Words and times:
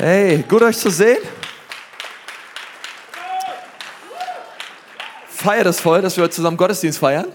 Hey, 0.00 0.44
gut 0.48 0.62
euch 0.62 0.78
zu 0.78 0.90
sehen. 0.90 1.18
Feier 5.28 5.64
das 5.64 5.80
voll, 5.80 6.02
dass 6.02 6.16
wir 6.16 6.22
heute 6.22 6.34
zusammen 6.34 6.56
Gottesdienst 6.56 7.00
feiern. 7.00 7.26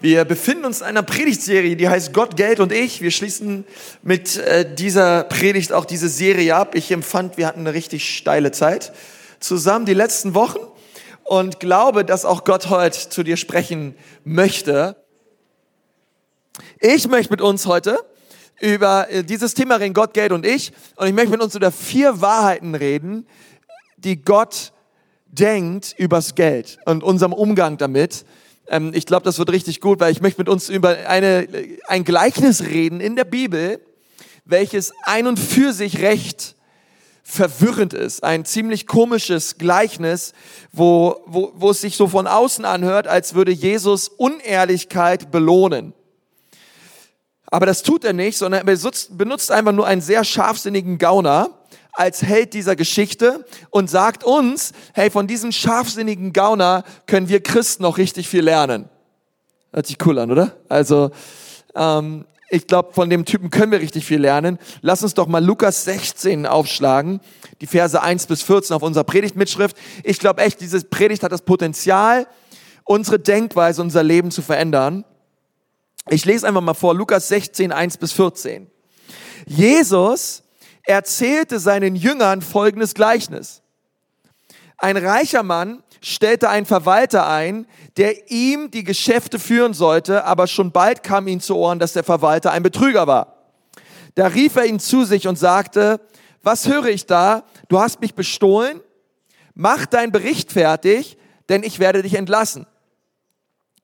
Wir 0.00 0.24
befinden 0.24 0.64
uns 0.64 0.80
in 0.80 0.86
einer 0.86 1.02
Predigtserie, 1.02 1.74
die 1.74 1.88
heißt 1.88 2.14
Gott, 2.14 2.36
Geld 2.36 2.60
und 2.60 2.70
ich. 2.70 3.02
Wir 3.02 3.10
schließen 3.10 3.64
mit 4.02 4.36
äh, 4.36 4.76
dieser 4.76 5.24
Predigt 5.24 5.72
auch 5.72 5.84
diese 5.84 6.08
Serie 6.08 6.54
ab. 6.54 6.76
Ich 6.76 6.92
empfand, 6.92 7.36
wir 7.36 7.48
hatten 7.48 7.60
eine 7.60 7.74
richtig 7.74 8.16
steile 8.16 8.52
Zeit 8.52 8.92
zusammen 9.40 9.84
die 9.84 9.94
letzten 9.94 10.34
Wochen 10.34 10.60
und 11.24 11.58
glaube, 11.58 12.04
dass 12.04 12.24
auch 12.24 12.44
Gott 12.44 12.70
heute 12.70 13.08
zu 13.08 13.24
dir 13.24 13.36
sprechen 13.36 13.96
möchte. 14.22 14.94
Ich 16.78 17.08
möchte 17.08 17.32
mit 17.32 17.40
uns 17.40 17.66
heute 17.66 17.98
über 18.60 19.10
äh, 19.10 19.24
dieses 19.24 19.54
Thema 19.54 19.76
reden, 19.76 19.94
Gott, 19.94 20.14
Geld 20.14 20.32
und 20.32 20.46
ich. 20.46 20.72
Und 20.96 21.06
ich 21.06 21.12
möchte 21.12 21.30
mit 21.30 21.40
uns 21.40 21.54
über 21.54 21.70
vier 21.70 22.20
Wahrheiten 22.20 22.74
reden, 22.74 23.26
die 23.96 24.22
Gott 24.22 24.72
denkt 25.26 25.94
übers 25.98 26.34
Geld 26.34 26.78
und 26.86 27.02
unserem 27.02 27.32
Umgang 27.32 27.76
damit. 27.76 28.24
Ähm, 28.68 28.92
ich 28.94 29.06
glaube, 29.06 29.24
das 29.24 29.38
wird 29.38 29.50
richtig 29.50 29.80
gut, 29.80 30.00
weil 30.00 30.12
ich 30.12 30.20
möchte 30.20 30.40
mit 30.40 30.48
uns 30.48 30.68
über 30.68 30.96
eine, 31.08 31.48
ein 31.86 32.04
Gleichnis 32.04 32.62
reden 32.62 33.00
in 33.00 33.16
der 33.16 33.24
Bibel, 33.24 33.80
welches 34.44 34.92
ein 35.04 35.26
und 35.26 35.38
für 35.38 35.72
sich 35.72 36.00
recht 36.00 36.56
verwirrend 37.22 37.92
ist. 37.92 38.24
Ein 38.24 38.46
ziemlich 38.46 38.86
komisches 38.86 39.58
Gleichnis, 39.58 40.32
wo, 40.72 41.16
wo, 41.26 41.52
wo 41.54 41.70
es 41.70 41.82
sich 41.82 41.96
so 41.96 42.08
von 42.08 42.26
außen 42.26 42.64
anhört, 42.64 43.06
als 43.06 43.34
würde 43.34 43.52
Jesus 43.52 44.08
Unehrlichkeit 44.08 45.30
belohnen. 45.30 45.92
Aber 47.50 47.66
das 47.66 47.82
tut 47.82 48.04
er 48.04 48.12
nicht, 48.12 48.36
sondern 48.36 48.66
er 48.66 48.76
benutzt 49.10 49.50
einfach 49.50 49.72
nur 49.72 49.86
einen 49.86 50.00
sehr 50.00 50.24
scharfsinnigen 50.24 50.98
Gauner 50.98 51.50
als 51.92 52.22
Held 52.22 52.54
dieser 52.54 52.76
Geschichte 52.76 53.44
und 53.70 53.90
sagt 53.90 54.22
uns, 54.22 54.72
hey, 54.94 55.10
von 55.10 55.26
diesem 55.26 55.50
scharfsinnigen 55.50 56.32
Gauner 56.32 56.84
können 57.06 57.28
wir 57.28 57.42
Christen 57.42 57.82
noch 57.82 57.98
richtig 57.98 58.28
viel 58.28 58.44
lernen. 58.44 58.88
Hört 59.72 59.86
sich 59.86 59.98
cool 60.06 60.18
an, 60.18 60.30
oder? 60.30 60.52
Also, 60.68 61.10
ähm, 61.74 62.24
ich 62.50 62.66
glaube, 62.66 62.92
von 62.94 63.10
dem 63.10 63.24
Typen 63.24 63.50
können 63.50 63.72
wir 63.72 63.80
richtig 63.80 64.06
viel 64.06 64.20
lernen. 64.20 64.58
Lass 64.80 65.02
uns 65.02 65.12
doch 65.12 65.26
mal 65.26 65.44
Lukas 65.44 65.84
16 65.84 66.46
aufschlagen, 66.46 67.20
die 67.60 67.66
Verse 67.66 68.00
1 68.00 68.26
bis 68.26 68.42
14 68.42 68.74
auf 68.74 68.82
unserer 68.82 69.04
Predigtmitschrift. 69.04 69.76
Ich 70.02 70.18
glaube 70.18 70.42
echt, 70.42 70.60
diese 70.60 70.82
Predigt 70.84 71.22
hat 71.22 71.32
das 71.32 71.42
Potenzial, 71.42 72.26
unsere 72.84 73.18
Denkweise, 73.18 73.82
unser 73.82 74.02
Leben 74.02 74.30
zu 74.30 74.40
verändern. 74.40 75.04
Ich 76.10 76.24
lese 76.24 76.46
einfach 76.48 76.62
mal 76.62 76.74
vor, 76.74 76.94
Lukas 76.94 77.28
16, 77.28 77.70
1 77.70 77.98
bis 77.98 78.12
14. 78.12 78.70
Jesus 79.46 80.42
erzählte 80.84 81.60
seinen 81.60 81.94
Jüngern 81.94 82.40
folgendes 82.40 82.94
Gleichnis. 82.94 83.60
Ein 84.78 84.96
reicher 84.96 85.42
Mann 85.42 85.82
stellte 86.00 86.48
einen 86.48 86.64
Verwalter 86.64 87.28
ein, 87.28 87.66
der 87.98 88.30
ihm 88.30 88.70
die 88.70 88.84
Geschäfte 88.84 89.38
führen 89.38 89.74
sollte, 89.74 90.24
aber 90.24 90.46
schon 90.46 90.72
bald 90.72 91.02
kam 91.02 91.28
ihm 91.28 91.40
zu 91.40 91.56
Ohren, 91.56 91.78
dass 91.78 91.92
der 91.92 92.04
Verwalter 92.04 92.52
ein 92.52 92.62
Betrüger 92.62 93.06
war. 93.06 93.34
Da 94.14 94.28
rief 94.28 94.56
er 94.56 94.64
ihn 94.64 94.80
zu 94.80 95.04
sich 95.04 95.28
und 95.28 95.36
sagte, 95.36 96.00
was 96.42 96.66
höre 96.68 96.86
ich 96.86 97.04
da? 97.04 97.44
Du 97.68 97.80
hast 97.80 98.00
mich 98.00 98.14
bestohlen? 98.14 98.80
Mach 99.54 99.84
deinen 99.84 100.12
Bericht 100.12 100.52
fertig, 100.52 101.18
denn 101.50 101.62
ich 101.62 101.80
werde 101.80 102.02
dich 102.02 102.14
entlassen. 102.14 102.66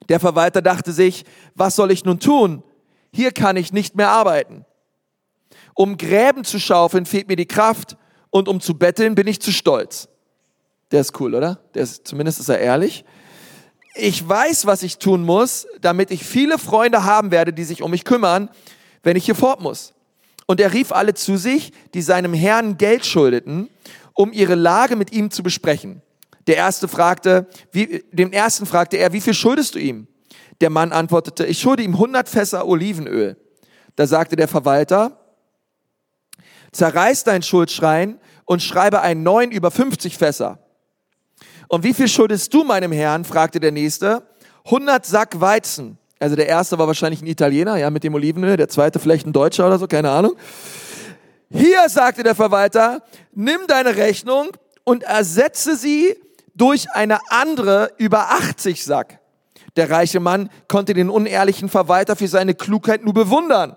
Der 0.09 0.21
Verwalter 0.21 0.63
dachte 0.63 0.93
sich, 0.93 1.25
was 1.55 1.77
soll 1.77 1.91
ich 1.91 2.05
nun 2.05 2.21
tun? 2.21 2.63
Hier 3.13 3.33
kann 3.33 3.57
ich 3.57 3.73
nicht 3.73 3.95
mehr 3.97 4.11
arbeiten. 4.11 4.65
Um 5.75 5.97
Gräben 5.97 6.45
zu 6.45 6.59
schaufeln 6.59 7.07
fehlt 7.07 7.29
mir 7.29 7.37
die 7.37 7.47
Kraft 7.47 7.97
und 8.31 8.49
um 8.49 8.61
zu 8.61 8.75
betteln 8.75 9.15
bin 9.15 9.27
ich 9.27 9.41
zu 9.41 9.53
stolz. 9.53 10.09
Der 10.91 11.01
ist 11.01 11.19
cool, 11.21 11.35
oder? 11.35 11.61
Der 11.75 11.83
ist, 11.83 12.07
zumindest 12.07 12.41
ist 12.41 12.49
er 12.49 12.59
ehrlich. 12.59 13.05
Ich 13.95 14.29
weiß, 14.29 14.67
was 14.67 14.83
ich 14.83 14.99
tun 14.99 15.23
muss, 15.23 15.67
damit 15.81 16.11
ich 16.11 16.25
viele 16.25 16.59
Freunde 16.59 17.05
haben 17.05 17.31
werde, 17.31 17.53
die 17.53 17.65
sich 17.65 17.83
um 17.83 17.91
mich 17.91 18.05
kümmern, 18.05 18.51
wenn 19.03 19.17
ich 19.17 19.25
hier 19.25 19.35
fort 19.35 19.61
muss. 19.61 19.95
Und 20.47 20.61
er 20.61 20.73
rief 20.73 20.93
alle 20.93 21.15
zu 21.15 21.37
sich, 21.37 21.73
die 21.95 22.03
seinem 22.03 22.35
Herrn 22.35 22.77
Geld 22.77 23.07
schuldeten, 23.07 23.71
um 24.13 24.33
ihre 24.33 24.55
Lage 24.55 24.97
mit 24.97 25.13
ihm 25.13 25.31
zu 25.31 25.43
besprechen. 25.43 26.03
Der 26.47 26.57
erste 26.57 26.89
fragte, 26.89 27.47
wie, 27.73 28.05
dem 28.13 28.33
ersten 28.33 28.67
fragte 28.67 28.97
er, 28.97 29.13
wie 29.13 29.21
viel 29.21 29.35
schuldest 29.35 29.75
du 29.75 29.79
ihm? 29.79 30.07
Der 30.61 30.71
Mann 30.71 30.93
antwortete, 30.93 31.47
ich 31.47 31.61
schulde 31.61 31.83
ihm 31.83 31.95
100 31.95 32.29
Fässer 32.29 32.67
Olivenöl. 32.67 33.37
Da 33.97 34.07
sagte 34.07 34.37
der 34.37 34.49
Verwalter, 34.49 35.19
zerreiß 36.73 37.25
dein 37.25 37.43
Schuldschrein 37.43 38.19
und 38.45 38.63
schreibe 38.63 39.01
einen 39.01 39.23
neuen 39.23 39.51
über 39.51 39.71
50 39.71 40.19
Fässer. 40.19 40.59
Und 41.69 41.83
wie 41.85 41.95
viel 41.95 42.09
schuldest 42.09 42.53
du 42.53 42.65
meinem 42.65 42.93
Herrn? 42.93 43.25
fragte 43.25 43.61
der 43.61 43.73
nächste. 43.73 44.23
100 44.67 45.05
Sack 45.07 45.41
Weizen. 45.41 45.99
Also 46.19 46.37
der 46.37 46.49
erste 46.49 46.79
war 46.79 46.87
wahrscheinlich 46.87 47.23
ein 47.23 47.27
Italiener, 47.27 47.77
ja, 47.77 47.91
mit 47.91 48.05
dem 48.05 48.15
Olivenöl, 48.15 48.57
der 48.57 48.69
zweite 48.69 48.99
vielleicht 48.99 49.27
ein 49.27 49.33
Deutscher 49.33 49.67
oder 49.67 49.79
so, 49.79 49.87
keine 49.87 50.11
Ahnung. 50.11 50.35
Hier, 51.51 51.89
sagte 51.89 52.23
der 52.23 52.35
Verwalter, 52.35 53.03
nimm 53.33 53.61
deine 53.67 53.97
Rechnung 53.97 54.51
und 54.85 55.03
ersetze 55.03 55.77
sie 55.77 56.17
durch 56.55 56.91
eine 56.93 57.19
andere 57.31 57.91
über 57.99 58.31
80 58.31 58.85
Sack. 58.85 59.21
Der 59.77 59.91
reiche 59.91 60.21
Mann 60.21 60.51
konnte 60.69 60.95
den 60.95 61.11
unehrlichen 61.11 61.69
Verwalter 61.69 62.17
für 62.17 62.29
seine 62.29 62.55
Klugheit 62.55 63.05
nur 63.05 63.15
bewundern. 63.15 63.77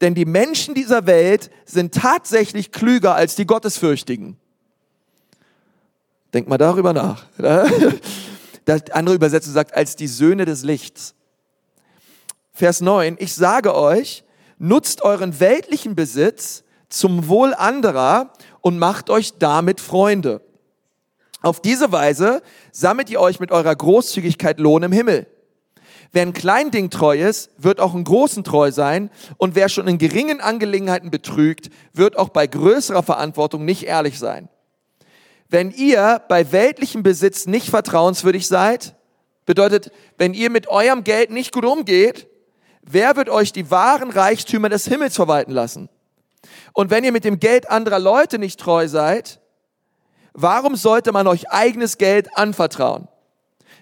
Denn 0.00 0.14
die 0.14 0.24
Menschen 0.24 0.74
dieser 0.74 1.06
Welt 1.06 1.50
sind 1.66 1.94
tatsächlich 1.94 2.72
klüger 2.72 3.14
als 3.14 3.34
die 3.34 3.46
Gottesfürchtigen. 3.46 4.38
Denk 6.32 6.48
mal 6.48 6.58
darüber 6.58 6.92
nach. 6.92 7.24
Das 8.66 8.90
andere 8.92 9.16
Übersetzung 9.16 9.52
sagt, 9.52 9.74
als 9.74 9.96
die 9.96 10.06
Söhne 10.06 10.44
des 10.44 10.62
Lichts. 10.62 11.14
Vers 12.52 12.82
9, 12.82 13.16
ich 13.18 13.34
sage 13.34 13.74
euch, 13.74 14.22
nutzt 14.58 15.02
euren 15.02 15.40
weltlichen 15.40 15.96
Besitz 15.96 16.62
zum 16.88 17.26
Wohl 17.26 17.54
anderer 17.54 18.32
und 18.60 18.78
macht 18.78 19.10
euch 19.10 19.38
damit 19.38 19.80
Freunde. 19.80 20.42
Auf 21.42 21.60
diese 21.60 21.90
Weise 21.92 22.42
sammelt 22.70 23.08
ihr 23.10 23.20
euch 23.20 23.40
mit 23.40 23.50
eurer 23.50 23.74
Großzügigkeit 23.74 24.58
Lohn 24.58 24.82
im 24.82 24.92
Himmel. 24.92 25.26
Wer 26.12 26.22
ein 26.22 26.32
Kleinding 26.32 26.90
treu 26.90 27.16
ist, 27.18 27.50
wird 27.56 27.80
auch 27.80 27.94
in 27.94 28.04
großen 28.04 28.42
treu 28.42 28.72
sein. 28.72 29.10
Und 29.36 29.54
wer 29.54 29.68
schon 29.68 29.86
in 29.86 29.98
geringen 29.98 30.40
Angelegenheiten 30.40 31.10
betrügt, 31.10 31.70
wird 31.92 32.18
auch 32.18 32.30
bei 32.30 32.46
größerer 32.46 33.02
Verantwortung 33.02 33.64
nicht 33.64 33.84
ehrlich 33.84 34.18
sein. 34.18 34.48
Wenn 35.48 35.70
ihr 35.70 36.22
bei 36.28 36.52
weltlichem 36.52 37.02
Besitz 37.02 37.46
nicht 37.46 37.70
vertrauenswürdig 37.70 38.46
seid, 38.46 38.94
bedeutet, 39.46 39.92
wenn 40.18 40.34
ihr 40.34 40.50
mit 40.50 40.68
eurem 40.68 41.04
Geld 41.04 41.30
nicht 41.30 41.52
gut 41.52 41.64
umgeht, 41.64 42.28
wer 42.82 43.16
wird 43.16 43.28
euch 43.28 43.52
die 43.52 43.70
wahren 43.70 44.10
Reichtümer 44.10 44.68
des 44.68 44.86
Himmels 44.86 45.16
verwalten 45.16 45.52
lassen? 45.52 45.88
Und 46.72 46.90
wenn 46.90 47.04
ihr 47.04 47.12
mit 47.12 47.24
dem 47.24 47.40
Geld 47.40 47.70
anderer 47.70 47.98
Leute 47.98 48.38
nicht 48.38 48.60
treu 48.60 48.88
seid, 48.88 49.39
Warum 50.32 50.76
sollte 50.76 51.12
man 51.12 51.26
euch 51.26 51.50
eigenes 51.50 51.98
Geld 51.98 52.36
anvertrauen? 52.36 53.08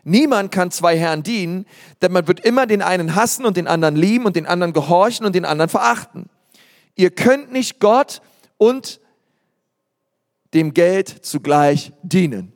Niemand 0.05 0.53
kann 0.53 0.71
zwei 0.71 0.97
Herren 0.97 1.23
dienen, 1.23 1.67
denn 2.01 2.13
man 2.13 2.27
wird 2.27 2.41
immer 2.41 2.67
den 2.67 2.83
einen 2.83 3.15
hassen 3.15 3.45
und 3.45 3.57
den 3.57 3.67
anderen 3.67 3.97
lieben 3.97 4.25
und 4.25 4.37
den 4.37 4.47
anderen 4.47 4.73
gehorchen 4.73 5.27
und 5.27 5.35
den 5.35 5.45
anderen 5.45 5.69
verachten. 5.69 6.31
Ihr 6.95 7.11
könnt 7.11 7.53
nicht 7.53 7.79
Gott 7.79 8.23
und 8.57 9.01
dem 10.55 10.73
Geld 10.73 11.09
zugleich 11.27 11.93
dienen. 12.03 12.53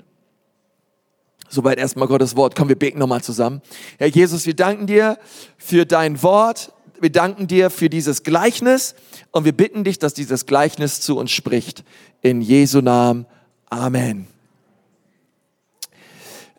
Soweit 1.49 1.79
erstmal 1.79 2.09
Gottes 2.09 2.35
Wort. 2.37 2.57
Komm, 2.57 2.71
wir 2.71 2.79
beten 2.79 2.99
nochmal 2.99 3.23
zusammen. 3.23 3.61
Herr 3.99 4.07
Jesus, 4.07 4.47
wir 4.47 4.57
danken 4.57 4.87
dir 4.87 5.19
für 5.59 5.85
dein 5.85 6.23
Wort. 6.23 6.73
Wir 6.99 7.13
danken 7.13 7.47
dir 7.47 7.69
für 7.69 7.91
dieses 7.91 8.23
Gleichnis 8.23 8.95
und 9.33 9.45
wir 9.45 9.53
bitten 9.53 9.85
dich, 9.85 9.99
dass 9.99 10.15
dieses 10.15 10.47
Gleichnis 10.47 11.03
zu 11.03 11.19
uns 11.19 11.31
spricht. 11.31 11.85
In 12.23 12.41
Jesu 12.41 12.81
Namen. 12.81 13.27
Amen. 13.73 14.27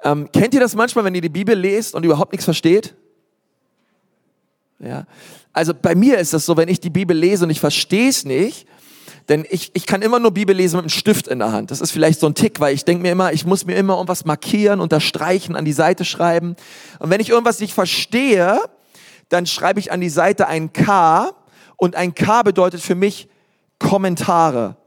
Ähm, 0.03 0.31
kennt 0.31 0.55
ihr 0.55 0.59
das 0.59 0.73
manchmal, 0.73 1.05
wenn 1.05 1.13
ihr 1.13 1.21
die 1.21 1.29
Bibel 1.29 1.55
lest 1.55 1.93
und 1.93 2.03
überhaupt 2.03 2.31
nichts 2.31 2.43
versteht? 2.43 2.95
Ja. 4.79 5.05
Also 5.53 5.75
bei 5.79 5.93
mir 5.93 6.17
ist 6.17 6.33
das 6.33 6.43
so, 6.43 6.57
wenn 6.57 6.67
ich 6.69 6.79
die 6.79 6.89
Bibel 6.89 7.15
lese 7.15 7.45
und 7.45 7.51
ich 7.51 7.59
verstehe 7.59 8.09
es 8.09 8.25
nicht, 8.25 8.67
denn 9.29 9.45
ich, 9.47 9.69
ich 9.75 9.85
kann 9.85 10.01
immer 10.01 10.17
nur 10.17 10.31
Bibel 10.31 10.55
lesen 10.55 10.77
mit 10.77 10.85
einem 10.85 10.89
Stift 10.89 11.27
in 11.27 11.37
der 11.37 11.51
Hand. 11.51 11.69
Das 11.69 11.81
ist 11.81 11.91
vielleicht 11.91 12.19
so 12.19 12.25
ein 12.25 12.33
Tick, 12.33 12.59
weil 12.59 12.73
ich 12.73 12.83
denke 12.83 13.03
mir 13.03 13.11
immer, 13.11 13.31
ich 13.31 13.45
muss 13.45 13.67
mir 13.67 13.75
immer 13.75 13.93
irgendwas 13.93 14.25
markieren, 14.25 14.79
unterstreichen, 14.79 15.55
an 15.55 15.65
die 15.65 15.71
Seite 15.71 16.05
schreiben. 16.05 16.55
Und 16.97 17.11
wenn 17.11 17.21
ich 17.21 17.29
irgendwas 17.29 17.59
nicht 17.59 17.75
verstehe, 17.75 18.59
dann 19.29 19.45
schreibe 19.45 19.79
ich 19.79 19.91
an 19.91 20.01
die 20.01 20.09
Seite 20.09 20.47
ein 20.47 20.73
K 20.73 21.29
und 21.77 21.95
ein 21.95 22.15
K 22.15 22.41
bedeutet 22.41 22.81
für 22.81 22.95
mich 22.95 23.29
Kommentare. 23.77 24.77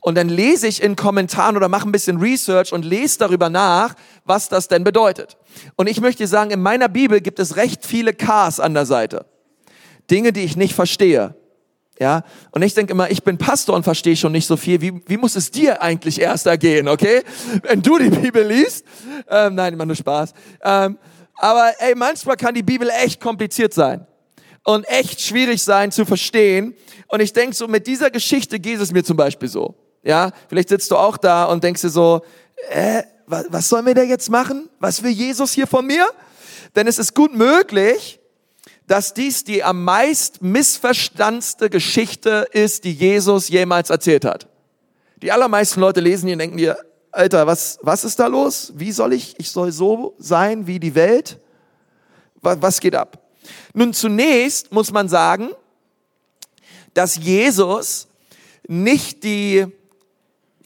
Und 0.00 0.16
dann 0.16 0.28
lese 0.28 0.66
ich 0.66 0.82
in 0.82 0.96
Kommentaren 0.96 1.56
oder 1.56 1.68
mache 1.68 1.88
ein 1.88 1.92
bisschen 1.92 2.18
Research 2.18 2.72
und 2.72 2.84
lese 2.84 3.18
darüber 3.18 3.50
nach, 3.50 3.94
was 4.24 4.48
das 4.48 4.68
denn 4.68 4.82
bedeutet. 4.82 5.36
Und 5.76 5.88
ich 5.88 6.00
möchte 6.00 6.26
sagen, 6.26 6.50
in 6.50 6.62
meiner 6.62 6.88
Bibel 6.88 7.20
gibt 7.20 7.38
es 7.38 7.56
recht 7.56 7.84
viele 7.84 8.14
Ks 8.14 8.60
an 8.60 8.74
der 8.74 8.86
Seite. 8.86 9.26
Dinge, 10.10 10.32
die 10.32 10.40
ich 10.40 10.56
nicht 10.56 10.74
verstehe. 10.74 11.34
Ja, 11.98 12.24
und 12.52 12.62
ich 12.62 12.72
denke 12.72 12.92
immer, 12.92 13.10
ich 13.10 13.24
bin 13.24 13.36
Pastor 13.36 13.76
und 13.76 13.82
verstehe 13.82 14.16
schon 14.16 14.32
nicht 14.32 14.46
so 14.46 14.56
viel. 14.56 14.80
Wie, 14.80 15.02
wie 15.06 15.18
muss 15.18 15.36
es 15.36 15.50
dir 15.50 15.82
eigentlich 15.82 16.18
erst 16.18 16.46
ergehen, 16.46 16.88
okay? 16.88 17.22
Wenn 17.62 17.82
du 17.82 17.98
die 17.98 18.08
Bibel 18.08 18.42
liest. 18.42 18.86
Ähm, 19.28 19.54
nein, 19.54 19.74
immer 19.74 19.84
nur 19.84 19.96
Spaß. 19.96 20.32
Ähm, 20.62 20.98
aber 21.34 21.74
ey, 21.78 21.94
manchmal 21.94 22.36
kann 22.36 22.54
die 22.54 22.62
Bibel 22.62 22.88
echt 22.88 23.20
kompliziert 23.20 23.74
sein 23.74 24.06
und 24.64 24.88
echt 24.88 25.20
schwierig 25.20 25.62
sein 25.62 25.92
zu 25.92 26.06
verstehen. 26.06 26.74
Und 27.08 27.20
ich 27.20 27.34
denke 27.34 27.54
so, 27.54 27.68
mit 27.68 27.86
dieser 27.86 28.10
Geschichte 28.10 28.58
geht 28.58 28.80
es 28.80 28.92
mir 28.92 29.04
zum 29.04 29.18
Beispiel 29.18 29.48
so. 29.48 29.74
Ja, 30.02 30.32
vielleicht 30.48 30.70
sitzt 30.70 30.90
du 30.90 30.96
auch 30.96 31.16
da 31.16 31.44
und 31.44 31.62
denkst 31.62 31.82
dir 31.82 31.90
so, 31.90 32.22
äh, 32.70 33.02
was, 33.26 33.46
was 33.48 33.68
sollen 33.68 33.86
wir 33.86 33.94
da 33.94 34.02
jetzt 34.02 34.30
machen? 34.30 34.68
Was 34.78 35.02
will 35.02 35.10
Jesus 35.10 35.52
hier 35.52 35.66
von 35.66 35.86
mir? 35.86 36.06
Denn 36.74 36.86
es 36.86 36.98
ist 36.98 37.14
gut 37.14 37.34
möglich, 37.34 38.20
dass 38.86 39.14
dies 39.14 39.44
die 39.44 39.62
am 39.62 39.84
meist 39.84 40.42
missverstandste 40.42 41.70
Geschichte 41.70 42.46
ist, 42.52 42.84
die 42.84 42.92
Jesus 42.92 43.48
jemals 43.48 43.90
erzählt 43.90 44.24
hat. 44.24 44.48
Die 45.22 45.30
allermeisten 45.30 45.80
Leute 45.80 46.00
lesen 46.00 46.26
hier 46.26 46.34
und 46.34 46.40
denken 46.40 46.56
dir, 46.56 46.76
Alter, 47.12 47.46
was, 47.46 47.78
was 47.82 48.04
ist 48.04 48.18
da 48.18 48.26
los? 48.26 48.72
Wie 48.76 48.92
soll 48.92 49.12
ich, 49.12 49.34
ich 49.38 49.50
soll 49.50 49.72
so 49.72 50.14
sein 50.18 50.66
wie 50.66 50.80
die 50.80 50.94
Welt? 50.94 51.38
Was 52.40 52.80
geht 52.80 52.94
ab? 52.94 53.18
Nun, 53.74 53.92
zunächst 53.92 54.72
muss 54.72 54.92
man 54.92 55.08
sagen, 55.08 55.50
dass 56.94 57.16
Jesus 57.16 58.08
nicht 58.66 59.24
die, 59.24 59.66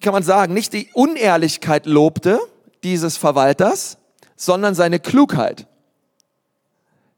kann 0.05 0.13
man 0.13 0.23
sagen, 0.23 0.53
nicht 0.53 0.75
die 0.75 0.91
Unehrlichkeit 0.93 1.87
lobte 1.87 2.39
dieses 2.83 3.17
Verwalters, 3.17 3.97
sondern 4.37 4.75
seine 4.75 5.01
Klugheit. 5.01 5.67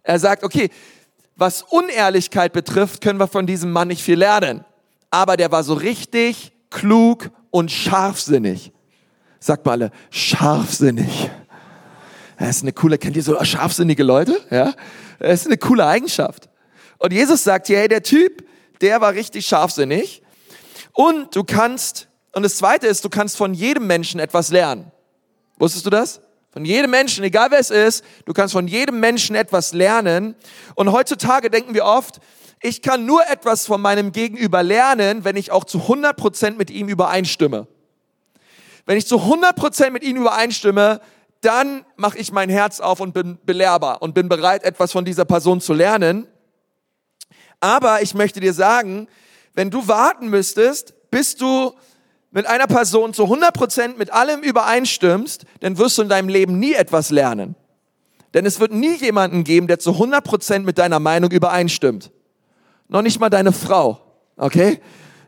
Er 0.04 0.20
sagt, 0.20 0.44
okay, 0.44 0.70
was 1.34 1.62
Unehrlichkeit 1.62 2.52
betrifft, 2.52 3.02
können 3.02 3.18
wir 3.18 3.26
von 3.26 3.44
diesem 3.44 3.72
Mann 3.72 3.88
nicht 3.88 4.04
viel 4.04 4.18
lernen. 4.18 4.64
Aber 5.10 5.36
der 5.36 5.50
war 5.50 5.64
so 5.64 5.74
richtig 5.74 6.52
klug 6.70 7.30
und 7.50 7.72
scharfsinnig. 7.72 8.72
Sagt 9.40 9.66
mal 9.66 9.72
alle, 9.72 9.90
scharfsinnig. 10.10 11.28
Das 12.38 12.50
ist 12.50 12.62
eine 12.62 12.72
coole, 12.72 12.98
kennt 12.98 13.16
ihr 13.16 13.22
so 13.24 13.42
scharfsinnige 13.44 14.04
Leute? 14.04 14.40
Ja? 14.50 14.74
Das 15.18 15.40
ist 15.40 15.46
eine 15.46 15.58
coole 15.58 15.84
Eigenschaft. 15.86 16.48
Und 16.98 17.12
Jesus 17.12 17.42
sagt 17.42 17.68
hey, 17.68 17.88
der 17.88 18.04
Typ, 18.04 18.46
der 18.80 19.00
war 19.00 19.12
richtig 19.12 19.44
scharfsinnig. 19.44 20.22
Und 20.92 21.34
du 21.34 21.42
kannst, 21.42 22.08
und 22.36 22.42
das 22.42 22.56
zweite 22.56 22.86
ist, 22.86 23.02
du 23.02 23.08
kannst 23.08 23.34
von 23.38 23.54
jedem 23.54 23.86
Menschen 23.86 24.20
etwas 24.20 24.50
lernen. 24.50 24.92
Wusstest 25.56 25.86
du 25.86 25.90
das? 25.90 26.20
Von 26.50 26.66
jedem 26.66 26.90
Menschen, 26.90 27.24
egal 27.24 27.50
wer 27.50 27.58
es 27.58 27.70
ist, 27.70 28.04
du 28.26 28.34
kannst 28.34 28.52
von 28.52 28.68
jedem 28.68 29.00
Menschen 29.00 29.34
etwas 29.34 29.72
lernen. 29.72 30.34
Und 30.74 30.92
heutzutage 30.92 31.48
denken 31.48 31.72
wir 31.72 31.86
oft, 31.86 32.20
ich 32.60 32.82
kann 32.82 33.06
nur 33.06 33.26
etwas 33.26 33.64
von 33.64 33.80
meinem 33.80 34.12
Gegenüber 34.12 34.62
lernen, 34.62 35.24
wenn 35.24 35.36
ich 35.36 35.50
auch 35.50 35.64
zu 35.64 35.78
100% 35.78 36.56
mit 36.56 36.70
ihm 36.70 36.88
übereinstimme. 36.88 37.68
Wenn 38.84 38.98
ich 38.98 39.06
zu 39.06 39.16
100% 39.16 39.88
mit 39.88 40.02
ihm 40.02 40.18
übereinstimme, 40.18 41.00
dann 41.40 41.86
mache 41.96 42.18
ich 42.18 42.32
mein 42.32 42.50
Herz 42.50 42.80
auf 42.80 43.00
und 43.00 43.14
bin 43.14 43.38
belehrbar 43.46 44.02
und 44.02 44.12
bin 44.12 44.28
bereit, 44.28 44.62
etwas 44.62 44.92
von 44.92 45.06
dieser 45.06 45.24
Person 45.24 45.62
zu 45.62 45.72
lernen. 45.72 46.26
Aber 47.60 48.02
ich 48.02 48.12
möchte 48.12 48.40
dir 48.40 48.52
sagen, 48.52 49.08
wenn 49.54 49.70
du 49.70 49.88
warten 49.88 50.28
müsstest, 50.28 50.92
bis 51.10 51.34
du 51.34 51.72
mit 52.30 52.46
einer 52.46 52.66
Person 52.66 53.14
zu 53.14 53.24
100% 53.24 53.96
mit 53.96 54.12
allem 54.12 54.40
übereinstimmst, 54.42 55.44
dann 55.60 55.78
wirst 55.78 55.98
du 55.98 56.02
in 56.02 56.08
deinem 56.08 56.28
Leben 56.28 56.58
nie 56.58 56.74
etwas 56.74 57.10
lernen. 57.10 57.54
Denn 58.34 58.44
es 58.44 58.60
wird 58.60 58.72
nie 58.72 58.94
jemanden 58.96 59.44
geben, 59.44 59.66
der 59.66 59.78
zu 59.78 59.92
100% 59.92 60.60
mit 60.60 60.78
deiner 60.78 61.00
Meinung 61.00 61.30
übereinstimmt. 61.30 62.10
Noch 62.88 63.02
nicht 63.02 63.18
mal 63.18 63.30
deine 63.30 63.52
Frau, 63.52 64.00
okay? 64.36 64.80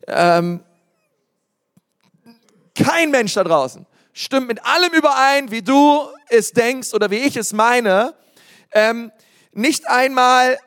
Ähm, 0.07 0.61
kein 2.75 3.11
Mensch 3.11 3.35
da 3.35 3.45
draußen 3.45 3.87
stimmt 4.19 4.49
mit 4.49 4.65
allem 4.67 4.93
überein, 4.93 5.51
wie 5.53 5.63
du 5.63 6.01
es 6.29 6.51
denkst 6.53 6.93
oder 6.93 7.11
wie 7.11 7.19
ich 7.19 7.37
es 7.37 7.53
meine. 7.53 8.15
Ähm, 8.73 9.13
nicht 9.53 9.89
einmal, 9.89 10.59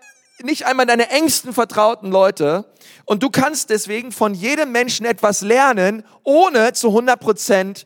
nicht 0.41 0.65
einmal 0.65 0.85
deine 0.85 1.09
engsten 1.09 1.53
vertrauten 1.53 2.11
Leute 2.11 2.70
und 3.11 3.21
du 3.23 3.29
kannst 3.29 3.69
deswegen 3.69 4.13
von 4.13 4.33
jedem 4.33 4.71
Menschen 4.71 5.05
etwas 5.05 5.41
lernen, 5.41 6.05
ohne 6.23 6.71
zu 6.71 6.87
100 6.87 7.19
Prozent 7.19 7.85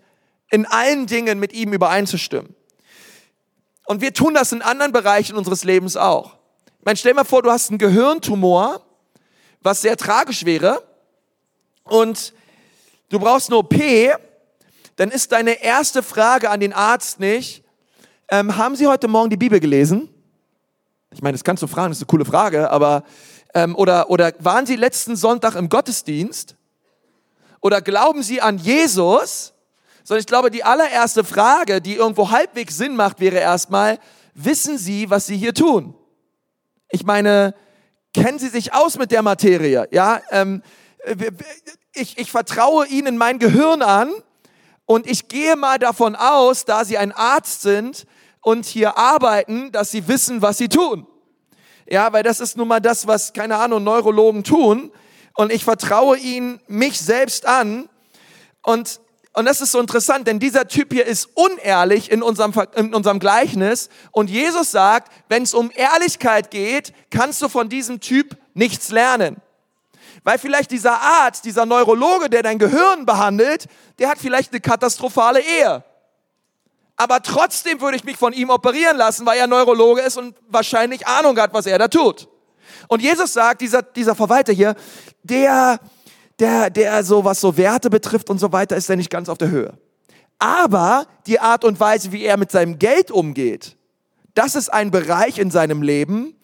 in 0.52 0.68
allen 0.68 1.08
Dingen 1.08 1.40
mit 1.40 1.52
ihm 1.52 1.74
übereinzustimmen. 1.74 2.54
Und 3.88 4.02
wir 4.02 4.14
tun 4.14 4.36
das 4.36 4.52
in 4.52 4.62
anderen 4.62 4.92
Bereichen 4.92 5.36
unseres 5.36 5.64
Lebens 5.64 5.98
auch. 5.98 6.38
Ich 6.78 6.86
meine, 6.86 6.96
stell 6.96 7.16
mal 7.16 7.24
vor, 7.24 7.42
du 7.42 7.50
hast 7.50 7.72
einen 7.72 7.80
Gehirntumor, 7.80 8.86
was 9.62 9.82
sehr 9.82 9.98
tragisch 9.98 10.46
wäre, 10.46 10.84
und 11.86 12.32
du 13.10 13.18
brauchst 13.18 13.50
eine 13.50 13.58
OP, 13.58 13.74
dann 14.96 15.10
ist 15.10 15.32
deine 15.32 15.60
erste 15.64 16.04
Frage 16.04 16.52
an 16.52 16.60
den 16.60 16.72
Arzt 16.72 17.20
nicht, 17.20 17.64
ähm, 18.30 18.58
haben 18.58 18.76
Sie 18.76 18.86
heute 18.86 19.08
Morgen 19.08 19.32
die 19.32 19.38
Bibel 19.38 19.60
gelesen? 19.60 20.08
Ich 21.10 21.24
meine, 21.24 21.34
das 21.34 21.44
kannst 21.44 21.64
du 21.64 21.68
fragen, 21.68 21.90
das 21.90 21.98
ist 21.98 22.04
eine 22.04 22.10
coole 22.10 22.26
Frage, 22.26 22.70
aber 22.70 23.04
ähm, 23.56 23.76
oder, 23.76 24.10
oder 24.12 24.34
waren 24.40 24.66
Sie 24.66 24.76
letzten 24.76 25.16
Sonntag 25.16 25.56
im 25.56 25.70
Gottesdienst? 25.70 26.56
Oder 27.62 27.82
glauben 27.82 28.22
Sie 28.22 28.42
an 28.42 28.60
Jesus? 28.60 29.54
Sondern 30.04 30.20
ich 30.20 30.28
glaube, 30.28 30.52
die 30.52 30.64
allererste 30.64 31.24
Frage, 31.24 31.82
die 31.82 31.96
irgendwo 31.96 32.30
halbwegs 32.30 32.78
Sinn 32.78 32.96
macht, 32.96 33.20
wäre 33.20 33.38
erstmal, 33.38 33.98
wissen 34.36 34.78
Sie, 34.78 35.10
was 35.10 35.26
Sie 35.26 35.38
hier 35.38 35.54
tun? 35.54 35.96
Ich 36.92 37.06
meine, 37.06 37.56
kennen 38.14 38.38
Sie 38.38 38.50
sich 38.50 38.74
aus 38.74 38.98
mit 38.98 39.10
der 39.10 39.24
Materie? 39.24 39.88
Ja, 39.90 40.22
ähm, 40.30 40.62
ich, 41.94 42.18
ich 42.18 42.32
vertraue 42.32 42.86
Ihnen 42.88 43.18
mein 43.18 43.40
Gehirn 43.40 43.82
an 43.82 44.12
und 44.86 45.10
ich 45.10 45.30
gehe 45.30 45.56
mal 45.56 45.80
davon 45.80 46.16
aus, 46.16 46.66
da 46.66 46.84
Sie 46.84 46.98
ein 46.98 47.14
Arzt 47.14 47.62
sind 47.62 48.06
und 48.42 48.66
hier 48.66 48.98
arbeiten, 48.98 49.72
dass 49.72 49.92
Sie 49.92 50.10
wissen, 50.10 50.42
was 50.42 50.58
Sie 50.58 50.68
tun. 50.68 51.08
Ja, 51.88 52.12
weil 52.14 52.24
das 52.24 52.40
ist 52.40 52.58
nun 52.58 52.68
mal 52.68 52.80
das, 52.80 53.06
was, 53.06 53.34
keine 53.34 53.58
Ahnung, 53.58 53.84
Neurologen 53.84 54.44
tun. 54.44 54.92
Und 55.36 55.52
ich 55.52 55.64
vertraue 55.64 56.18
ihnen 56.18 56.60
mich 56.68 57.00
selbst 57.00 57.46
an. 57.46 57.90
Und, 58.64 59.00
und 59.34 59.46
das 59.46 59.62
ist 59.62 59.72
so 59.72 59.80
interessant, 59.80 60.28
denn 60.28 60.40
dieser 60.40 60.68
Typ 60.68 60.94
hier 60.94 61.06
ist 61.06 61.30
unehrlich 61.36 62.10
in 62.10 62.24
unserem, 62.24 62.54
in 62.76 62.94
unserem 62.96 63.20
Gleichnis. 63.20 63.90
Und 64.12 64.30
Jesus 64.30 64.72
sagt, 64.72 65.12
wenn 65.30 65.44
es 65.44 65.54
um 65.54 65.72
Ehrlichkeit 65.76 66.50
geht, 66.50 66.94
kannst 67.12 67.42
du 67.42 67.50
von 67.50 67.70
diesem 67.70 68.00
Typ 68.00 68.38
nichts 68.54 68.90
lernen. 68.90 69.38
Weil 70.24 70.40
vielleicht 70.40 70.72
dieser 70.72 71.00
Arzt, 71.00 71.46
dieser 71.46 71.68
Neurologe, 71.68 72.32
der 72.32 72.42
dein 72.42 72.58
Gehirn 72.58 73.06
behandelt, 73.06 73.68
der 74.00 74.10
hat 74.10 74.18
vielleicht 74.18 74.52
eine 74.52 74.62
katastrophale 74.62 75.42
Ehe 75.42 75.84
aber 76.98 77.22
trotzdem 77.22 77.82
würde 77.82 77.98
ich 77.98 78.04
mich 78.04 78.18
von 78.18 78.34
ihm 78.34 78.50
operieren 78.50 78.98
lassen, 78.98 79.26
weil 79.26 79.38
er 79.38 79.48
Neurologe 79.48 80.02
ist 80.02 80.18
und 80.18 80.36
wahrscheinlich 80.48 81.06
Ahnung 81.08 81.38
hat, 81.38 81.54
was 81.54 81.66
er 81.66 81.78
da 81.78 81.88
tut. 81.88 82.30
Und 82.88 83.02
Jesus 83.02 83.34
sagt, 83.34 83.62
dieser, 83.62 83.82
dieser 83.82 84.16
Verwalter 84.16 84.54
hier, 84.54 84.76
der, 85.24 85.80
der, 86.40 86.70
der 86.70 87.04
so, 87.04 87.26
was 87.26 87.42
so 87.42 87.58
Werte 87.58 87.90
betrifft 87.90 88.30
und 88.30 88.40
so 88.40 88.52
weiter, 88.52 88.76
ist 88.76 88.90
er 88.90 88.96
nicht 88.96 89.10
ganz 89.10 89.30
auf 89.30 89.38
der 89.38 89.50
Höhe. 89.50 89.78
Aber 90.40 91.08
die 91.28 91.40
Art 91.40 91.64
und 91.64 91.80
Weise, 91.80 92.12
wie 92.12 92.24
er 92.24 92.38
mit 92.38 92.52
seinem 92.52 92.80
Geld 92.80 93.12
umgeht, 93.12 93.78
das 94.34 94.56
ist 94.56 94.70
ein 94.72 94.92
Bereich 94.92 95.38
in 95.38 95.52
seinem 95.52 95.82
Leben, 95.82 96.36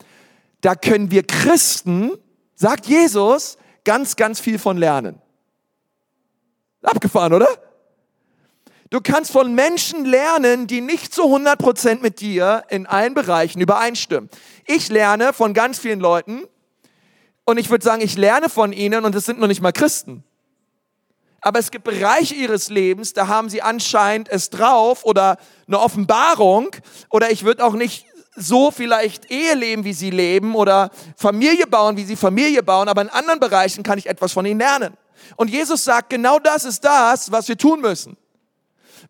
da 0.62 0.76
können 0.76 1.12
wir 1.12 1.24
Christen, 1.24 2.12
sagt 2.56 2.86
Jesus, 2.86 3.58
ganz, 3.84 4.16
ganz 4.16 4.40
viel 4.40 4.60
von 4.60 4.78
lernen. 4.78 5.22
Abgefahren, 6.82 7.34
oder? 7.34 7.48
Du 8.92 9.00
kannst 9.00 9.32
von 9.32 9.56
Menschen 9.56 10.04
lernen, 10.04 10.68
die 10.68 10.82
nicht 10.82 11.14
zu 11.14 11.24
100% 11.24 12.02
mit 12.02 12.20
dir 12.20 12.66
in 12.68 12.86
allen 12.86 13.14
Bereichen 13.14 13.62
übereinstimmen. 13.62 14.30
Ich 14.68 14.90
lerne 14.90 15.32
von 15.32 15.54
ganz 15.54 15.80
vielen 15.80 16.02
Leuten 16.02 16.44
und 17.46 17.58
ich 17.58 17.70
würde 17.70 17.86
sagen, 17.86 18.02
ich 18.02 18.18
lerne 18.18 18.50
von 18.50 18.74
ihnen 18.74 19.06
und 19.06 19.16
es 19.16 19.24
sind 19.24 19.40
noch 19.40 19.48
nicht 19.48 19.62
mal 19.62 19.72
Christen. 19.72 20.26
Aber 21.40 21.58
es 21.58 21.72
gibt 21.72 21.86
Bereiche 21.86 22.36
ihres 22.36 22.68
Lebens, 22.68 23.14
da 23.14 23.30
haben 23.30 23.50
sie 23.50 23.62
anscheinend 23.62 24.28
es 24.28 24.50
drauf 24.50 25.06
oder 25.06 25.38
eine 25.68 25.80
Offenbarung 25.80 26.76
oder 27.10 27.32
ich 27.32 27.46
würde 27.46 27.64
auch 27.64 27.76
nicht 27.76 28.08
so 28.36 28.72
vielleicht 28.72 29.32
Ehe 29.32 29.56
leben, 29.56 29.86
wie 29.86 29.94
sie 29.94 30.10
leben 30.10 30.54
oder 30.54 30.92
Familie 31.16 31.66
bauen, 31.66 31.96
wie 31.96 32.04
sie 32.04 32.18
Familie 32.18 32.62
bauen, 32.62 32.90
aber 32.90 33.04
in 33.04 33.10
anderen 33.10 33.40
Bereichen 33.40 33.84
kann 33.84 33.98
ich 33.98 34.08
etwas 34.08 34.34
von 34.34 34.46
ihnen 34.46 34.60
lernen. 34.60 34.98
Und 35.38 35.50
Jesus 35.50 35.86
sagt, 35.86 36.10
genau 36.10 36.40
das 36.40 36.66
ist 36.66 36.84
das, 36.84 37.32
was 37.32 37.48
wir 37.48 37.58
tun 37.58 37.80
müssen. 37.80 38.18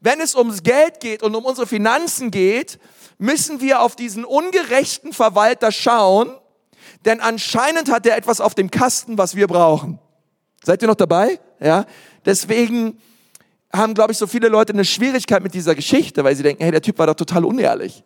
Wenn 0.02 0.20
es 0.20 0.36
ums 0.36 0.64
Geld 0.64 1.00
geht 1.00 1.24
und 1.24 1.36
um 1.36 1.46
unsere 1.46 1.68
Finanzen 1.68 2.32
geht, 2.32 2.80
müssen 3.20 3.62
wir 3.62 3.82
auf 3.82 3.96
diesen 3.96 4.26
ungerechten 4.26 5.14
Verwalter 5.14 5.72
schauen, 5.72 6.36
denn 7.06 7.22
anscheinend 7.22 7.92
hat 7.92 8.06
er 8.08 8.18
etwas 8.18 8.42
auf 8.42 8.56
dem 8.56 8.72
Kasten, 8.72 9.18
was 9.20 9.36
wir 9.36 9.48
brauchen. 9.48 10.00
Seid 10.64 10.82
ihr 10.82 10.88
noch 10.88 10.96
dabei? 10.96 11.40
Ja. 11.60 11.86
Deswegen 12.26 13.00
haben, 13.72 13.94
glaube 13.94 14.12
ich, 14.12 14.18
so 14.18 14.28
viele 14.28 14.48
Leute 14.48 14.74
eine 14.74 14.86
Schwierigkeit 14.86 15.44
mit 15.44 15.54
dieser 15.54 15.76
Geschichte, 15.76 16.24
weil 16.24 16.36
sie 16.36 16.44
denken, 16.44 16.64
hey, 16.64 16.72
der 16.72 16.82
Typ 16.82 16.98
war 16.98 17.08
doch 17.08 17.16
total 17.16 17.46
unehrlich. 17.46 18.04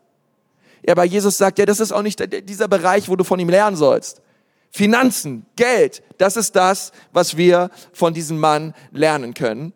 Ja, 0.86 0.92
aber 0.92 1.06
Jesus 1.06 1.38
sagt, 1.38 1.60
ja, 1.60 1.66
das 1.66 1.80
ist 1.80 1.92
auch 1.92 2.02
nicht 2.02 2.22
dieser 2.48 2.68
Bereich, 2.68 3.10
wo 3.10 3.16
du 3.16 3.24
von 3.24 3.40
ihm 3.40 3.50
lernen 3.50 3.76
sollst. 3.76 4.22
Finanzen, 4.70 5.46
Geld, 5.56 6.04
das 6.18 6.36
ist 6.36 6.56
das, 6.56 6.92
was 7.14 7.38
wir 7.38 7.72
von 7.94 8.14
diesem 8.14 8.38
Mann 8.38 8.74
lernen 8.92 9.34
können. 9.34 9.74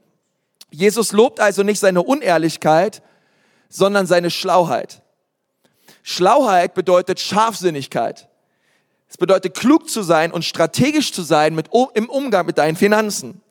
Jesus 0.72 1.12
lobt 1.12 1.40
also 1.40 1.64
nicht 1.64 1.80
seine 1.80 2.04
Unehrlichkeit, 2.04 3.02
sondern 3.70 4.06
seine 4.06 4.32
Schlauheit. 4.32 5.02
Schlauheit 6.04 6.74
bedeutet 6.74 7.20
Scharfsinnigkeit. 7.20 8.30
Es 9.10 9.18
bedeutet 9.18 9.56
klug 9.56 9.90
zu 9.90 10.04
sein 10.04 10.32
und 10.32 10.46
strategisch 10.46 11.12
zu 11.12 11.24
sein 11.24 11.56
mit, 11.56 11.70
im 11.94 12.10
Umgang 12.10 12.46
mit 12.46 12.58
deinen 12.58 12.76
Finanzen. 12.76 13.42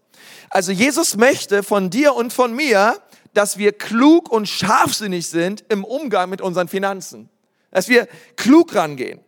Also 0.50 0.72
Jesus 0.72 1.16
möchte 1.16 1.62
von 1.62 1.90
dir 1.90 2.14
und 2.14 2.32
von 2.32 2.54
mir, 2.54 2.96
dass 3.34 3.58
wir 3.58 3.72
klug 3.72 4.30
und 4.30 4.48
scharfsinnig 4.48 5.28
sind 5.28 5.64
im 5.68 5.84
Umgang 5.84 6.30
mit 6.30 6.40
unseren 6.40 6.68
Finanzen. 6.68 7.28
Dass 7.70 7.88
wir 7.88 8.08
klug 8.36 8.74
rangehen. 8.74 9.20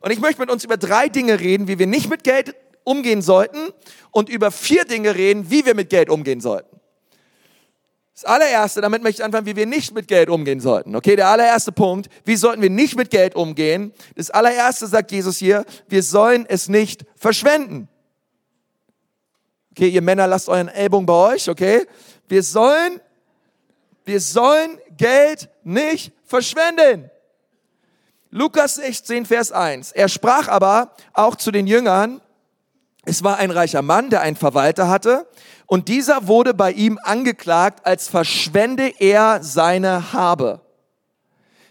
Und 0.00 0.10
ich 0.10 0.20
möchte 0.20 0.40
mit 0.40 0.50
uns 0.50 0.64
über 0.64 0.76
drei 0.76 1.08
Dinge 1.08 1.38
reden, 1.40 1.68
wie 1.68 1.78
wir 1.78 1.86
nicht 1.86 2.08
mit 2.08 2.24
Geld 2.24 2.54
umgehen 2.84 3.22
sollten 3.22 3.68
und 4.10 4.28
über 4.28 4.50
vier 4.50 4.84
Dinge 4.84 5.14
reden, 5.14 5.50
wie 5.50 5.66
wir 5.66 5.74
mit 5.74 5.90
Geld 5.90 6.10
umgehen 6.10 6.40
sollten. 6.40 6.80
Das 8.14 8.24
allererste, 8.24 8.80
damit 8.80 9.02
möchte 9.02 9.22
ich 9.22 9.24
anfangen, 9.24 9.46
wie 9.46 9.56
wir 9.56 9.66
nicht 9.66 9.94
mit 9.94 10.06
Geld 10.06 10.28
umgehen 10.28 10.60
sollten. 10.60 10.94
Okay, 10.94 11.16
der 11.16 11.28
allererste 11.28 11.72
Punkt, 11.72 12.08
wie 12.24 12.36
sollten 12.36 12.60
wir 12.60 12.70
nicht 12.70 12.96
mit 12.96 13.10
Geld 13.10 13.34
umgehen? 13.34 13.92
Das 14.16 14.30
allererste 14.30 14.86
sagt 14.86 15.12
Jesus 15.12 15.38
hier, 15.38 15.64
wir 15.88 16.02
sollen 16.02 16.44
es 16.46 16.68
nicht 16.68 17.06
verschwenden. 17.16 17.88
Okay, 19.70 19.88
ihr 19.88 20.02
Männer, 20.02 20.26
lasst 20.26 20.50
euren 20.50 20.68
Ellbogen 20.68 21.06
bei 21.06 21.32
euch, 21.34 21.48
okay? 21.48 21.86
Wir 22.28 22.42
sollen, 22.42 23.00
wir 24.04 24.20
sollen 24.20 24.78
Geld 24.98 25.48
nicht 25.64 26.12
verschwenden. 26.26 27.10
Lukas 28.30 28.74
16, 28.74 29.24
Vers 29.24 29.52
1. 29.52 29.92
Er 29.92 30.08
sprach 30.08 30.48
aber 30.48 30.94
auch 31.14 31.36
zu 31.36 31.50
den 31.50 31.66
Jüngern, 31.66 32.20
es 33.04 33.24
war 33.24 33.38
ein 33.38 33.50
reicher 33.50 33.82
Mann, 33.82 34.10
der 34.10 34.20
einen 34.20 34.36
Verwalter 34.36 34.88
hatte, 34.88 35.26
und 35.66 35.88
dieser 35.88 36.26
wurde 36.26 36.54
bei 36.54 36.72
ihm 36.72 36.98
angeklagt, 37.02 37.86
als 37.86 38.08
verschwende 38.08 38.92
er 38.98 39.42
seine 39.42 40.12
Habe. 40.12 40.60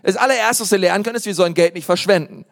Das 0.03 0.15
allererste, 0.17 0.63
was 0.63 0.71
wir 0.71 0.79
lernen 0.79 1.03
können, 1.03 1.15
ist, 1.15 1.25
wir 1.25 1.35
sollen 1.35 1.53
Geld 1.53 1.75
nicht 1.75 1.85
verschwenden. 1.85 2.45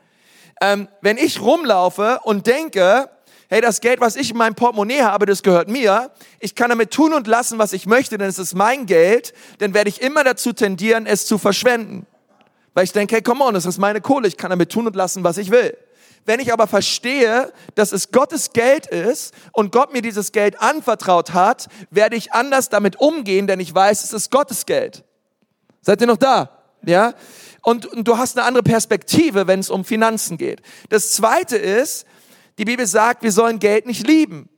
Ähm, 0.62 0.88
wenn 1.02 1.18
ich 1.18 1.42
rumlaufe 1.42 2.20
und 2.24 2.46
denke, 2.46 3.10
hey, 3.50 3.62
das 3.62 3.82
Geld, 3.82 4.00
was 4.00 4.16
ich 4.16 4.32
in 4.32 4.38
meinem 4.38 4.56
Portemonnaie 4.56 5.02
habe, 5.02 5.26
das 5.26 5.42
gehört 5.42 5.68
mir, 5.68 6.12
ich 6.40 6.54
kann 6.54 6.70
damit 6.70 6.92
tun 6.92 7.14
und 7.14 7.26
lassen, 7.26 7.58
was 7.58 7.74
ich 7.74 7.88
möchte, 7.88 8.18
denn 8.18 8.28
es 8.28 8.38
ist 8.38 8.54
mein 8.54 8.86
Geld, 8.86 9.34
dann 9.58 9.74
werde 9.74 9.90
ich 9.90 10.02
immer 10.02 10.24
dazu 10.24 10.54
tendieren, 10.54 11.08
es 11.08 11.26
zu 11.26 11.38
verschwenden. 11.38 12.06
Weil 12.76 12.84
ich 12.84 12.92
denke, 12.92 13.16
hey, 13.16 13.22
come 13.24 13.44
on, 13.44 13.56
das 13.56 13.66
ist 13.66 13.80
meine 13.80 14.02
Kohle, 14.02 14.28
ich 14.28 14.38
kann 14.38 14.52
damit 14.52 14.72
tun 14.72 14.86
und 14.86 14.96
lassen, 14.96 15.24
was 15.24 15.38
ich 15.38 15.50
will. 15.50 15.76
Wenn 16.26 16.40
ich 16.40 16.54
aber 16.54 16.68
verstehe, 16.68 17.52
dass 17.76 17.92
es 17.92 18.12
Gottes 18.12 18.54
Geld 18.54 18.88
ist 18.88 19.34
und 19.52 19.72
Gott 19.72 19.94
mir 19.94 20.02
dieses 20.02 20.32
Geld 20.32 20.62
anvertraut 20.62 21.34
hat, 21.34 21.68
werde 21.90 22.16
ich 22.16 22.34
anders 22.34 22.70
damit 22.70 22.98
umgehen, 22.98 23.48
denn 23.48 23.60
ich 23.60 23.74
weiß, 23.74 24.04
es 24.04 24.14
ist 24.14 24.32
Gottes 24.32 24.66
Geld. 24.66 25.04
Seid 25.82 26.02
ihr 26.02 26.08
noch 26.08 26.18
da? 26.18 26.60
Ja? 26.86 27.14
Und, 27.62 27.86
und 27.88 28.08
du 28.08 28.18
hast 28.18 28.38
eine 28.38 28.46
andere 28.46 28.64
Perspektive, 28.64 29.48
wenn 29.48 29.60
es 29.60 29.70
um 29.70 29.84
Finanzen 29.86 30.38
geht. 30.38 30.62
Das 30.90 31.12
zweite 31.12 31.58
ist, 31.58 32.06
die 32.58 32.66
Bibel 32.66 32.86
sagt, 32.86 33.24
wir 33.24 33.32
sollen 33.32 33.60
Geld 33.60 33.86
nicht 33.86 34.06
lieben. 34.06 34.50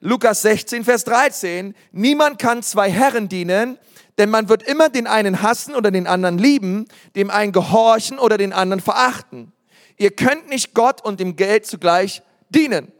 Lukas 0.00 0.42
16, 0.42 0.84
Vers 0.84 1.04
13. 1.04 1.74
Niemand 1.92 2.38
kann 2.38 2.62
zwei 2.62 2.90
Herren 2.90 3.28
dienen, 3.28 3.78
denn 4.18 4.30
man 4.30 4.48
wird 4.48 4.62
immer 4.62 4.88
den 4.88 5.06
einen 5.06 5.42
hassen 5.42 5.74
oder 5.74 5.90
den 5.90 6.06
anderen 6.06 6.38
lieben, 6.38 6.86
dem 7.16 7.30
einen 7.30 7.52
gehorchen 7.52 8.18
oder 8.18 8.38
den 8.38 8.52
anderen 8.52 8.80
verachten. 8.80 9.52
Ihr 9.98 10.10
könnt 10.10 10.48
nicht 10.48 10.74
Gott 10.74 11.04
und 11.04 11.20
dem 11.20 11.36
Geld 11.36 11.66
zugleich 11.66 12.22
dienen. 12.50 12.92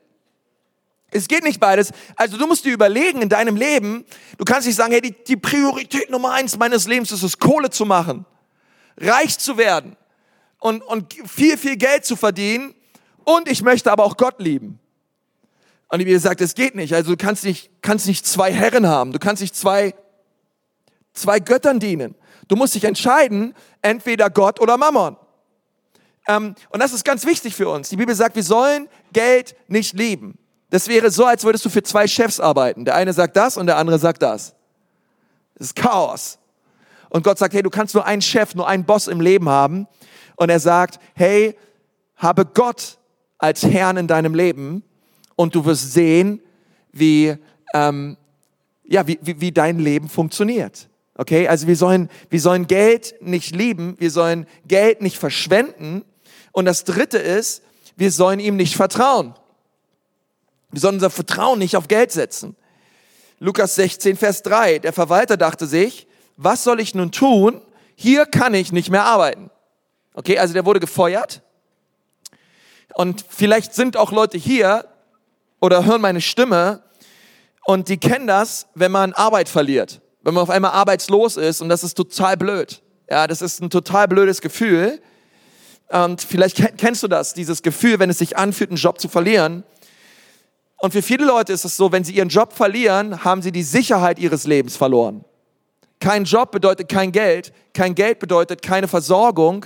Es 1.10 1.28
geht 1.28 1.44
nicht 1.44 1.60
beides. 1.60 1.92
Also 2.16 2.36
du 2.36 2.46
musst 2.46 2.64
dir 2.64 2.72
überlegen 2.72 3.22
in 3.22 3.28
deinem 3.28 3.56
Leben, 3.56 4.04
du 4.38 4.44
kannst 4.44 4.66
nicht 4.66 4.76
sagen, 4.76 4.92
hey, 4.92 5.00
die, 5.00 5.12
die 5.24 5.36
Priorität 5.36 6.10
Nummer 6.10 6.32
eins 6.32 6.58
meines 6.58 6.86
Lebens 6.86 7.12
ist 7.12 7.22
es, 7.22 7.38
Kohle 7.38 7.70
zu 7.70 7.86
machen, 7.86 8.26
reich 8.98 9.38
zu 9.38 9.56
werden 9.56 9.96
und, 10.58 10.82
und 10.82 11.14
viel, 11.26 11.56
viel 11.56 11.76
Geld 11.76 12.04
zu 12.04 12.16
verdienen 12.16 12.74
und 13.24 13.48
ich 13.48 13.62
möchte 13.62 13.90
aber 13.92 14.04
auch 14.04 14.16
Gott 14.16 14.40
lieben. 14.40 14.78
Und 15.88 16.00
die 16.00 16.04
Bibel 16.04 16.18
sagt, 16.20 16.40
es 16.40 16.54
geht 16.54 16.74
nicht. 16.74 16.94
Also 16.94 17.12
du 17.12 17.16
kannst 17.16 17.44
nicht, 17.44 17.70
kannst 17.80 18.06
nicht 18.06 18.26
zwei 18.26 18.52
Herren 18.52 18.86
haben. 18.86 19.12
Du 19.12 19.20
kannst 19.20 19.40
nicht 19.40 19.54
zwei, 19.54 19.94
zwei 21.12 21.38
Göttern 21.38 21.78
dienen. 21.78 22.16
Du 22.48 22.56
musst 22.56 22.74
dich 22.74 22.84
entscheiden, 22.84 23.54
entweder 23.82 24.28
Gott 24.28 24.60
oder 24.60 24.76
Mammon. 24.76 25.16
Ähm, 26.28 26.54
und 26.71 26.83
das 26.83 26.92
ist 26.92 27.04
ganz 27.04 27.25
wichtig 27.25 27.54
für 27.54 27.68
uns. 27.68 27.88
Die 27.88 27.97
Bibel 27.97 28.14
sagt, 28.14 28.37
wir 28.37 28.42
sollen 28.42 28.88
Geld 29.12 29.54
nicht 29.68 29.95
lieben. 29.95 30.38
Das 30.71 30.88
wäre 30.88 31.11
so, 31.11 31.25
als 31.25 31.45
würdest 31.45 31.64
du 31.64 31.71
für 31.71 31.83
zwei 31.83 32.06
Chefs 32.06 32.40
arbeiten. 32.40 32.85
Der 32.85 32.97
eine 32.97 33.12
sagt 33.12 33.37
das 33.37 33.56
und 33.56 33.66
der 33.66 33.76
andere 33.76 33.99
sagt 33.99 34.23
das. 34.23 34.54
Das 35.54 35.68
ist 35.68 35.76
Chaos. 35.76 36.38
Und 37.09 37.23
Gott 37.23 37.38
sagt, 37.38 37.54
hey, 37.54 37.62
du 37.62 37.71
kannst 37.71 37.95
nur 37.95 38.04
einen 38.04 38.23
Chef, 38.23 38.54
nur 38.54 38.66
einen 38.66 38.85
Boss 38.85 39.06
im 39.06 39.21
Leben 39.21 39.49
haben. 39.49 39.87
Und 40.35 40.50
er 40.50 40.61
sagt, 40.61 40.99
hey, 41.14 41.56
habe 42.16 42.45
Gott 42.47 42.99
als 43.38 43.62
Herrn 43.62 43.97
in 43.97 44.06
deinem 44.09 44.35
Leben 44.35 44.83
und 45.37 45.54
du 45.54 45.64
wirst 45.64 45.92
sehen, 45.92 46.40
wie, 46.92 47.37
ähm, 47.75 48.16
ja, 48.85 49.06
wie, 49.06 49.18
wie, 49.23 49.40
wie 49.40 49.52
dein 49.52 49.78
Leben 49.78 50.09
funktioniert. 50.09 50.88
Okay, 51.14 51.49
also 51.49 51.66
wir 51.66 51.76
sollen, 51.76 52.11
wir 52.28 52.40
sollen 52.40 52.66
Geld 52.66 53.14
nicht 53.21 53.54
lieben, 53.54 53.95
wir 53.99 54.11
sollen 54.11 54.47
Geld 54.66 55.00
nicht 55.00 55.16
verschwenden, 55.16 56.04
und 56.56 56.64
das 56.64 56.84
dritte 56.84 57.18
ist, 57.18 57.62
wir 57.96 58.10
sollen 58.10 58.40
ihm 58.40 58.56
nicht 58.56 58.76
vertrauen. 58.76 59.34
Wir 60.70 60.80
sollen 60.80 60.94
unser 60.94 61.10
Vertrauen 61.10 61.58
nicht 61.58 61.76
auf 61.76 61.86
Geld 61.86 62.12
setzen. 62.12 62.56
Lukas 63.40 63.75
16, 63.75 64.16
Vers 64.16 64.40
3. 64.40 64.78
Der 64.78 64.94
Verwalter 64.94 65.36
dachte 65.36 65.66
sich, 65.66 66.06
was 66.38 66.64
soll 66.64 66.80
ich 66.80 66.94
nun 66.94 67.12
tun? 67.12 67.60
Hier 67.94 68.25
kann 68.25 68.54
ich 68.54 68.72
nicht 68.72 68.88
mehr 68.88 69.04
arbeiten. 69.04 69.50
Okay, 70.14 70.38
also 70.38 70.54
der 70.54 70.64
wurde 70.64 70.80
gefeuert. 70.80 71.42
Und 72.94 73.26
vielleicht 73.28 73.75
sind 73.75 73.98
auch 73.98 74.10
Leute 74.10 74.38
hier 74.38 74.86
oder 75.60 75.84
hören 75.84 76.00
meine 76.00 76.22
Stimme 76.22 76.82
und 77.66 77.90
die 77.90 77.98
kennen 77.98 78.26
das, 78.26 78.66
wenn 78.75 78.92
man 78.92 79.12
Arbeit 79.12 79.50
verliert. 79.50 80.00
Wenn 80.22 80.32
man 80.32 80.42
auf 80.42 80.50
einmal 80.50 80.70
arbeitslos 80.70 81.36
ist 81.36 81.60
und 81.60 81.68
das 81.68 81.84
ist 81.84 81.98
total 81.98 82.38
blöd. 82.38 82.80
Ja, 83.10 83.26
das 83.26 83.42
ist 83.42 83.60
ein 83.60 83.68
total 83.68 84.08
blödes 84.08 84.40
Gefühl. 84.40 85.02
Und 85.88 86.20
vielleicht 86.20 86.76
kennst 86.78 87.02
du 87.02 87.08
das, 87.08 87.34
dieses 87.34 87.62
Gefühl, 87.62 87.98
wenn 87.98 88.10
es 88.10 88.18
sich 88.18 88.36
anfühlt, 88.36 88.70
einen 88.70 88.76
Job 88.76 89.00
zu 89.00 89.08
verlieren. 89.08 89.64
Und 90.78 90.92
für 90.92 91.02
viele 91.02 91.24
Leute 91.24 91.52
ist 91.52 91.64
es 91.64 91.76
so, 91.76 91.92
wenn 91.92 92.04
sie 92.04 92.12
ihren 92.12 92.28
Job 92.28 92.52
verlieren, 92.52 93.24
haben 93.24 93.40
sie 93.40 93.52
die 93.52 93.62
Sicherheit 93.62 94.18
ihres 94.18 94.46
Lebens 94.46 94.76
verloren. 94.76 95.24
Kein 96.00 96.24
Job 96.24 96.50
bedeutet 96.50 96.88
kein 96.88 97.12
Geld, 97.12 97.52
kein 97.72 97.94
Geld 97.94 98.18
bedeutet 98.18 98.60
keine 98.60 98.88
Versorgung, 98.88 99.64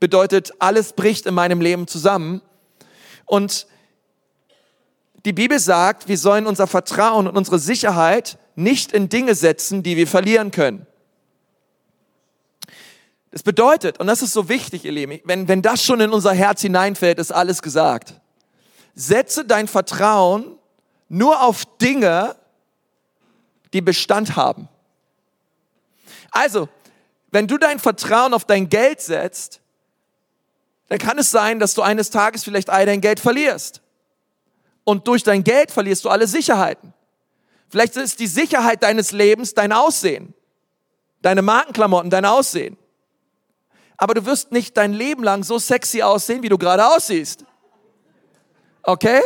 bedeutet 0.00 0.52
alles 0.58 0.92
bricht 0.92 1.26
in 1.26 1.34
meinem 1.34 1.60
Leben 1.60 1.86
zusammen. 1.86 2.42
Und 3.26 3.66
die 5.24 5.32
Bibel 5.32 5.58
sagt, 5.60 6.08
wir 6.08 6.18
sollen 6.18 6.46
unser 6.46 6.66
Vertrauen 6.66 7.28
und 7.28 7.36
unsere 7.36 7.58
Sicherheit 7.58 8.38
nicht 8.56 8.92
in 8.92 9.08
Dinge 9.08 9.34
setzen, 9.34 9.84
die 9.84 9.96
wir 9.96 10.08
verlieren 10.08 10.50
können. 10.50 10.87
Das 13.30 13.42
bedeutet, 13.42 14.00
und 14.00 14.06
das 14.06 14.22
ist 14.22 14.32
so 14.32 14.48
wichtig, 14.48 14.84
ihr 14.84 14.92
Lieben, 14.92 15.20
wenn, 15.24 15.48
wenn 15.48 15.60
das 15.60 15.82
schon 15.84 16.00
in 16.00 16.10
unser 16.10 16.32
Herz 16.32 16.62
hineinfällt, 16.62 17.18
ist 17.18 17.30
alles 17.30 17.60
gesagt. 17.60 18.14
Setze 18.94 19.44
dein 19.44 19.68
Vertrauen 19.68 20.56
nur 21.08 21.42
auf 21.42 21.64
Dinge, 21.78 22.36
die 23.72 23.82
Bestand 23.82 24.36
haben. 24.36 24.68
Also, 26.30 26.68
wenn 27.30 27.46
du 27.46 27.58
dein 27.58 27.78
Vertrauen 27.78 28.32
auf 28.32 28.46
dein 28.46 28.68
Geld 28.70 29.00
setzt, 29.02 29.60
dann 30.88 30.98
kann 30.98 31.18
es 31.18 31.30
sein, 31.30 31.58
dass 31.58 31.74
du 31.74 31.82
eines 31.82 32.08
Tages 32.10 32.44
vielleicht 32.44 32.70
all 32.70 32.86
dein 32.86 33.02
Geld 33.02 33.20
verlierst. 33.20 33.82
Und 34.84 35.06
durch 35.06 35.22
dein 35.22 35.44
Geld 35.44 35.70
verlierst 35.70 36.06
du 36.06 36.08
alle 36.08 36.26
Sicherheiten. 36.26 36.94
Vielleicht 37.68 37.96
ist 37.96 38.20
die 38.20 38.26
Sicherheit 38.26 38.82
deines 38.82 39.12
Lebens 39.12 39.52
dein 39.52 39.72
Aussehen, 39.72 40.32
deine 41.20 41.42
Markenklamotten, 41.42 42.08
dein 42.08 42.24
Aussehen 42.24 42.78
aber 43.98 44.14
du 44.14 44.24
wirst 44.24 44.52
nicht 44.52 44.76
dein 44.76 44.92
Leben 44.92 45.22
lang 45.22 45.42
so 45.42 45.58
sexy 45.58 46.02
aussehen, 46.02 46.42
wie 46.42 46.48
du 46.48 46.56
gerade 46.56 46.86
aussiehst. 46.86 47.44
Okay? 48.84 49.22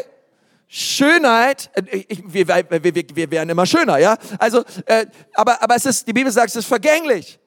Schönheit, 0.67 1.71
äh, 1.75 2.05
ich, 2.09 2.23
wir, 2.27 2.49
wir, 2.49 2.83
wir, 2.83 3.05
wir 3.15 3.31
werden 3.31 3.51
immer 3.51 3.67
schöner, 3.67 3.99
ja? 3.99 4.17
Also, 4.39 4.65
äh, 4.87 5.07
aber, 5.35 5.63
aber 5.63 5.77
es 5.77 5.85
ist, 5.85 6.09
die 6.09 6.15
Bibel 6.15 6.33
sagt, 6.33 6.49
es 6.49 6.57
ist 6.57 6.67
vergänglich. 6.67 7.39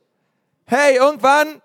Hey, 0.65 0.97
irgendwann, 0.97 1.61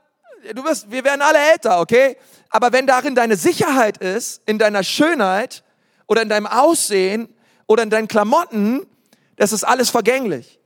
du 0.55 0.65
wirst, 0.65 0.91
wir 0.91 1.05
werden 1.05 1.21
alle 1.21 1.39
älter, 1.53 1.81
okay? 1.81 2.17
Aber 2.49 2.73
wenn 2.73 2.87
darin 2.87 3.15
deine 3.15 3.37
Sicherheit 3.37 3.99
ist, 3.99 4.43
in 4.47 4.59
deiner 4.59 4.83
Schönheit 4.83 5.63
oder 6.07 6.23
in 6.23 6.31
deinem 6.31 6.47
Aussehen 6.47 7.29
oder 7.67 7.83
in 7.83 7.91
deinen 7.91 8.09
Klamotten, 8.09 8.87
das 9.37 9.53
ist 9.53 9.65
alles 9.65 9.91
vergänglich. 9.91 10.60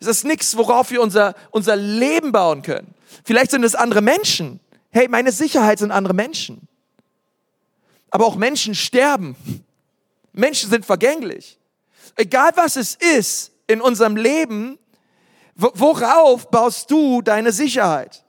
Es 0.00 0.06
ist 0.06 0.24
nichts, 0.24 0.56
worauf 0.56 0.90
wir 0.90 1.02
unser, 1.02 1.34
unser 1.50 1.76
Leben 1.76 2.32
bauen 2.32 2.62
können. 2.62 2.94
Vielleicht 3.22 3.50
sind 3.50 3.64
es 3.64 3.74
andere 3.74 4.00
Menschen. 4.00 4.58
Hey, 4.90 5.08
meine 5.08 5.30
Sicherheit 5.30 5.78
sind 5.78 5.90
andere 5.90 6.14
Menschen. 6.14 6.66
Aber 8.10 8.26
auch 8.26 8.36
Menschen 8.36 8.74
sterben. 8.74 9.36
Menschen 10.32 10.70
sind 10.70 10.86
vergänglich. 10.86 11.58
Egal 12.16 12.50
was 12.54 12.76
es 12.76 12.96
ist 12.96 13.52
in 13.66 13.80
unserem 13.80 14.16
Leben, 14.16 14.78
worauf 15.54 16.50
baust 16.50 16.90
du 16.90 17.20
deine 17.20 17.52
Sicherheit? 17.52 18.24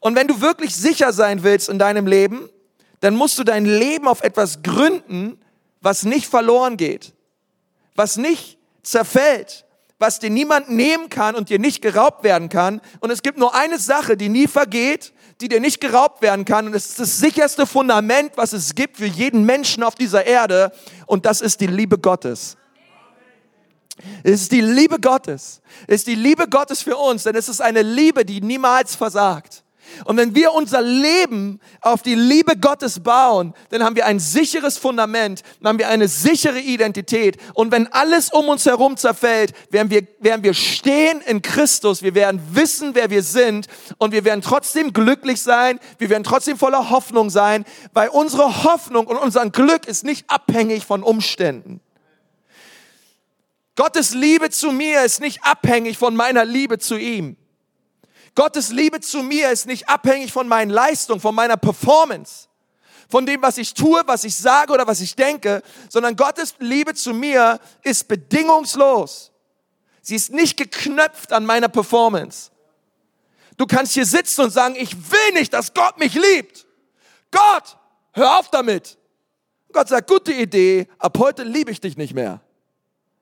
Und 0.00 0.16
wenn 0.16 0.28
du 0.28 0.40
wirklich 0.40 0.76
sicher 0.76 1.12
sein 1.12 1.42
willst 1.42 1.68
in 1.68 1.78
deinem 1.78 2.06
Leben, 2.06 2.50
dann 3.00 3.16
musst 3.16 3.38
du 3.38 3.44
dein 3.44 3.64
Leben 3.64 4.06
auf 4.06 4.22
etwas 4.22 4.62
gründen, 4.62 5.40
was 5.80 6.04
nicht 6.04 6.26
verloren 6.26 6.76
geht, 6.76 7.14
was 7.94 8.16
nicht 8.16 8.58
zerfällt, 8.82 9.64
was 10.02 10.18
dir 10.18 10.30
niemand 10.30 10.68
nehmen 10.68 11.08
kann 11.10 11.36
und 11.36 11.48
dir 11.48 11.60
nicht 11.60 11.80
geraubt 11.80 12.24
werden 12.24 12.48
kann. 12.48 12.80
Und 12.98 13.12
es 13.12 13.22
gibt 13.22 13.38
nur 13.38 13.54
eine 13.54 13.78
Sache, 13.78 14.16
die 14.16 14.28
nie 14.28 14.48
vergeht, 14.48 15.12
die 15.40 15.46
dir 15.46 15.60
nicht 15.60 15.80
geraubt 15.80 16.22
werden 16.22 16.44
kann. 16.44 16.66
Und 16.66 16.74
es 16.74 16.86
ist 16.86 16.98
das 16.98 17.18
sicherste 17.20 17.66
Fundament, 17.66 18.32
was 18.34 18.52
es 18.52 18.74
gibt 18.74 18.96
für 18.96 19.06
jeden 19.06 19.44
Menschen 19.44 19.84
auf 19.84 19.94
dieser 19.94 20.26
Erde. 20.26 20.72
Und 21.06 21.24
das 21.24 21.40
ist 21.40 21.60
die 21.60 21.68
Liebe 21.68 21.98
Gottes. 21.98 22.56
Es 24.24 24.42
ist 24.42 24.50
die 24.50 24.60
Liebe 24.60 24.98
Gottes. 24.98 25.62
Es 25.86 26.00
ist 26.00 26.08
die 26.08 26.16
Liebe 26.16 26.48
Gottes 26.48 26.82
für 26.82 26.96
uns, 26.96 27.22
denn 27.22 27.36
es 27.36 27.48
ist 27.48 27.60
eine 27.60 27.82
Liebe, 27.82 28.24
die 28.24 28.40
niemals 28.40 28.96
versagt. 28.96 29.61
Und 30.04 30.16
wenn 30.16 30.34
wir 30.34 30.52
unser 30.52 30.82
Leben 30.82 31.60
auf 31.80 32.02
die 32.02 32.14
Liebe 32.14 32.56
Gottes 32.56 33.00
bauen, 33.00 33.54
dann 33.70 33.82
haben 33.82 33.96
wir 33.96 34.06
ein 34.06 34.18
sicheres 34.18 34.78
Fundament, 34.78 35.42
dann 35.60 35.70
haben 35.70 35.78
wir 35.78 35.88
eine 35.88 36.08
sichere 36.08 36.60
Identität. 36.60 37.36
Und 37.54 37.72
wenn 37.72 37.86
alles 37.92 38.30
um 38.30 38.48
uns 38.48 38.66
herum 38.66 38.96
zerfällt, 38.96 39.52
werden 39.70 39.90
wir, 39.90 40.06
werden 40.20 40.42
wir 40.42 40.54
stehen 40.54 41.20
in 41.20 41.42
Christus, 41.42 42.02
wir 42.02 42.14
werden 42.14 42.40
wissen, 42.52 42.94
wer 42.94 43.10
wir 43.10 43.22
sind 43.22 43.66
und 43.98 44.12
wir 44.12 44.24
werden 44.24 44.42
trotzdem 44.42 44.92
glücklich 44.92 45.42
sein, 45.42 45.78
wir 45.98 46.10
werden 46.10 46.24
trotzdem 46.24 46.58
voller 46.58 46.90
Hoffnung 46.90 47.30
sein, 47.30 47.64
weil 47.92 48.08
unsere 48.08 48.64
Hoffnung 48.64 49.06
und 49.06 49.16
unser 49.16 49.48
Glück 49.50 49.86
ist 49.86 50.04
nicht 50.04 50.28
abhängig 50.28 50.84
von 50.84 51.02
Umständen. 51.02 51.80
Gottes 53.74 54.12
Liebe 54.14 54.50
zu 54.50 54.70
mir 54.70 55.02
ist 55.02 55.20
nicht 55.20 55.42
abhängig 55.44 55.96
von 55.96 56.14
meiner 56.14 56.44
Liebe 56.44 56.78
zu 56.78 56.96
ihm. 56.96 57.36
Gottes 58.34 58.70
Liebe 58.70 59.00
zu 59.00 59.22
mir 59.22 59.50
ist 59.50 59.66
nicht 59.66 59.88
abhängig 59.88 60.32
von 60.32 60.48
meinen 60.48 60.70
Leistungen, 60.70 61.20
von 61.20 61.34
meiner 61.34 61.56
Performance, 61.56 62.48
von 63.08 63.26
dem, 63.26 63.42
was 63.42 63.58
ich 63.58 63.74
tue, 63.74 64.02
was 64.06 64.24
ich 64.24 64.34
sage 64.34 64.72
oder 64.72 64.86
was 64.86 65.00
ich 65.00 65.14
denke, 65.14 65.62
sondern 65.90 66.16
Gottes 66.16 66.54
Liebe 66.58 66.94
zu 66.94 67.12
mir 67.12 67.60
ist 67.82 68.08
bedingungslos. 68.08 69.30
Sie 70.00 70.16
ist 70.16 70.32
nicht 70.32 70.56
geknöpft 70.56 71.32
an 71.32 71.44
meiner 71.44 71.68
Performance. 71.68 72.50
Du 73.56 73.66
kannst 73.66 73.92
hier 73.92 74.06
sitzen 74.06 74.42
und 74.42 74.50
sagen, 74.50 74.74
ich 74.76 74.96
will 74.96 75.32
nicht, 75.34 75.52
dass 75.52 75.74
Gott 75.74 75.98
mich 75.98 76.14
liebt. 76.14 76.66
Gott, 77.30 77.76
hör 78.12 78.38
auf 78.38 78.50
damit. 78.50 78.96
Gott 79.72 79.88
sagt, 79.88 80.08
gute 80.08 80.32
Idee, 80.32 80.88
ab 80.98 81.18
heute 81.18 81.44
liebe 81.44 81.70
ich 81.70 81.80
dich 81.80 81.96
nicht 81.96 82.14
mehr. 82.14 82.40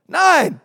Nein, 0.06 0.60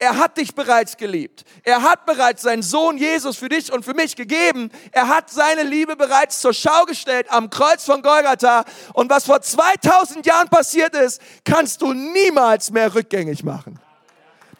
er 0.00 0.16
hat 0.16 0.38
dich 0.38 0.54
bereits 0.54 0.96
geliebt. 0.96 1.44
Er 1.64 1.82
hat 1.82 2.06
bereits 2.06 2.42
seinen 2.42 2.62
Sohn 2.62 2.98
Jesus 2.98 3.36
für 3.36 3.48
dich 3.48 3.72
und 3.72 3.84
für 3.84 3.94
mich 3.94 4.14
gegeben. 4.14 4.70
Er 4.92 5.08
hat 5.08 5.28
seine 5.28 5.64
Liebe 5.64 5.96
bereits 5.96 6.40
zur 6.40 6.54
Schau 6.54 6.84
gestellt 6.84 7.26
am 7.30 7.50
Kreuz 7.50 7.84
von 7.84 8.00
Golgatha. 8.00 8.64
Und 8.92 9.10
was 9.10 9.24
vor 9.24 9.42
2000 9.42 10.24
Jahren 10.24 10.48
passiert 10.48 10.94
ist, 10.94 11.20
kannst 11.44 11.82
du 11.82 11.92
niemals 11.94 12.70
mehr 12.70 12.94
rückgängig 12.94 13.42
machen. 13.42 13.80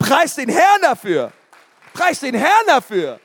Preis 0.00 0.34
den 0.34 0.48
Herrn 0.48 0.82
dafür. 0.82 1.32
Preis 1.92 2.18
den 2.18 2.34
Herrn 2.34 2.66
dafür. 2.66 3.20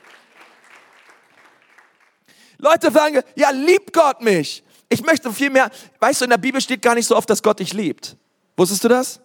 Leute 2.58 2.92
sagen, 2.92 3.22
ja, 3.34 3.50
liebt 3.50 3.92
Gott 3.92 4.20
mich. 4.20 4.62
Ich 4.88 5.02
möchte 5.02 5.32
viel 5.32 5.50
mehr. 5.50 5.68
Weißt 5.98 6.20
du, 6.20 6.26
in 6.26 6.30
der 6.30 6.38
Bibel 6.38 6.60
steht 6.60 6.80
gar 6.80 6.94
nicht 6.94 7.06
so 7.08 7.16
oft, 7.16 7.28
dass 7.28 7.42
Gott 7.42 7.58
dich 7.58 7.72
liebt. 7.72 8.16
Wusstest 8.56 8.84
du 8.84 8.88
das? 8.88 9.20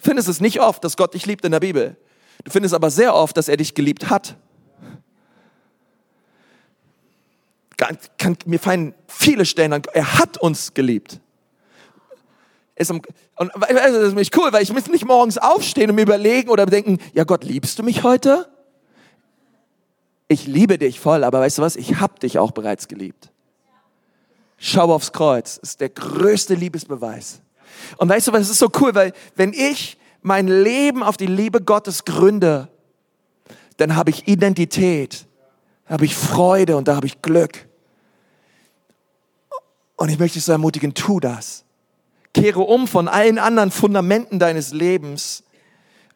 Findest 0.00 0.28
es 0.28 0.40
nicht 0.40 0.60
oft, 0.60 0.82
dass 0.82 0.96
Gott 0.96 1.14
dich 1.14 1.26
liebt 1.26 1.44
in 1.44 1.52
der 1.52 1.60
Bibel. 1.60 1.96
Du 2.44 2.50
findest 2.50 2.74
aber 2.74 2.90
sehr 2.90 3.14
oft, 3.14 3.36
dass 3.36 3.48
er 3.48 3.56
dich 3.56 3.74
geliebt 3.74 4.10
hat. 4.10 4.36
Mir 8.44 8.58
fallen 8.58 8.94
viele 9.08 9.44
Stellen 9.44 9.72
an. 9.72 9.82
Er 9.92 10.18
hat 10.18 10.38
uns 10.38 10.74
geliebt. 10.74 11.20
Und 12.88 13.06
das 13.36 13.94
ist 13.94 14.14
mich 14.14 14.36
cool, 14.36 14.52
weil 14.52 14.62
ich 14.62 14.72
muss 14.72 14.86
nicht 14.86 15.04
morgens 15.04 15.36
aufstehen 15.36 15.90
und 15.90 15.96
mir 15.96 16.02
überlegen 16.02 16.48
oder 16.48 16.64
denken, 16.64 16.98
ja 17.12 17.24
Gott, 17.24 17.44
liebst 17.44 17.78
du 17.78 17.82
mich 17.82 18.02
heute? 18.02 18.50
Ich 20.28 20.46
liebe 20.46 20.78
dich 20.78 21.00
voll, 21.00 21.24
aber 21.24 21.40
weißt 21.40 21.58
du 21.58 21.62
was? 21.62 21.76
Ich 21.76 22.00
habe 22.00 22.18
dich 22.20 22.38
auch 22.38 22.52
bereits 22.52 22.88
geliebt. 22.88 23.30
Schau 24.56 24.94
aufs 24.94 25.12
Kreuz. 25.12 25.58
Ist 25.58 25.80
der 25.80 25.88
größte 25.88 26.54
Liebesbeweis. 26.54 27.42
Und 27.96 28.08
weißt 28.08 28.28
du 28.28 28.32
was, 28.32 28.48
ist 28.48 28.58
so 28.58 28.70
cool, 28.80 28.94
weil 28.94 29.12
wenn 29.36 29.52
ich 29.52 29.98
mein 30.22 30.48
Leben 30.48 31.02
auf 31.02 31.16
die 31.16 31.26
Liebe 31.26 31.60
Gottes 31.60 32.04
gründe, 32.04 32.68
dann 33.76 33.96
habe 33.96 34.10
ich 34.10 34.28
Identität, 34.28 35.26
habe 35.86 36.04
ich 36.04 36.14
Freude 36.14 36.76
und 36.76 36.88
da 36.88 36.96
habe 36.96 37.06
ich 37.06 37.22
Glück. 37.22 37.66
Und 39.96 40.08
ich 40.08 40.18
möchte 40.18 40.34
dich 40.34 40.44
so 40.44 40.52
ermutigen, 40.52 40.94
tu 40.94 41.20
das. 41.20 41.64
Kehre 42.32 42.60
um 42.60 42.86
von 42.86 43.08
allen 43.08 43.38
anderen 43.38 43.70
Fundamenten 43.70 44.38
deines 44.38 44.72
Lebens 44.72 45.42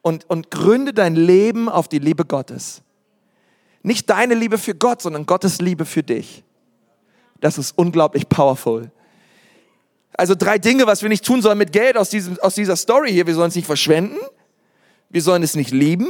und, 0.03 0.29
und 0.31 0.51
gründe 0.51 0.93
dein 0.93 1.17
Leben 1.17 1.69
auf 1.69 1.89
die 1.89 1.99
Liebe 1.99 2.25
Gottes. 2.25 2.83
Nicht 3.83 4.09
deine 4.11 4.35
Liebe 4.35 4.59
für 4.59 4.75
Gott, 4.75 5.03
sondern 5.03 5.27
Gottes 5.27 5.61
Liebe 5.61 5.85
für 5.85 6.03
dich. 6.03 6.45
Das 7.41 7.59
ist 7.59 7.77
unglaublich 7.77 8.29
powerful. 8.29 8.91
Also 10.17 10.35
drei 10.37 10.59
Dinge, 10.59 10.87
was 10.87 11.03
wir 11.03 11.09
nicht 11.09 11.25
tun 11.25 11.43
sollen 11.43 11.59
mit 11.59 11.73
Geld 11.73 11.97
aus, 11.97 12.09
diesem, 12.09 12.39
aus 12.41 12.55
dieser 12.55 12.77
Story 12.77 13.11
hier. 13.11 13.27
Wir 13.27 13.35
sollen 13.35 13.49
es 13.49 13.57
nicht 13.57 13.67
verschwenden, 13.67 14.19
wir 15.11 15.23
sollen 15.23 15.43
es 15.43 15.57
nicht 15.57 15.71
lieben 15.71 16.09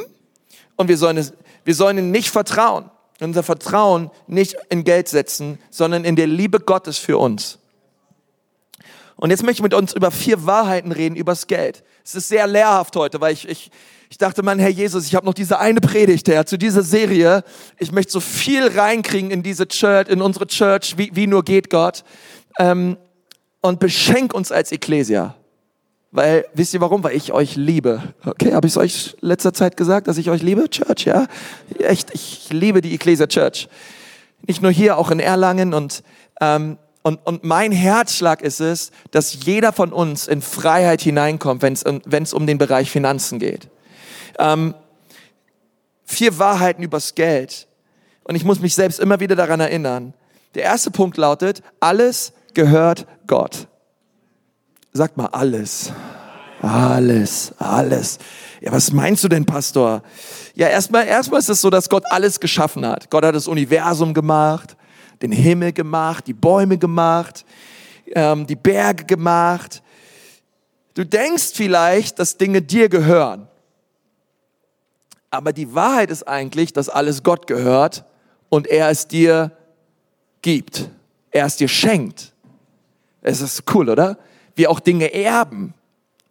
und 0.77 0.89
wir 0.89 0.99
sollen, 0.99 1.17
es, 1.17 1.33
wir 1.65 1.75
sollen 1.75 1.99
ihm 1.99 2.11
nicht 2.11 2.31
vertrauen. 2.31 2.91
Unser 3.21 3.43
Vertrauen 3.43 4.11
nicht 4.27 4.57
in 4.69 4.85
Geld 4.85 5.09
setzen, 5.09 5.59
sondern 5.71 6.05
in 6.05 6.17
der 6.17 6.27
Liebe 6.27 6.61
Gottes 6.61 6.99
für 6.99 7.17
uns. 7.17 7.59
Und 9.17 9.31
jetzt 9.31 9.43
möchte 9.43 9.61
ich 9.61 9.63
mit 9.63 9.75
uns 9.75 9.95
über 9.95 10.11
vier 10.11 10.45
Wahrheiten 10.45 10.93
reden 10.93 11.15
übers 11.15 11.47
Geld. 11.47 11.85
Es 12.05 12.15
ist 12.15 12.29
sehr 12.29 12.47
lehrhaft 12.47 12.97
heute, 12.97 13.21
weil 13.21 13.33
ich, 13.33 13.49
ich, 13.49 13.71
ich 14.11 14.19
dachte, 14.19 14.43
Mann, 14.43 14.59
Herr 14.59 14.69
Jesus, 14.69 15.07
ich 15.07 15.15
habe 15.15 15.25
noch 15.25 15.33
diese 15.33 15.61
eine 15.61 15.81
Predigt, 15.81 16.29
Herr, 16.29 16.45
zu 16.45 16.59
dieser 16.59 16.83
Serie. 16.83 17.45
Ich 17.79 17.93
möchte 17.93 18.13
so 18.13 18.21
viel 18.21 18.67
reinkriegen 18.67 19.31
in 19.31 19.43
diese 19.43 19.69
Church, 19.69 20.09
in 20.09 20.21
unsere 20.21 20.49
Church, 20.49 20.99
wie, 20.99 21.11
wie 21.15 21.29
nur 21.29 21.45
geht 21.45 21.71
Gott. 21.71 22.05
Ähm, 22.59 22.97
und 23.65 23.81
beschenk 23.81 24.35
uns 24.35 24.53
als 24.53 24.73
Ekklesia. 24.73 25.35
Weil, 26.11 26.45
wisst 26.53 26.75
ihr 26.75 26.83
warum? 26.83 27.03
Weil 27.03 27.17
ich 27.17 27.33
euch 27.33 27.57
liebe. 27.57 28.03
Okay, 28.23 28.53
habe 28.53 28.67
ich 28.67 28.75
es 28.75 28.77
euch 28.77 29.17
letzter 29.23 29.55
Zeit 29.55 29.79
gesagt, 29.79 30.07
dass 30.07 30.19
ich 30.19 30.29
euch 30.29 30.43
liebe? 30.43 30.69
Church, 30.69 31.07
ja? 31.07 31.27
Echt, 31.79 32.11
ich 32.13 32.53
liebe 32.53 32.83
die 32.83 32.95
Ecclesia 32.95 33.27
Church. 33.27 33.69
Nicht 34.47 34.61
nur 34.61 34.71
hier, 34.71 34.99
auch 34.99 35.11
in 35.11 35.19
Erlangen 35.19 35.73
und, 35.73 36.03
ähm, 36.43 36.77
und, 37.03 37.27
und 37.27 37.43
mein 37.43 37.73
Herzschlag 37.73 38.43
ist 38.43 38.61
es, 38.61 38.91
dass 39.13 39.47
jeder 39.47 39.73
von 39.73 39.95
uns 39.95 40.29
in 40.29 40.43
Freiheit 40.43 41.01
hineinkommt, 41.01 41.63
wenn 41.63 42.23
es 42.23 42.35
um 42.35 42.47
den 42.47 42.59
Bereich 42.59 42.91
Finanzen 42.91 43.39
geht. 43.39 43.69
Ähm, 44.39 44.75
vier 46.05 46.39
Wahrheiten 46.39 46.83
übers 46.83 47.15
Geld. 47.15 47.67
Und 48.25 48.35
ich 48.35 48.45
muss 48.45 48.61
mich 48.61 48.75
selbst 48.75 49.01
immer 49.01 49.21
wieder 49.21 49.37
daran 49.37 49.61
erinnern. 49.61 50.13
Der 50.55 50.65
erste 50.65 50.91
Punkt 50.91 51.17
lautet, 51.17 51.63
alles 51.81 52.35
gehört 52.53 53.07
Gott. 53.27 53.69
Sagt 54.93 55.17
mal 55.17 55.27
alles. 55.27 55.93
Alles, 56.63 57.53
alles. 57.59 58.19
Ja, 58.61 58.73
was 58.73 58.93
meinst 58.93 59.23
du 59.23 59.29
denn, 59.29 59.45
Pastor? 59.45 60.03
Ja, 60.55 60.69
erstmal, 60.69 61.07
erstmal 61.07 61.41
ist 61.41 61.51
es 61.51 61.61
so, 61.61 61.69
dass 61.69 61.89
Gott 61.89 62.05
alles 62.11 62.41
geschaffen 62.41 62.87
hat. 62.87 63.11
Gott 63.11 63.25
hat 63.25 63.35
das 63.35 63.47
Universum 63.47 64.15
gemacht, 64.15 64.77
den 65.21 65.33
Himmel 65.33 65.73
gemacht, 65.73 66.27
die 66.27 66.33
Bäume 66.33 66.79
gemacht, 66.79 67.45
ähm, 68.15 68.47
die 68.47 68.57
Berge 68.57 69.05
gemacht. 69.05 69.83
Du 70.95 71.05
denkst 71.05 71.53
vielleicht, 71.55 72.19
dass 72.19 72.39
Dinge 72.39 72.63
dir 72.63 72.89
gehören. 72.89 73.49
Aber 75.31 75.53
die 75.53 75.75
Wahrheit 75.75 76.11
ist 76.11 76.27
eigentlich, 76.29 76.73
dass 76.73 76.89
alles 76.89 77.25
Gott 77.25 77.47
gehört 77.49 78.05
und 78.49 78.69
er 78.69 78.89
es 78.89 79.09
dir 79.09 79.51
gibt. 80.41 80.89
Er 81.33 81.47
es 81.47 81.57
dir 81.57 81.69
schenkt. 81.69 82.34
Es 83.25 83.41
ist 83.41 83.65
cool, 83.75 83.89
oder? 83.89 84.19
Wir 84.55 84.71
auch 84.71 84.79
Dinge 84.81 85.13
erben 85.13 85.75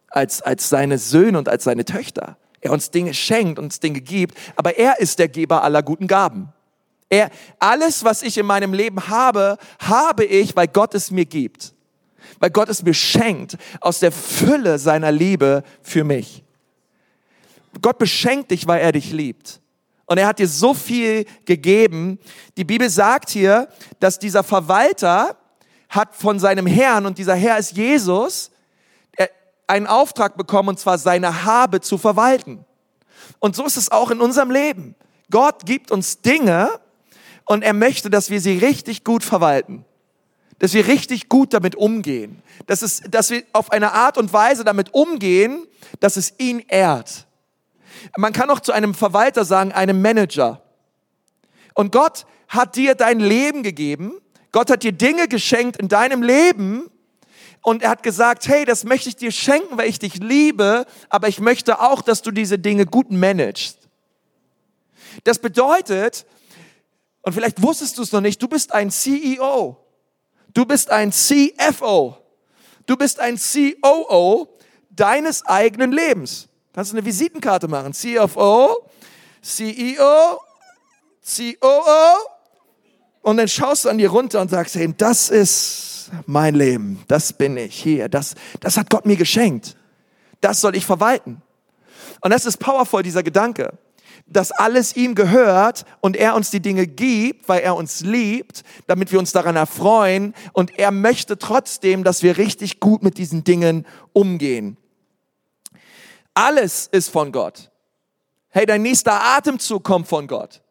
als, 0.08 0.40
als 0.40 0.68
seine 0.68 0.96
Söhne 0.96 1.36
und 1.36 1.48
als 1.48 1.64
seine 1.64 1.84
Töchter. 1.84 2.38
Er 2.60 2.72
uns 2.72 2.90
Dinge 2.90 3.12
schenkt, 3.12 3.58
uns 3.58 3.80
Dinge 3.80 4.00
gibt, 4.00 4.38
aber 4.56 4.78
er 4.78 5.00
ist 5.00 5.18
der 5.18 5.28
Geber 5.28 5.62
aller 5.62 5.82
guten 5.82 6.06
Gaben. 6.06 6.52
Er, 7.10 7.30
alles, 7.58 8.04
was 8.04 8.22
ich 8.22 8.38
in 8.38 8.46
meinem 8.46 8.72
Leben 8.72 9.08
habe, 9.08 9.58
habe 9.80 10.24
ich, 10.24 10.56
weil 10.56 10.68
Gott 10.68 10.94
es 10.94 11.10
mir 11.10 11.26
gibt. 11.26 11.74
Weil 12.38 12.50
Gott 12.50 12.68
es 12.68 12.82
mir 12.82 12.94
schenkt 12.94 13.58
aus 13.80 13.98
der 13.98 14.12
Fülle 14.12 14.78
seiner 14.78 15.12
Liebe 15.12 15.62
für 15.82 16.04
mich. 16.04 16.44
Gott 17.82 17.98
beschenkt 17.98 18.52
dich, 18.52 18.66
weil 18.66 18.80
er 18.80 18.92
dich 18.92 19.12
liebt. 19.12 19.60
Und 20.06 20.18
er 20.18 20.26
hat 20.26 20.38
dir 20.38 20.48
so 20.48 20.74
viel 20.74 21.24
gegeben. 21.44 22.18
Die 22.56 22.64
Bibel 22.64 22.88
sagt 22.88 23.30
hier, 23.30 23.68
dass 24.00 24.18
dieser 24.18 24.44
Verwalter 24.44 25.36
hat 25.88 26.14
von 26.14 26.38
seinem 26.38 26.66
Herrn, 26.66 27.06
und 27.06 27.18
dieser 27.18 27.34
Herr 27.34 27.58
ist 27.58 27.72
Jesus, 27.72 28.50
einen 29.66 29.86
Auftrag 29.86 30.36
bekommen, 30.36 30.70
und 30.70 30.78
zwar 30.78 30.98
seine 30.98 31.44
Habe 31.44 31.80
zu 31.80 31.98
verwalten. 31.98 32.64
Und 33.38 33.56
so 33.56 33.64
ist 33.64 33.76
es 33.76 33.90
auch 33.90 34.10
in 34.10 34.20
unserem 34.20 34.50
Leben. 34.50 34.94
Gott 35.30 35.64
gibt 35.64 35.90
uns 35.90 36.20
Dinge 36.20 36.68
und 37.46 37.62
er 37.62 37.72
möchte, 37.72 38.10
dass 38.10 38.30
wir 38.30 38.40
sie 38.40 38.58
richtig 38.58 39.04
gut 39.04 39.24
verwalten. 39.24 39.84
Dass 40.58 40.74
wir 40.74 40.86
richtig 40.86 41.28
gut 41.28 41.52
damit 41.52 41.74
umgehen. 41.74 42.42
Dass, 42.66 42.82
es, 42.82 43.02
dass 43.08 43.30
wir 43.30 43.42
auf 43.52 43.72
eine 43.72 43.92
Art 43.92 44.18
und 44.18 44.32
Weise 44.32 44.64
damit 44.64 44.94
umgehen, 44.94 45.66
dass 46.00 46.16
es 46.16 46.34
ihn 46.38 46.60
ehrt. 46.68 47.26
Man 48.16 48.32
kann 48.32 48.50
auch 48.50 48.60
zu 48.60 48.72
einem 48.72 48.94
Verwalter 48.94 49.44
sagen, 49.44 49.72
einem 49.72 50.00
Manager. 50.00 50.62
Und 51.74 51.90
Gott 51.90 52.26
hat 52.48 52.76
dir 52.76 52.94
dein 52.94 53.18
Leben 53.20 53.62
gegeben. 53.62 54.12
Gott 54.54 54.70
hat 54.70 54.84
dir 54.84 54.92
Dinge 54.92 55.26
geschenkt 55.26 55.78
in 55.78 55.88
deinem 55.88 56.22
Leben. 56.22 56.88
Und 57.60 57.82
er 57.82 57.90
hat 57.90 58.04
gesagt, 58.04 58.46
hey, 58.46 58.64
das 58.64 58.84
möchte 58.84 59.08
ich 59.08 59.16
dir 59.16 59.32
schenken, 59.32 59.76
weil 59.76 59.88
ich 59.88 59.98
dich 59.98 60.14
liebe, 60.18 60.86
aber 61.08 61.26
ich 61.26 61.40
möchte 61.40 61.80
auch, 61.80 62.02
dass 62.02 62.22
du 62.22 62.30
diese 62.30 62.56
Dinge 62.56 62.86
gut 62.86 63.10
managst. 63.10 63.78
Das 65.24 65.40
bedeutet, 65.40 66.24
und 67.22 67.32
vielleicht 67.32 67.62
wusstest 67.62 67.98
du 67.98 68.02
es 68.02 68.12
noch 68.12 68.20
nicht, 68.20 68.40
du 68.40 68.46
bist 68.46 68.72
ein 68.72 68.92
CEO. 68.92 69.76
Du 70.52 70.64
bist 70.64 70.88
ein 70.88 71.10
CFO. 71.10 72.16
Du 72.86 72.96
bist 72.96 73.18
ein 73.18 73.36
COO 73.36 74.56
deines 74.90 75.44
eigenen 75.46 75.90
Lebens. 75.90 76.46
Kannst 76.72 76.92
du 76.92 76.96
eine 76.96 77.04
Visitenkarte 77.04 77.66
machen? 77.66 77.92
CFO, 77.92 78.88
CEO, 79.42 80.38
COO. 81.24 82.33
Und 83.24 83.38
dann 83.38 83.48
schaust 83.48 83.86
du 83.86 83.88
an 83.88 83.96
dir 83.96 84.10
runter 84.10 84.40
und 84.42 84.50
sagst, 84.50 84.74
hey, 84.74 84.92
das 84.96 85.30
ist 85.30 86.10
mein 86.26 86.54
Leben. 86.54 87.02
Das 87.08 87.32
bin 87.32 87.56
ich 87.56 87.74
hier. 87.74 88.10
Das, 88.10 88.34
das 88.60 88.76
hat 88.76 88.90
Gott 88.90 89.06
mir 89.06 89.16
geschenkt. 89.16 89.76
Das 90.42 90.60
soll 90.60 90.76
ich 90.76 90.84
verwalten. 90.84 91.40
Und 92.20 92.30
das 92.30 92.44
ist 92.44 92.58
powerful, 92.58 93.02
dieser 93.02 93.22
Gedanke 93.22 93.78
dass 94.26 94.52
alles 94.52 94.96
ihm 94.96 95.14
gehört 95.14 95.84
und 96.00 96.16
er 96.16 96.34
uns 96.34 96.50
die 96.50 96.60
Dinge 96.60 96.86
gibt, 96.86 97.46
weil 97.48 97.60
er 97.60 97.76
uns 97.76 98.00
liebt, 98.00 98.62
damit 98.86 99.12
wir 99.12 99.18
uns 99.18 99.32
daran 99.32 99.54
erfreuen 99.54 100.34
und 100.52 100.78
er 100.78 100.90
möchte 100.92 101.36
trotzdem, 101.36 102.04
dass 102.04 102.22
wir 102.22 102.38
richtig 102.38 102.80
gut 102.80 103.02
mit 103.02 103.18
diesen 103.18 103.44
Dingen 103.44 103.86
umgehen. 104.14 104.78
Alles 106.32 106.88
ist 106.90 107.10
von 107.10 107.32
Gott. 107.32 107.70
Hey, 108.48 108.64
dein 108.66 108.82
nächster 108.82 109.20
Atemzug 109.22 109.84
kommt 109.84 110.08
von 110.08 110.26
Gott. 110.26 110.63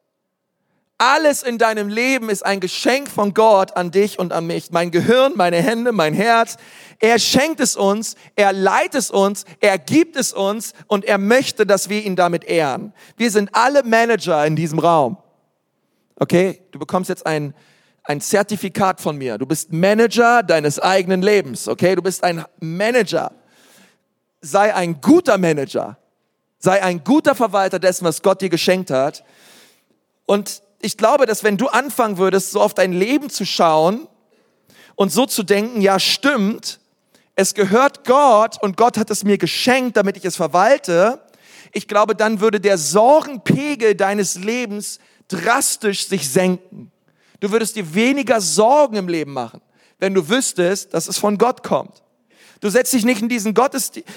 Alles 0.97 1.43
in 1.43 1.57
deinem 1.57 1.89
Leben 1.89 2.29
ist 2.29 2.45
ein 2.45 2.59
Geschenk 2.59 3.09
von 3.09 3.33
Gott 3.33 3.75
an 3.75 3.91
dich 3.91 4.19
und 4.19 4.31
an 4.31 4.45
mich. 4.45 4.71
Mein 4.71 4.91
Gehirn, 4.91 5.33
meine 5.35 5.61
Hände, 5.61 5.91
mein 5.91 6.13
Herz. 6.13 6.57
Er 6.99 7.19
schenkt 7.19 7.59
es 7.59 7.75
uns, 7.75 8.15
er 8.35 8.53
leitet 8.53 8.95
es 8.95 9.11
uns, 9.11 9.45
er 9.59 9.77
gibt 9.77 10.15
es 10.15 10.31
uns 10.31 10.73
und 10.87 11.03
er 11.03 11.17
möchte, 11.17 11.65
dass 11.65 11.89
wir 11.89 12.03
ihn 12.03 12.15
damit 12.15 12.43
ehren. 12.43 12.93
Wir 13.17 13.31
sind 13.31 13.49
alle 13.53 13.83
Manager 13.83 14.45
in 14.45 14.55
diesem 14.55 14.79
Raum. 14.79 15.17
Okay? 16.15 16.61
Du 16.71 16.79
bekommst 16.79 17.09
jetzt 17.09 17.25
ein, 17.25 17.53
ein 18.03 18.21
Zertifikat 18.21 19.01
von 19.01 19.17
mir. 19.17 19.37
Du 19.37 19.45
bist 19.45 19.73
Manager 19.73 20.43
deines 20.43 20.79
eigenen 20.79 21.21
Lebens. 21.21 21.67
Okay? 21.67 21.95
Du 21.95 22.01
bist 22.01 22.23
ein 22.23 22.45
Manager. 22.59 23.31
Sei 24.41 24.73
ein 24.73 25.01
guter 25.01 25.37
Manager. 25.37 25.97
Sei 26.59 26.81
ein 26.81 27.03
guter 27.03 27.35
Verwalter 27.35 27.79
dessen, 27.79 28.05
was 28.05 28.21
Gott 28.21 28.41
dir 28.41 28.49
geschenkt 28.49 28.91
hat. 28.91 29.25
Und 30.25 30.61
ich 30.83 30.97
glaube, 30.97 31.25
dass 31.25 31.43
wenn 31.43 31.57
du 31.57 31.69
anfangen 31.69 32.17
würdest, 32.17 32.51
so 32.51 32.59
auf 32.59 32.73
dein 32.73 32.91
Leben 32.91 33.29
zu 33.29 33.45
schauen 33.45 34.07
und 34.95 35.13
so 35.13 35.25
zu 35.25 35.43
denken, 35.43 35.81
ja 35.81 35.97
stimmt, 35.97 36.81
es 37.35 37.53
gehört 37.53 38.03
Gott 38.05 38.61
und 38.61 38.75
Gott 38.75 38.97
hat 38.97 39.09
es 39.09 39.23
mir 39.23 39.37
geschenkt, 39.37 39.95
damit 39.95 40.17
ich 40.17 40.25
es 40.25 40.35
verwalte, 40.35 41.21
ich 41.71 41.87
glaube, 41.87 42.15
dann 42.15 42.41
würde 42.41 42.59
der 42.59 42.77
Sorgenpegel 42.77 43.95
deines 43.95 44.35
Lebens 44.35 44.99
drastisch 45.29 46.07
sich 46.07 46.29
senken. 46.29 46.91
Du 47.39 47.49
würdest 47.51 47.77
dir 47.77 47.95
weniger 47.95 48.41
Sorgen 48.41 48.97
im 48.97 49.07
Leben 49.07 49.31
machen, 49.31 49.61
wenn 49.99 50.13
du 50.13 50.27
wüsstest, 50.27 50.93
dass 50.93 51.07
es 51.07 51.17
von 51.17 51.37
Gott 51.37 51.63
kommt. 51.63 52.02
Du 52.63 52.69
setzt 52.69 52.93
dich 52.93 53.03
nicht 53.03 53.21
in 53.21 53.27
diesen 53.27 53.53
Gottesdienst. 53.53 54.09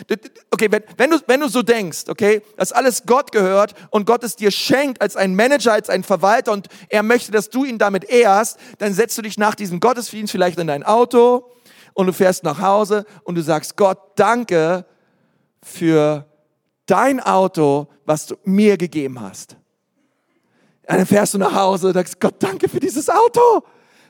Okay, 0.53 0.71
wenn, 0.71 0.85
wenn, 0.97 1.11
du, 1.11 1.19
wenn 1.27 1.41
du 1.41 1.49
so 1.49 1.63
denkst, 1.63 2.05
okay, 2.07 2.43
dass 2.57 2.71
alles 2.71 3.03
Gott 3.05 3.33
gehört 3.33 3.75
und 3.91 4.07
Gott 4.07 4.23
es 4.23 4.37
dir 4.37 4.53
schenkt 4.53 5.03
als 5.03 5.17
ein 5.17 5.35
Manager, 5.35 5.73
als 5.73 5.91
ein 5.91 6.05
Verwalter 6.05 6.53
und 6.53 6.69
er 6.89 7.03
möchte, 7.03 7.33
dass 7.33 7.51
du 7.51 7.65
ihn 7.65 7.77
damit 7.77 8.05
ehrst, 8.05 8.61
dann 8.79 8.95
setzt 8.95 9.19
du 9.19 9.23
dich 9.23 9.37
nach 9.37 9.57
diesem 9.57 9.81
Gottesdienst 9.81 10.31
vielleicht 10.31 10.61
in 10.61 10.69
dein 10.69 10.85
Auto 10.85 11.51
und 11.93 12.07
du 12.07 12.13
fährst 12.13 12.45
nach 12.45 12.61
Hause 12.61 13.05
und 13.25 13.35
du 13.35 13.43
sagst, 13.43 13.77
Gott, 13.77 13.99
danke 14.15 14.85
für 15.61 16.25
dein 16.87 17.19
Auto, 17.19 17.89
was 18.05 18.27
du 18.27 18.37
mir 18.45 18.77
gegeben 18.77 19.21
hast. 19.21 19.57
Und 20.89 20.99
dann 20.99 21.07
fährst 21.07 21.35
du 21.35 21.39
nach 21.39 21.53
Hause 21.53 21.89
und 21.89 21.95
sagst, 21.95 22.21
Gott, 22.21 22.37
danke 22.39 22.69
für 22.69 22.79
dieses 22.79 23.11
Auto. 23.11 23.65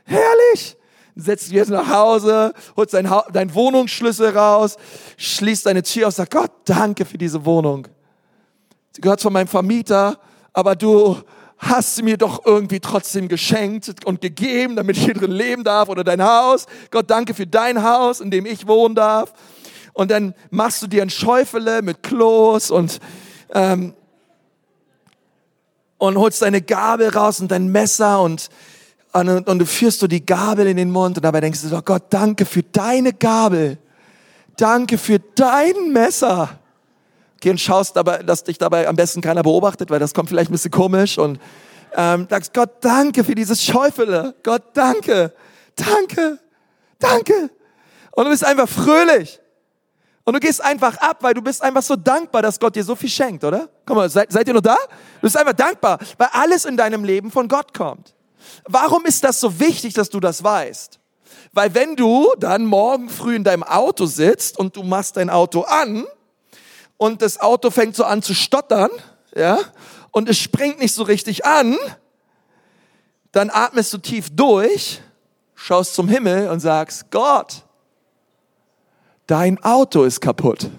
Herrlich 0.04 0.75
setzt 1.16 1.46
dich 1.46 1.54
jetzt 1.54 1.70
nach 1.70 1.88
Hause, 1.88 2.52
holst 2.76 2.94
deinen 2.94 3.10
dein 3.32 3.54
Wohnungsschlüssel 3.54 4.36
raus, 4.36 4.76
schließt 5.16 5.66
deine 5.66 5.82
Tür 5.82 6.08
aus, 6.08 6.16
sagt 6.16 6.32
Gott, 6.32 6.52
danke 6.66 7.04
für 7.04 7.18
diese 7.18 7.44
Wohnung. 7.44 7.88
Sie 8.92 9.00
gehört 9.00 9.20
von 9.20 9.32
meinem 9.32 9.48
Vermieter, 9.48 10.18
aber 10.52 10.76
du 10.76 11.16
hast 11.58 11.96
sie 11.96 12.02
mir 12.02 12.18
doch 12.18 12.44
irgendwie 12.44 12.80
trotzdem 12.80 13.28
geschenkt 13.28 14.04
und 14.04 14.20
gegeben, 14.20 14.76
damit 14.76 14.98
ich 14.98 15.04
hier 15.04 15.14
drin 15.14 15.30
leben 15.30 15.64
darf 15.64 15.88
oder 15.88 16.04
dein 16.04 16.22
Haus. 16.22 16.66
Gott, 16.90 17.10
danke 17.10 17.32
für 17.32 17.46
dein 17.46 17.82
Haus, 17.82 18.20
in 18.20 18.30
dem 18.30 18.44
ich 18.44 18.66
wohnen 18.66 18.94
darf. 18.94 19.32
Und 19.94 20.10
dann 20.10 20.34
machst 20.50 20.82
du 20.82 20.86
dir 20.86 21.00
ein 21.00 21.08
Schäufele 21.08 21.80
mit 21.80 22.02
Klos 22.02 22.70
und 22.70 23.00
ähm, 23.54 23.94
und 25.98 26.18
holst 26.18 26.42
deine 26.42 26.60
Gabel 26.60 27.08
raus 27.08 27.40
und 27.40 27.50
dein 27.50 27.68
Messer 27.68 28.20
und 28.20 28.50
und, 29.20 29.48
und 29.48 29.58
du 29.58 29.66
führst 29.66 30.02
du 30.02 30.06
die 30.06 30.24
Gabel 30.24 30.66
in 30.66 30.76
den 30.76 30.90
Mund 30.90 31.16
und 31.16 31.24
dabei 31.24 31.40
denkst 31.40 31.62
du, 31.62 31.76
oh 31.76 31.82
Gott, 31.82 32.04
danke 32.10 32.44
für 32.44 32.62
deine 32.62 33.12
Gabel. 33.12 33.78
Danke 34.56 34.98
für 34.98 35.18
dein 35.18 35.92
Messer. 35.92 36.50
Okay, 37.36 37.50
und 37.50 37.60
schaust 37.60 37.96
dabei, 37.96 38.22
dass 38.22 38.44
dich 38.44 38.58
dabei 38.58 38.88
am 38.88 38.96
besten 38.96 39.20
keiner 39.20 39.42
beobachtet, 39.42 39.90
weil 39.90 39.98
das 39.98 40.14
kommt 40.14 40.28
vielleicht 40.28 40.50
ein 40.50 40.52
bisschen 40.52 40.70
komisch 40.70 41.18
und 41.18 41.38
ähm, 41.94 42.26
sagst, 42.28 42.52
Gott, 42.52 42.70
danke 42.80 43.24
für 43.24 43.34
dieses 43.34 43.62
Schäufele. 43.62 44.34
Gott, 44.42 44.62
danke, 44.74 45.32
danke, 45.76 46.38
danke. 46.98 47.50
Und 48.12 48.24
du 48.24 48.30
bist 48.30 48.44
einfach 48.44 48.68
fröhlich. 48.68 49.40
Und 50.24 50.34
du 50.34 50.40
gehst 50.40 50.60
einfach 50.64 50.96
ab, 50.98 51.18
weil 51.20 51.34
du 51.34 51.40
bist 51.40 51.62
einfach 51.62 51.82
so 51.82 51.94
dankbar, 51.94 52.42
dass 52.42 52.58
Gott 52.58 52.74
dir 52.74 52.82
so 52.82 52.96
viel 52.96 53.08
schenkt, 53.08 53.44
oder? 53.44 53.68
Komm 53.84 53.98
mal, 53.98 54.10
seid, 54.10 54.32
seid 54.32 54.48
ihr 54.48 54.54
noch 54.54 54.60
da? 54.60 54.74
Du 54.74 55.20
bist 55.20 55.36
einfach 55.36 55.52
dankbar, 55.52 55.98
weil 56.18 56.28
alles 56.32 56.64
in 56.64 56.76
deinem 56.76 57.04
Leben 57.04 57.30
von 57.30 57.46
Gott 57.46 57.72
kommt. 57.72 58.15
Warum 58.64 59.04
ist 59.06 59.24
das 59.24 59.40
so 59.40 59.60
wichtig, 59.60 59.94
dass 59.94 60.10
du 60.10 60.20
das 60.20 60.42
weißt? 60.42 60.98
Weil 61.52 61.74
wenn 61.74 61.96
du 61.96 62.32
dann 62.38 62.66
morgen 62.66 63.08
früh 63.08 63.36
in 63.36 63.44
deinem 63.44 63.62
Auto 63.62 64.06
sitzt 64.06 64.58
und 64.58 64.76
du 64.76 64.82
machst 64.82 65.16
dein 65.16 65.30
Auto 65.30 65.62
an 65.62 66.06
und 66.96 67.22
das 67.22 67.40
Auto 67.40 67.70
fängt 67.70 67.96
so 67.96 68.04
an 68.04 68.22
zu 68.22 68.34
stottern, 68.34 68.90
ja, 69.34 69.58
und 70.10 70.28
es 70.28 70.38
springt 70.38 70.78
nicht 70.78 70.94
so 70.94 71.02
richtig 71.02 71.44
an, 71.44 71.76
dann 73.32 73.50
atmest 73.50 73.92
du 73.92 73.98
tief 73.98 74.28
durch, 74.30 75.00
schaust 75.54 75.94
zum 75.94 76.08
Himmel 76.08 76.48
und 76.48 76.60
sagst, 76.60 77.10
Gott, 77.10 77.64
dein 79.26 79.62
Auto 79.62 80.04
ist 80.04 80.20
kaputt. 80.20 80.70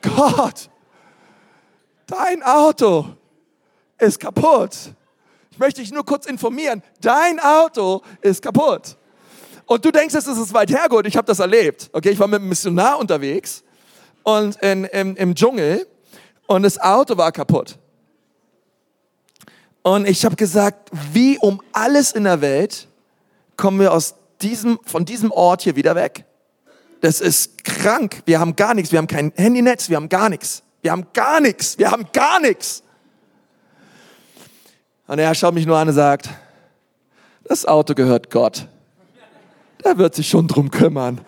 Gott, 0.02 0.68
dein 2.06 2.42
Auto 2.42 3.15
ist 3.98 4.20
kaputt. 4.20 4.76
Ich 5.50 5.58
möchte 5.58 5.80
dich 5.80 5.92
nur 5.92 6.04
kurz 6.04 6.26
informieren, 6.26 6.82
dein 7.00 7.40
Auto 7.40 8.02
ist 8.20 8.42
kaputt. 8.42 8.96
Und 9.64 9.84
du 9.84 9.90
denkst, 9.90 10.14
es 10.14 10.26
ist 10.26 10.54
weit 10.54 10.70
hergeholt. 10.70 11.06
Ich 11.06 11.16
habe 11.16 11.26
das 11.26 11.40
erlebt. 11.40 11.90
Okay, 11.92 12.10
ich 12.10 12.18
war 12.18 12.28
mit 12.28 12.40
einem 12.40 12.48
Missionar 12.48 12.98
unterwegs 12.98 13.64
und 14.22 14.56
in, 14.56 14.84
im, 14.84 15.16
im 15.16 15.34
Dschungel 15.34 15.86
und 16.46 16.62
das 16.62 16.78
Auto 16.78 17.16
war 17.16 17.32
kaputt. 17.32 17.78
Und 19.82 20.06
ich 20.06 20.24
habe 20.24 20.36
gesagt, 20.36 20.90
wie 21.12 21.38
um 21.38 21.62
alles 21.72 22.12
in 22.12 22.24
der 22.24 22.40
Welt 22.40 22.88
kommen 23.56 23.80
wir 23.80 23.92
aus 23.92 24.14
diesem, 24.40 24.78
von 24.84 25.04
diesem 25.04 25.30
Ort 25.30 25.62
hier 25.62 25.76
wieder 25.76 25.94
weg? 25.94 26.24
Das 27.00 27.20
ist 27.20 27.62
krank. 27.64 28.22
Wir 28.24 28.40
haben 28.40 28.56
gar 28.56 28.74
nichts. 28.74 28.90
Wir 28.90 28.98
haben 28.98 29.06
kein 29.06 29.32
Handynetz. 29.36 29.88
Wir 29.88 29.96
haben 29.96 30.08
gar 30.08 30.28
nichts. 30.28 30.62
Wir 30.82 30.90
haben 30.90 31.06
gar 31.12 31.40
nichts. 31.40 31.78
Wir 31.78 31.90
haben 31.90 32.06
gar 32.12 32.40
nichts. 32.40 32.82
Und 35.06 35.18
er 35.18 35.34
schaut 35.34 35.54
mich 35.54 35.66
nur 35.66 35.76
an 35.76 35.88
und 35.88 35.94
sagt, 35.94 36.30
das 37.44 37.66
Auto 37.66 37.94
gehört 37.94 38.30
Gott. 38.30 38.66
Der 39.84 39.98
wird 39.98 40.14
sich 40.14 40.28
schon 40.28 40.48
drum 40.48 40.70
kümmern, 40.70 41.20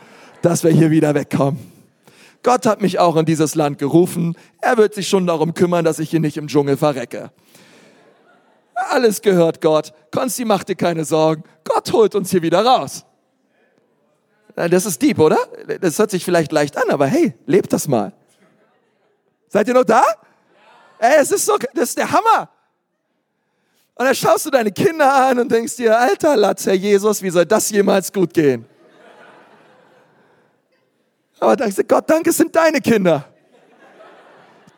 dass 0.43 0.65
wir 0.65 0.71
hier 0.71 0.91
wieder 0.91 1.15
wegkommen. 1.15 1.73
Gott 2.43 2.67
hat 2.67 2.81
mich 2.81 2.99
auch 2.99 3.17
in 3.17 3.25
dieses 3.25 3.55
Land 3.55 3.79
gerufen. 3.79 4.37
Er 4.61 4.77
wird 4.77 4.95
sich 4.95 5.09
schon 5.09 5.27
darum 5.27 5.55
kümmern, 5.55 5.85
dass 5.85 5.99
ich 5.99 6.11
hier 6.11 6.21
nicht 6.21 6.37
im 6.37 6.49
Dschungel 6.49 6.77
verrecke. 6.77 7.31
alles 8.91 9.23
gehört 9.23 9.61
Gott. 9.61 9.93
Konsti, 10.13 10.45
mach 10.45 10.65
dir 10.65 10.77
keine 10.77 11.05
Sorgen. 11.05 11.43
Gott 11.65 11.93
holt 11.93 12.15
uns 12.15 12.31
hier 12.31 12.43
wieder 12.43 12.65
raus. 12.65 13.05
Das 14.55 14.87
ist 14.87 15.01
deep, 15.03 15.21
oder? 15.21 15.39
Das 15.81 15.99
hört 15.99 16.11
sich 16.11 16.25
vielleicht 16.25 16.51
leicht 16.51 16.77
an, 16.77 16.91
aber 16.91 17.07
hey, 17.07 17.35
lebt 17.47 17.73
das 17.73 17.87
mal. 17.87 18.13
Seid 19.49 19.69
ihr 19.69 19.75
noch 19.75 19.85
da? 19.85 20.03
Ey, 20.99 21.15
es 21.21 21.31
ist 21.31 21.47
so, 21.47 21.57
das 21.75 21.91
ist 21.91 21.99
der 21.99 22.11
Hammer. 22.11 22.51
Und 23.99 24.05
dann 24.05 24.15
schaust 24.15 24.47
du 24.47 24.51
deine 24.51 24.71
Kinder 24.71 25.13
an 25.13 25.41
und 25.41 25.51
denkst 25.51 25.75
dir, 25.75 25.99
alter 25.99 26.37
Latz, 26.37 26.67
Herr 26.67 26.75
Jesus, 26.75 27.21
wie 27.21 27.31
soll 27.31 27.45
das 27.45 27.69
jemals 27.69 28.13
gut 28.13 28.33
gehen? 28.33 28.65
Aber 31.41 31.57
denkst 31.57 31.75
du, 31.75 31.85
Gott, 31.85 32.09
danke, 32.09 32.31
es 32.31 32.37
sind 32.37 32.55
deine 32.55 32.81
Kinder. 32.81 33.25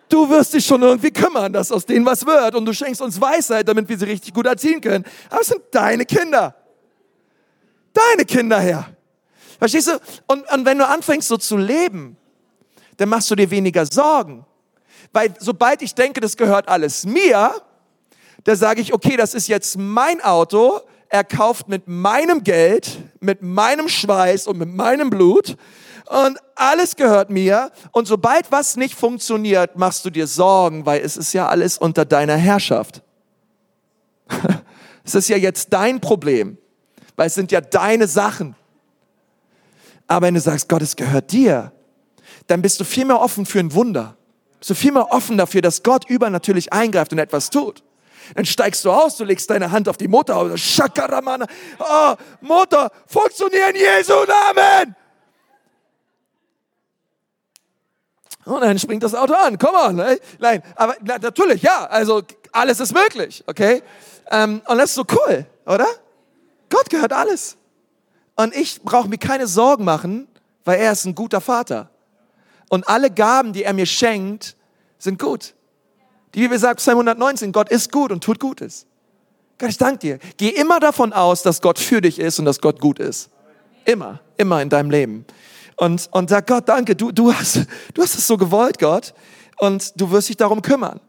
Du 0.09 0.29
wirst 0.31 0.55
dich 0.55 0.65
schon 0.65 0.81
irgendwie 0.81 1.11
kümmern, 1.11 1.53
dass 1.53 1.71
aus 1.71 1.85
denen 1.85 2.07
was 2.07 2.25
wird. 2.25 2.55
Und 2.55 2.65
du 2.65 2.73
schenkst 2.73 3.03
uns 3.03 3.21
Weisheit, 3.21 3.69
damit 3.69 3.91
wir 3.91 3.99
sie 3.99 4.07
richtig 4.07 4.33
gut 4.33 4.47
erziehen 4.47 4.81
können. 4.81 5.05
Aber 5.29 5.43
es 5.43 5.49
sind 5.49 5.63
deine 5.71 6.07
Kinder. 6.07 6.55
Deine 7.93 8.25
Kinder, 8.25 8.59
Herr. 8.59 8.89
Verstehst 9.59 9.89
du? 9.89 10.01
Und, 10.29 10.51
und 10.51 10.65
wenn 10.65 10.79
du 10.79 10.89
anfängst 10.89 11.29
so 11.29 11.37
zu 11.37 11.59
leben, 11.59 12.17
dann 12.97 13.11
machst 13.11 13.31
du 13.31 13.35
dir 13.35 13.51
weniger 13.51 13.85
Sorgen. 13.85 14.47
Weil 15.13 15.35
sobald 15.39 15.83
ich 15.83 15.95
denke, 15.95 16.23
das 16.23 16.39
gehört 16.39 16.69
alles 16.69 17.05
mir, 17.05 17.53
da 18.45 18.57
sage 18.57 18.81
ich, 18.81 18.93
okay, 18.93 19.17
das 19.17 19.35
ist 19.35 19.49
jetzt 19.49 19.79
mein 19.79 20.21
Auto, 20.21 20.81
er 21.09 21.25
kauft 21.25 21.69
mit 21.69 21.89
meinem 21.89 22.45
Geld, 22.45 22.99
mit 23.21 23.43
meinem 23.43 23.89
Schweiß 23.89 24.47
und 24.47 24.59
mit 24.59 24.69
meinem 24.75 25.11
Blut 25.11 25.57
und 26.11 26.39
alles 26.57 26.97
gehört 26.97 27.31
mir. 27.31 27.71
Und 27.93 28.09
sobald 28.09 28.51
was 28.51 28.77
nicht 28.77 28.97
funktioniert, 28.97 29.77
machst 29.77 30.05
du 30.05 30.11
dir 30.11 30.27
Sorgen, 30.27 30.85
weil 30.85 31.01
es 31.03 31.17
ist 31.17 31.33
ja 31.33 31.47
alles 31.47 31.79
unter 31.79 32.05
deiner 32.05 32.37
Herrschaft. 32.37 33.03
es 35.05 35.15
ist 35.15 35.29
ja 35.29 35.37
jetzt 35.37 35.73
dein 35.73 36.01
Problem, 36.01 36.59
weil 37.15 37.29
es 37.29 37.35
sind 37.35 37.53
ja 37.53 37.61
deine 37.61 38.09
Sachen. 38.09 38.57
Aber 40.09 40.27
wenn 40.27 40.35
du 40.35 40.41
sagst, 40.41 40.69
Gott, 40.69 40.83
es 40.83 40.97
gehört 40.97 41.31
dir, 41.31 41.71
dann 42.49 42.61
bist 42.61 42.81
du 42.81 42.85
viel 42.85 43.05
mehr 43.05 43.21
offen 43.21 43.47
für 43.47 43.61
ein 43.61 43.73
Wunder. 43.73 44.17
Bist 44.59 44.71
du 44.71 44.75
viel 44.75 44.91
mehr 44.91 45.13
offen 45.13 45.39
dafür, 45.39 45.63
dass 45.63 45.85
Gott 45.85 46.11
übernatürlich 46.11 46.73
eingreift 46.73 47.13
und 47.13 47.21
etwas 47.21 47.51
tut. 47.51 47.85
Dann 48.35 48.45
steigst 48.45 48.85
du 48.85 48.91
aus, 48.91 49.17
du 49.17 49.25
legst 49.25 49.51
deine 49.51 49.71
Hand 49.71 49.89
auf 49.89 49.97
die 49.97 50.09
Motorhaube, 50.09 50.57
Shakaramana, 50.57 51.47
oh, 51.79 52.15
Motor, 52.41 52.91
funktionieren 53.07 53.75
Jesu 53.75 54.15
Namen! 54.25 54.97
Und 58.45 58.63
dann 58.63 58.79
springt 58.79 59.03
das 59.03 59.15
Auto 59.15 59.35
an. 59.35 59.59
Come 59.59 59.79
on. 59.79 59.97
Ne? 59.97 60.19
Nein, 60.39 60.63
aber 60.75 60.97
natürlich, 61.03 61.63
ja. 61.63 61.87
Also 61.87 62.23
alles 62.53 62.81
ist 62.81 62.93
möglich, 62.93 63.45
okay? 63.47 63.83
Ähm, 64.31 64.63
und 64.67 64.79
das 64.79 64.91
ist 64.91 64.95
so 64.95 65.05
cool, 65.13 65.47
oder? 65.67 65.87
Gott 66.69 66.89
gehört 66.89 67.13
alles. 67.13 67.57
Und 68.37 68.55
ich 68.57 68.83
brauche 68.83 69.09
mir 69.09 69.19
keine 69.19 69.47
Sorgen 69.47 69.85
machen, 69.85 70.27
weil 70.65 70.81
er 70.81 70.93
ist 70.93 71.05
ein 71.05 71.15
guter 71.15 71.41
Vater. 71.41 71.91
Und 72.69 72.89
alle 72.89 73.11
Gaben, 73.11 73.53
die 73.53 73.65
er 73.65 73.73
mir 73.73 73.87
schenkt, 73.87 74.57
sind 74.99 75.19
gut. 75.19 75.55
Die 76.35 76.41
Bibel 76.41 76.59
sagt, 76.59 76.79
Psalm 76.79 76.99
119, 76.99 77.53
Gott 77.53 77.71
ist 77.71 77.91
gut 77.91 78.13
und 78.13 78.23
tut 78.23 78.39
Gutes. 78.39 78.87
Gott, 79.59 79.71
ich 79.71 79.79
danke 79.79 79.99
dir. 79.99 80.19
Geh 80.37 80.49
immer 80.49 80.81
davon 80.81 81.13
aus, 81.13 81.43
dass 81.43 81.61
Gott 81.61 81.79
für 81.79 82.01
dich 82.01 82.19
ist 82.19 82.39
und 82.39 82.45
dass 82.45 82.61
Gott 82.61 82.81
gut 82.81 82.99
ist. 82.99 83.31
Immer, 83.85 84.21
immer 84.37 84.63
in 84.63 84.69
deinem 84.69 84.91
Leben 84.91 85.27
und, 85.81 86.09
und 86.13 86.29
sag, 86.29 86.47
Gott, 86.47 86.69
danke, 86.69 86.95
du, 86.95 87.11
du, 87.11 87.33
hast, 87.33 87.67
du 87.95 88.03
hast 88.03 88.15
es 88.15 88.27
so 88.27 88.37
gewollt, 88.37 88.79
Gott, 88.79 89.15
und 89.59 89.99
du 89.99 90.11
wirst 90.11 90.29
dich 90.29 90.37
darum 90.37 90.63
kümmern. 90.63 91.01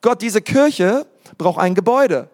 Gott, 0.00 0.22
diese 0.22 0.40
Kirche 0.40 1.06
braucht 1.36 1.58
ein 1.58 1.74
Gebäude. 1.74 2.30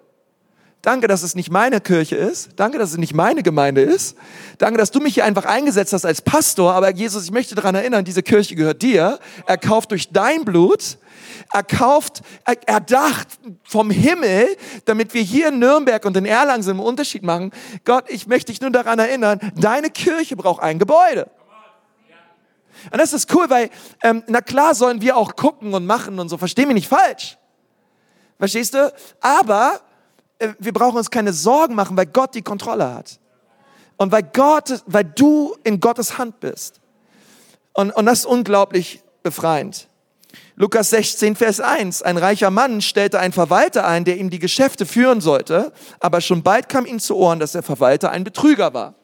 Danke, 0.83 1.09
dass 1.09 1.23
es 1.23 1.35
nicht 1.35 1.51
meine 1.51 1.81
Kirche 1.81 2.15
ist. 2.15 2.51
Danke, 2.57 2.79
dass 2.79 2.91
es 2.93 2.97
nicht 2.97 3.13
meine 3.13 3.43
Gemeinde 3.43 3.81
ist. 3.81 4.17
Danke, 4.59 4.79
dass 4.79 4.93
du 4.93 5.01
mich 5.01 5.15
hier 5.15 5.25
einfach 5.25 5.45
eingesetzt 5.45 5.93
hast 5.93 6.05
als 6.05 6.23
Pastor. 6.23 6.75
Aber 6.75 6.93
Jesus, 6.93 7.25
ich 7.25 7.33
möchte 7.33 7.57
daran 7.57 7.75
erinnern, 7.75 8.05
diese 8.05 8.23
Kirche 8.23 8.55
gehört 8.55 8.83
dir. 8.83 9.19
Er 9.47 9.59
kauft 9.59 9.91
durch 9.91 10.11
dein 10.13 10.45
Blut. 10.45 10.99
Er 11.53 11.63
kauft, 11.63 12.23
er, 12.45 12.57
erdacht 12.69 13.29
vom 13.65 13.91
Himmel, 13.91 14.47
damit 14.85 15.15
wir 15.15 15.23
hier 15.23 15.49
in 15.49 15.59
Nürnberg 15.59 16.05
und 16.05 16.17
in 16.17 16.25
Erlangen 16.25 16.69
einen 16.69 16.79
Unterschied 16.79 17.23
machen. 17.23 17.51
Gott, 17.85 18.05
ich 18.09 18.27
möchte 18.27 18.53
dich 18.53 18.61
nur 18.61 18.71
daran 18.71 18.99
erinnern, 18.99 19.41
deine 19.57 19.91
Kirche 19.91 20.37
braucht 20.37 20.63
ein 20.63 20.79
Gebäude. 20.79 21.31
Und 22.93 22.99
das 22.99 23.13
ist 23.13 23.35
cool, 23.35 23.49
weil, 23.49 23.71
ähm, 24.03 24.23
na 24.29 24.41
klar 24.41 24.75
sollen 24.75 25.01
wir 25.01 25.17
auch 25.17 25.35
gucken 25.35 25.75
und 25.75 25.87
machen 25.87 26.19
und 26.19 26.29
so, 26.29 26.39
versteh 26.39 26.67
mich 26.67 26.75
nicht 26.75 26.89
falsch. 26.89 27.39
Verstehst 28.39 28.75
du? 28.75 28.93
Aber 29.21 29.81
wir 30.59 30.73
brauchen 30.73 30.97
uns 30.97 31.11
keine 31.11 31.33
Sorgen 31.33 31.75
machen, 31.75 31.97
weil 31.97 32.07
Gott 32.07 32.35
die 32.35 32.43
Kontrolle 32.43 32.95
hat. 32.95 33.19
Und 33.97 34.13
weil 34.13 34.23
Gott, 34.23 34.83
weil 34.87 35.05
du 35.05 35.57
in 35.65 35.81
Gottes 35.81 36.19
Hand 36.19 36.41
bist. 36.41 36.81
Und, 37.73 37.91
und 37.91 38.07
das 38.07 38.21
ist 38.21 38.27
unglaublich 38.27 39.03
befreiend. 39.23 39.89
Lukas 40.55 40.91
16, 40.91 41.37
Vers 41.37 41.61
1. 41.61 42.03
Ein 42.03 42.17
reicher 42.17 42.51
Mann 42.51 42.81
stellte 42.81 43.19
einen 43.21 43.33
Verwalter 43.33 43.87
ein, 43.87 44.05
der 44.05 44.17
ihm 44.17 44.31
die 44.31 44.39
Geschäfte 44.39 44.87
führen 44.87 45.21
sollte, 45.21 45.73
aber 46.01 46.21
schon 46.21 46.43
bald 46.43 46.69
kam 46.69 46.87
ihm 46.87 46.99
zu 46.99 47.17
Ohren, 47.17 47.39
dass 47.39 47.53
der 47.53 47.63
Verwalter 47.63 48.11
ein 48.11 48.25
Betrüger 48.25 48.73
war. 48.73 48.95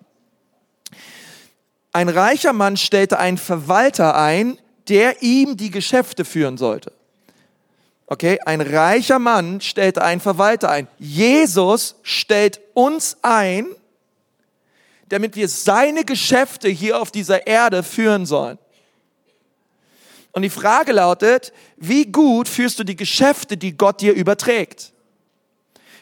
Ein 1.93 2.09
reicher 2.09 2.55
Mann 2.55 2.79
stellte 2.79 3.19
einen 3.19 3.37
Verwalter 3.37 4.17
ein, 4.17 4.59
der 4.89 5.23
ihm 5.23 5.59
die 5.59 5.71
Geschäfte 5.71 6.25
führen 6.25 6.57
sollte. 6.57 6.93
Okay, 8.13 8.39
ein 8.45 8.61
reicher 8.61 9.19
Mann 9.19 9.63
stellte 9.63 10.03
einen 10.03 10.21
Verwalter 10.21 10.69
ein. 10.69 10.87
Jesus 10.99 11.95
stellt 12.03 12.61
uns 12.75 13.17
ein, 13.23 13.69
damit 15.09 15.35
wir 15.35 15.49
seine 15.49 16.05
Geschäfte 16.05 16.69
hier 16.69 17.01
auf 17.01 17.11
dieser 17.11 17.47
Erde 17.47 17.83
führen 17.83 18.27
sollen. 18.27 18.59
Und 20.33 20.43
die 20.43 20.51
Frage 20.51 20.93
lautet, 20.93 21.55
wie 21.79 22.05
gut 22.05 22.49
führst 22.49 22.79
du 22.79 22.85
die 22.85 22.97
Geschäfte, 22.97 23.57
die 23.57 23.79
Gott 23.79 24.03
dir 24.03 24.13
überträgt? 24.13 24.93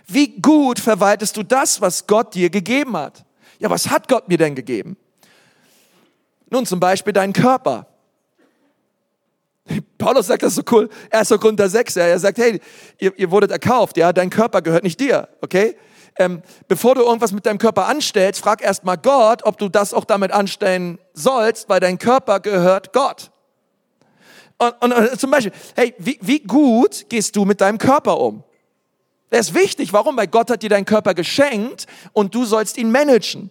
Wie 0.08 0.30
gut 0.40 0.80
verwaltest 0.80 1.36
du 1.36 1.44
das, 1.44 1.80
was 1.80 2.08
Gott 2.08 2.34
dir 2.34 2.50
gegeben 2.50 2.96
hat? 2.96 3.24
Ja, 3.60 3.70
was 3.70 3.88
hat 3.88 4.08
Gott 4.08 4.26
mir 4.26 4.36
denn 4.36 4.56
gegeben? 4.56 4.96
Nun, 6.48 6.66
zum 6.66 6.80
Beispiel 6.80 7.12
deinen 7.12 7.34
Körper. 7.34 7.86
Paulus 9.98 10.26
sagt 10.26 10.42
das 10.42 10.54
so 10.54 10.62
cool, 10.70 10.88
1. 11.10 11.28
Korinther 11.28 11.68
6, 11.68 11.94
ja, 11.94 12.04
er 12.04 12.18
sagt, 12.18 12.38
hey, 12.38 12.60
ihr, 12.98 13.12
ihr 13.18 13.30
wurdet 13.30 13.50
erkauft, 13.50 13.96
ja, 13.96 14.12
dein 14.12 14.30
Körper 14.30 14.62
gehört 14.62 14.82
nicht 14.82 14.98
dir, 14.98 15.28
okay? 15.42 15.76
Ähm, 16.18 16.42
bevor 16.68 16.94
du 16.94 17.02
irgendwas 17.02 17.32
mit 17.32 17.46
deinem 17.46 17.58
Körper 17.58 17.86
anstellst, 17.86 18.40
frag 18.40 18.62
erst 18.62 18.84
mal 18.84 18.96
Gott, 18.96 19.44
ob 19.44 19.58
du 19.58 19.68
das 19.68 19.94
auch 19.94 20.04
damit 20.04 20.32
anstellen 20.32 20.98
sollst, 21.12 21.68
weil 21.68 21.80
dein 21.80 21.98
Körper 21.98 22.40
gehört 22.40 22.92
Gott. 22.92 23.30
Und, 24.58 24.74
und, 24.82 24.92
und 24.92 25.20
zum 25.20 25.30
Beispiel, 25.30 25.52
hey, 25.76 25.94
wie, 25.98 26.18
wie 26.20 26.40
gut 26.40 27.06
gehst 27.08 27.36
du 27.36 27.44
mit 27.44 27.60
deinem 27.60 27.78
Körper 27.78 28.18
um? 28.20 28.42
Das 29.30 29.48
ist 29.48 29.54
wichtig. 29.54 29.92
Warum? 29.92 30.16
Weil 30.16 30.26
Gott 30.26 30.50
hat 30.50 30.62
dir 30.62 30.68
deinen 30.68 30.84
Körper 30.84 31.14
geschenkt 31.14 31.86
und 32.12 32.34
du 32.34 32.44
sollst 32.44 32.76
ihn 32.76 32.90
managen. 32.90 33.50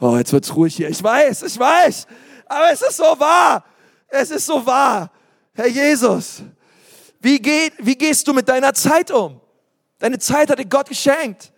Oh, 0.00 0.16
jetzt 0.16 0.32
wird's 0.32 0.54
ruhig 0.54 0.76
hier. 0.76 0.88
Ich 0.88 1.02
weiß, 1.02 1.42
ich 1.42 1.58
weiß. 1.58 2.06
Aber 2.46 2.72
es 2.72 2.82
ist 2.82 2.96
so 2.96 3.04
wahr. 3.04 3.64
Es 4.10 4.30
ist 4.30 4.46
so 4.46 4.64
wahr. 4.66 5.10
Herr 5.54 5.68
Jesus, 5.68 6.42
wie, 7.20 7.38
geht, 7.38 7.74
wie 7.78 7.96
gehst 7.96 8.26
du 8.26 8.32
mit 8.32 8.48
deiner 8.48 8.74
Zeit 8.74 9.10
um? 9.10 9.40
Deine 9.98 10.18
Zeit 10.18 10.50
hat 10.50 10.58
dir 10.58 10.66
Gott 10.66 10.88
geschenkt. 10.88 11.52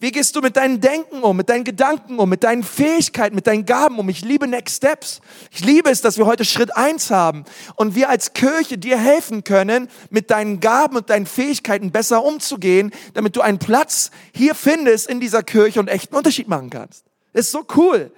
Wie 0.00 0.12
gehst 0.12 0.36
du 0.36 0.40
mit 0.40 0.56
deinen 0.56 0.80
Denken 0.80 1.22
um, 1.22 1.36
mit 1.36 1.48
deinen 1.48 1.64
Gedanken 1.64 2.20
um, 2.20 2.28
mit 2.28 2.44
deinen 2.44 2.62
Fähigkeiten, 2.62 3.34
mit 3.34 3.48
deinen 3.48 3.66
Gaben 3.66 3.98
um? 3.98 4.08
Ich 4.08 4.20
liebe 4.20 4.46
Next 4.46 4.76
Steps. 4.76 5.20
Ich 5.50 5.64
liebe 5.64 5.90
es, 5.90 6.02
dass 6.02 6.18
wir 6.18 6.26
heute 6.26 6.44
Schritt 6.44 6.76
eins 6.76 7.10
haben 7.10 7.44
und 7.74 7.96
wir 7.96 8.08
als 8.08 8.32
Kirche 8.32 8.78
dir 8.78 8.96
helfen 8.96 9.42
können, 9.42 9.88
mit 10.10 10.30
deinen 10.30 10.60
Gaben 10.60 10.96
und 10.96 11.10
deinen 11.10 11.26
Fähigkeiten 11.26 11.90
besser 11.90 12.22
umzugehen, 12.22 12.92
damit 13.14 13.34
du 13.34 13.40
einen 13.40 13.58
Platz 13.58 14.12
hier 14.32 14.54
findest 14.54 15.08
in 15.08 15.18
dieser 15.18 15.42
Kirche 15.42 15.80
und 15.80 15.88
echten 15.88 16.14
Unterschied 16.14 16.46
machen 16.46 16.70
kannst. 16.70 17.04
Ist 17.32 17.50
so 17.50 17.66
cool. 17.74 18.12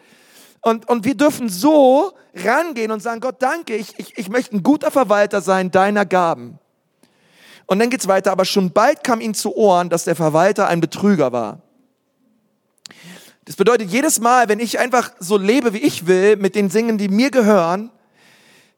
Und, 0.63 0.89
und 0.89 1.05
wir 1.05 1.15
dürfen 1.15 1.49
so 1.49 2.13
rangehen 2.35 2.91
und 2.91 3.01
sagen, 3.01 3.21
Gott, 3.21 3.37
danke, 3.41 3.77
ich, 3.77 3.99
ich, 3.99 4.19
ich 4.19 4.29
möchte 4.29 4.57
ein 4.57 4.63
guter 4.63 4.91
Verwalter 4.91 5.41
sein 5.41 5.71
deiner 5.71 6.05
Gaben. 6.05 6.59
Und 7.67 7.79
dann 7.79 7.89
geht's 7.89 8.09
weiter, 8.09 8.33
aber 8.33 8.45
schon 8.45 8.73
bald 8.73 9.05
kam 9.05 9.21
ihm 9.21 9.33
zu 9.33 9.57
Ohren, 9.57 9.89
dass 9.89 10.05
der 10.05 10.17
Verwalter 10.17 10.67
ein 10.67 10.81
Betrüger 10.81 11.33
war. 11.33 11.61
Das 13.45 13.57
bedeutet, 13.57 13.91
jedes 13.91 14.21
Mal, 14.21 14.49
wenn 14.49 14.61
ich 14.61 14.79
einfach 14.79 15.13
so 15.19 15.37
lebe, 15.37 15.73
wie 15.73 15.79
ich 15.79 16.07
will, 16.07 16.37
mit 16.37 16.55
den 16.55 16.69
Dingen, 16.69 16.99
die 16.99 17.09
mir 17.09 17.31
gehören, 17.31 17.91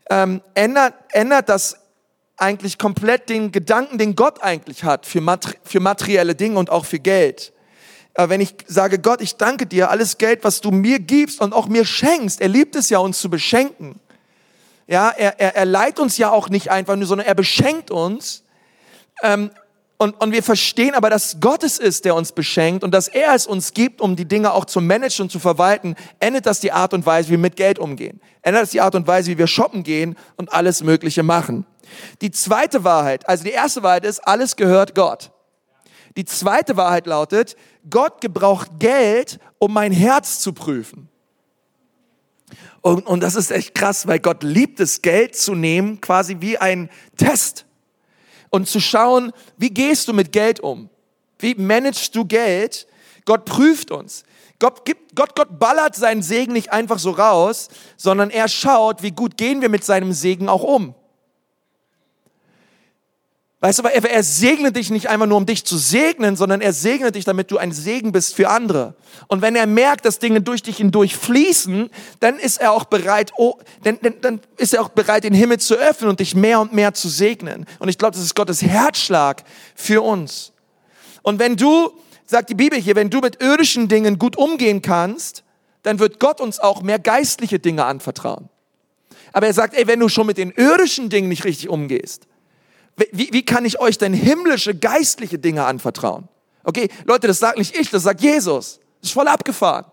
ähm, 0.09 0.41
ändert, 0.55 0.95
ändert 1.11 1.49
das 1.49 1.77
eigentlich 2.37 2.79
komplett 2.79 3.29
den 3.29 3.53
Gedanken, 3.53 3.99
den 3.99 4.15
Gott 4.17 4.43
eigentlich 4.43 4.85
hat 4.85 5.07
für, 5.07 5.21
materi 5.21 5.57
für 5.63 5.81
materielle 5.81 6.35
Dinge 6.35 6.59
und 6.59 6.71
auch 6.71 6.85
für 6.85 6.99
Geld. 6.99 7.53
Aber 8.15 8.31
wenn 8.31 8.41
ich 8.41 8.55
sage, 8.67 8.99
Gott, 8.99 9.21
ich 9.21 9.37
danke 9.37 9.67
dir, 9.67 9.91
alles 9.91 10.19
Geld, 10.19 10.45
was 10.45 10.61
du 10.61 10.71
mir 10.71 10.99
gibst 10.99 11.41
und 11.41 11.53
auch 11.53 11.69
mir 11.69 11.85
schenkst, 11.85 12.41
er 12.41 12.49
liebt 12.49 12.77
es 12.77 12.91
ja, 12.91 12.99
uns 12.99 13.21
zu 13.21 13.31
beschenken. 13.31 14.01
Ja, 14.87 15.11
er, 15.11 15.41
er, 15.41 15.57
er 15.57 15.65
leiht 15.65 15.99
uns 15.99 16.19
ja 16.19 16.31
auch 16.31 16.49
nicht 16.49 16.71
einfach 16.71 16.97
nur, 16.97 17.07
sondern 17.07 17.27
er 17.27 17.35
beschenkt 17.35 17.91
uns. 17.91 18.43
Ähm, 19.23 19.51
Und, 19.99 20.21
und 20.21 20.33
wir 20.33 20.43
verstehen 20.43 20.95
aber, 20.95 21.11
dass 21.11 21.37
Gott 21.39 21.63
es 21.63 21.79
ist, 21.79 22.05
der 22.05 22.17
uns 22.17 22.33
beschenkt 22.33 22.83
und 22.83 22.93
dass 22.93 23.07
er 23.07 23.35
es 23.35 23.47
uns 23.47 23.73
gibt, 23.73 24.01
um 24.01 24.17
die 24.17 24.27
Dinge 24.27 24.53
auch 24.53 24.65
zu 24.65 24.81
managen 24.81 25.25
und 25.25 25.31
zu 25.31 25.39
verwalten, 25.39 25.95
endet 26.19 26.45
das 26.45 26.59
die 26.59 26.73
Art 26.73 26.93
und 26.93 27.07
Weise, 27.07 27.29
wie 27.29 27.33
wir 27.33 27.39
mit 27.39 27.57
Geld 27.57 27.79
umgehen. 27.79 28.21
Endet 28.43 28.63
das 28.63 28.71
die 28.71 28.81
Art 28.81 28.97
und 28.97 29.07
Weise, 29.07 29.31
wie 29.31 29.39
wir 29.39 29.47
shoppen 29.47 29.85
gehen 29.85 30.17
und 30.37 30.53
alles 30.53 30.83
Mögliche 30.83 31.23
machen. 31.23 31.67
Die 32.21 32.33
zweite 32.33 32.83
Wahrheit, 32.83 33.29
also 33.29 33.45
die 33.45 33.53
erste 33.53 33.83
Wahrheit 33.83 34.05
ist, 34.05 34.19
alles 34.27 34.57
gehört 34.57 34.95
Gott. 34.95 35.31
Die 36.17 36.25
zweite 36.25 36.77
Wahrheit 36.77 37.07
lautet, 37.07 37.57
Gott 37.89 38.21
gebraucht 38.21 38.79
Geld, 38.79 39.39
um 39.59 39.73
mein 39.73 39.93
Herz 39.93 40.41
zu 40.41 40.53
prüfen. 40.53 41.09
Und, 42.83 43.07
und 43.07 43.21
das 43.21 43.37
ist 43.37 43.51
echt 43.51 43.75
krass, 43.75 44.07
weil 44.07 44.19
Gott 44.19 44.43
liebt 44.43 44.81
es, 44.81 45.03
Geld 45.03 45.37
zu 45.37 45.55
nehmen, 45.55 46.01
quasi 46.01 46.39
wie 46.41 46.59
ein 46.59 46.91
Test. 47.17 47.65
Und 48.51 48.69
zu 48.69 48.81
schauen, 48.81 49.33
wie 49.57 49.71
gehst 49.71 50.09
du 50.09 50.13
mit 50.13 50.33
Geld 50.33 50.61
um? 50.61 50.91
Wie 51.39 51.55
managst 51.55 52.15
du 52.15 52.25
Geld? 52.25 52.87
Gott 53.25 53.45
prüft 53.45 53.91
uns. 53.91 54.25
Gott, 54.59 54.85
gibt, 54.85 55.17
Gott, 55.17 55.35
Gott 55.35 55.59
ballert 55.59 55.97
seinen 55.97 56.23
Segen 56.23 56.53
nicht 56.53 56.73
einfach 56.73 56.99
so 56.99 57.13
raus, 57.13 57.69
sondern 57.97 58.31
er 58.31 58.49
schaut, 58.49 59.03
wie 59.03 59.13
gut 59.13 59.37
gehen 59.37 59.61
wir 59.61 59.69
mit 59.69 59.85
seinem 59.85 60.13
Segen 60.13 60.49
auch 60.49 60.63
um. 60.63 60.95
Weißt 63.63 63.79
du, 63.79 63.85
er, 63.85 64.11
er 64.11 64.25
segnet 64.25 64.75
dich 64.75 64.91
nicht 64.91 65.09
einfach 65.09 65.27
nur, 65.27 65.37
um 65.37 65.47
dich 65.47 65.65
zu 65.65 65.79
segnen, 65.79 66.35
sondern 66.35 66.61
er 66.61 66.73
segnet 66.73 67.15
dich, 67.15 67.25
damit 67.25 67.53
du 67.53 67.59
ein 67.59 67.71
Segen 67.71 68.11
bist 68.11 68.35
für 68.35 68.49
andere. 68.49 68.95
Und 69.29 69.41
wenn 69.41 69.55
er 69.55 69.69
merkt, 69.69 70.05
dass 70.05 70.19
Dinge 70.19 70.41
durch 70.41 70.65
dich 70.65 70.79
hindurch 70.79 71.17
fließen, 71.17 71.89
dann 72.19 72.41
ist 72.41 72.61
er 72.61 72.73
auch 72.73 72.87
bereit, 72.87 73.31
oh, 73.37 73.55
dann, 73.85 74.01
dann, 74.03 74.15
dann 74.21 74.41
ist 74.57 74.75
er 74.75 74.83
auch 74.83 74.89
bereit, 74.89 75.23
den 75.23 75.33
Himmel 75.33 75.61
zu 75.61 75.77
öffnen 75.77 76.11
und 76.11 76.19
dich 76.19 76.35
mehr 76.35 76.59
und 76.59 76.73
mehr 76.73 76.93
zu 76.93 77.09
segnen. 77.09 77.65
Und 77.79 77.89
ich 77.89 77.99
glaube, 77.99 78.17
das 78.17 78.25
ist 78.25 78.35
Gottes 78.35 78.63
Herzschlag 78.63 79.45
für 79.77 80.03
uns. 80.03 80.53
Und 81.23 81.39
wenn 81.39 81.55
du, 81.55 81.93
sagt 82.27 82.51
die 82.51 82.57
Bibel 82.57 82.81
hier, 82.81 82.97
wenn 82.97 83.11
du 83.11 83.21
mit 83.21 83.41
irdischen 83.41 83.87
Dingen 83.87 84.19
gut 84.19 84.37
umgehen 84.37 84.83
kannst, 84.83 85.45
dann 85.85 86.01
wird 86.01 86.19
Gott 86.19 86.41
uns 86.41 86.59
auch 86.59 86.83
mehr 86.83 86.99
geistliche 86.99 87.61
Dinge 87.61 87.85
anvertrauen. 87.85 88.49
Aber 89.33 89.47
er 89.47 89.55
sagt, 89.55 89.75
ey, 89.75 89.87
wenn 89.87 90.01
du 90.01 90.09
schon 90.09 90.27
mit 90.27 90.37
den 90.37 90.51
irdischen 90.51 91.11
Dingen 91.11 91.29
nicht 91.29 91.45
richtig 91.45 91.69
umgehst, 91.69 92.27
wie, 92.97 93.33
wie 93.33 93.45
kann 93.45 93.65
ich 93.65 93.81
euch 93.81 93.99
denn 93.99 94.13
himmlische, 94.13 94.75
geistliche 94.75 95.39
Dinge 95.39 95.65
anvertrauen? 95.65 96.29
Okay, 96.65 96.89
Leute, 97.05 97.27
das 97.27 97.39
sagt 97.39 97.59
nicht 97.59 97.77
ich, 97.77 97.91
das 97.91 98.05
sagt 98.05 98.21
Jesus. 98.21 98.81
Das 99.01 99.11
ist 99.11 99.15
voll 99.15 99.29
abgefahren. 99.29 99.87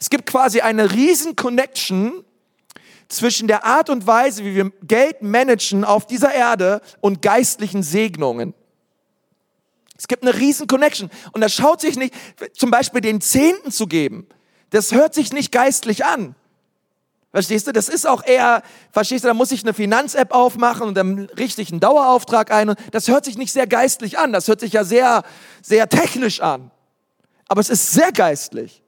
Es 0.00 0.10
gibt 0.10 0.26
quasi 0.26 0.60
eine 0.60 0.92
riesen 0.92 1.36
Connection 1.36 2.24
zwischen 3.08 3.48
der 3.48 3.64
Art 3.64 3.90
und 3.90 4.06
Weise, 4.06 4.44
wie 4.44 4.54
wir 4.54 4.72
Geld 4.82 5.22
managen 5.22 5.84
auf 5.84 6.06
dieser 6.06 6.32
Erde 6.32 6.80
und 7.00 7.22
geistlichen 7.22 7.82
Segnungen. 7.82 8.54
Es 9.96 10.08
gibt 10.08 10.22
eine 10.22 10.34
riesen 10.34 10.66
Connection. 10.66 11.10
Und 11.32 11.40
das 11.40 11.54
schaut 11.54 11.80
sich 11.80 11.96
nicht, 11.96 12.14
zum 12.54 12.70
Beispiel 12.70 13.00
den 13.00 13.20
Zehnten 13.20 13.70
zu 13.70 13.86
geben, 13.86 14.26
das 14.70 14.92
hört 14.92 15.14
sich 15.14 15.32
nicht 15.32 15.52
geistlich 15.52 16.04
an. 16.04 16.34
Verstehst 17.34 17.66
du? 17.66 17.72
Das 17.72 17.88
ist 17.88 18.06
auch 18.06 18.24
eher, 18.24 18.62
verstehst 18.92 19.24
du, 19.24 19.28
da 19.28 19.34
muss 19.34 19.50
ich 19.50 19.64
eine 19.64 19.74
Finanz-App 19.74 20.32
aufmachen 20.32 20.86
und 20.86 20.94
dann 20.94 21.28
richte 21.36 21.62
ich 21.62 21.72
einen 21.72 21.80
Dauerauftrag 21.80 22.52
ein. 22.52 22.68
Und 22.68 22.78
das 22.92 23.08
hört 23.08 23.24
sich 23.24 23.36
nicht 23.36 23.52
sehr 23.52 23.66
geistlich 23.66 24.20
an. 24.20 24.32
Das 24.32 24.46
hört 24.46 24.60
sich 24.60 24.72
ja 24.72 24.84
sehr, 24.84 25.24
sehr 25.60 25.88
technisch 25.88 26.40
an. 26.40 26.70
Aber 27.48 27.60
es 27.60 27.70
ist 27.70 27.90
sehr 27.90 28.12
geistlich. 28.12 28.84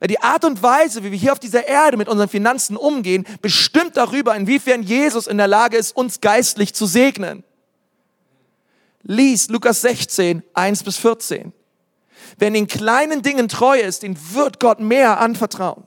Weil 0.00 0.08
die 0.08 0.20
Art 0.20 0.44
und 0.44 0.60
Weise, 0.64 1.04
wie 1.04 1.12
wir 1.12 1.18
hier 1.18 1.30
auf 1.30 1.38
dieser 1.38 1.68
Erde 1.68 1.96
mit 1.96 2.08
unseren 2.08 2.28
Finanzen 2.28 2.76
umgehen, 2.76 3.24
bestimmt 3.42 3.96
darüber, 3.96 4.34
inwiefern 4.34 4.82
Jesus 4.82 5.28
in 5.28 5.38
der 5.38 5.46
Lage 5.46 5.76
ist, 5.76 5.94
uns 5.94 6.20
geistlich 6.20 6.74
zu 6.74 6.86
segnen. 6.86 7.44
Lies 9.04 9.50
Lukas 9.50 9.82
16, 9.82 10.42
1 10.52 10.82
bis 10.82 10.96
14. 10.96 11.52
Wer 12.38 12.48
in 12.48 12.54
den 12.54 12.66
kleinen 12.66 13.22
Dingen 13.22 13.48
treu 13.48 13.78
ist, 13.78 14.02
den 14.02 14.18
wird 14.34 14.58
Gott 14.58 14.80
mehr 14.80 15.20
anvertrauen. 15.20 15.86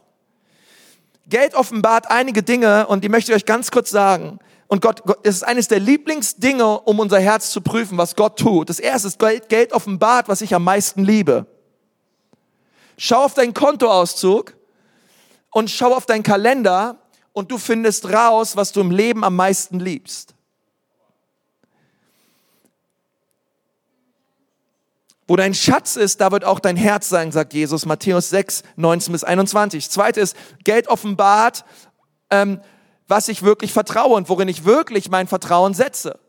Geld 1.27 1.55
offenbart 1.55 2.09
einige 2.09 2.43
Dinge 2.43 2.87
und 2.87 3.03
die 3.03 3.09
möchte 3.09 3.31
ich 3.31 3.35
euch 3.35 3.45
ganz 3.45 3.71
kurz 3.71 3.89
sagen. 3.89 4.39
Und 4.67 4.81
Gott, 4.81 5.03
Gott, 5.03 5.19
es 5.23 5.37
ist 5.37 5.43
eines 5.43 5.67
der 5.67 5.79
Lieblingsdinge, 5.79 6.79
um 6.81 6.99
unser 6.99 7.19
Herz 7.19 7.51
zu 7.51 7.61
prüfen, 7.61 7.97
was 7.97 8.15
Gott 8.15 8.39
tut. 8.39 8.69
Das 8.69 8.79
erste 8.79 9.07
ist, 9.07 9.19
Geld, 9.19 9.49
Geld 9.49 9.73
offenbart, 9.73 10.27
was 10.27 10.41
ich 10.41 10.53
am 10.53 10.63
meisten 10.63 11.03
liebe. 11.03 11.45
Schau 12.97 13.23
auf 13.25 13.33
deinen 13.33 13.53
Kontoauszug 13.53 14.55
und 15.51 15.69
schau 15.69 15.93
auf 15.95 16.05
deinen 16.05 16.23
Kalender 16.23 16.97
und 17.33 17.51
du 17.51 17.57
findest 17.57 18.11
raus, 18.11 18.55
was 18.55 18.71
du 18.71 18.81
im 18.81 18.91
Leben 18.91 19.23
am 19.23 19.35
meisten 19.35 19.79
liebst. 19.79 20.34
Wo 25.27 25.35
dein 25.35 25.53
Schatz 25.53 25.95
ist, 25.95 26.21
da 26.21 26.31
wird 26.31 26.43
auch 26.43 26.59
dein 26.59 26.77
Herz 26.77 27.09
sein, 27.09 27.31
sagt 27.31 27.53
Jesus, 27.53 27.85
Matthäus 27.85 28.29
6, 28.29 28.63
19 28.75 29.11
bis 29.11 29.23
21. 29.23 29.89
Zweite 29.89 30.19
ist, 30.19 30.35
Geld 30.63 30.87
offenbart, 30.87 31.65
ähm, 32.29 32.61
was 33.07 33.27
ich 33.27 33.41
wirklich 33.41 33.73
vertraue 33.73 34.15
und 34.15 34.29
worin 34.29 34.47
ich 34.47 34.65
wirklich 34.65 35.09
mein 35.09 35.27
Vertrauen 35.27 35.73
setze. 35.73 36.19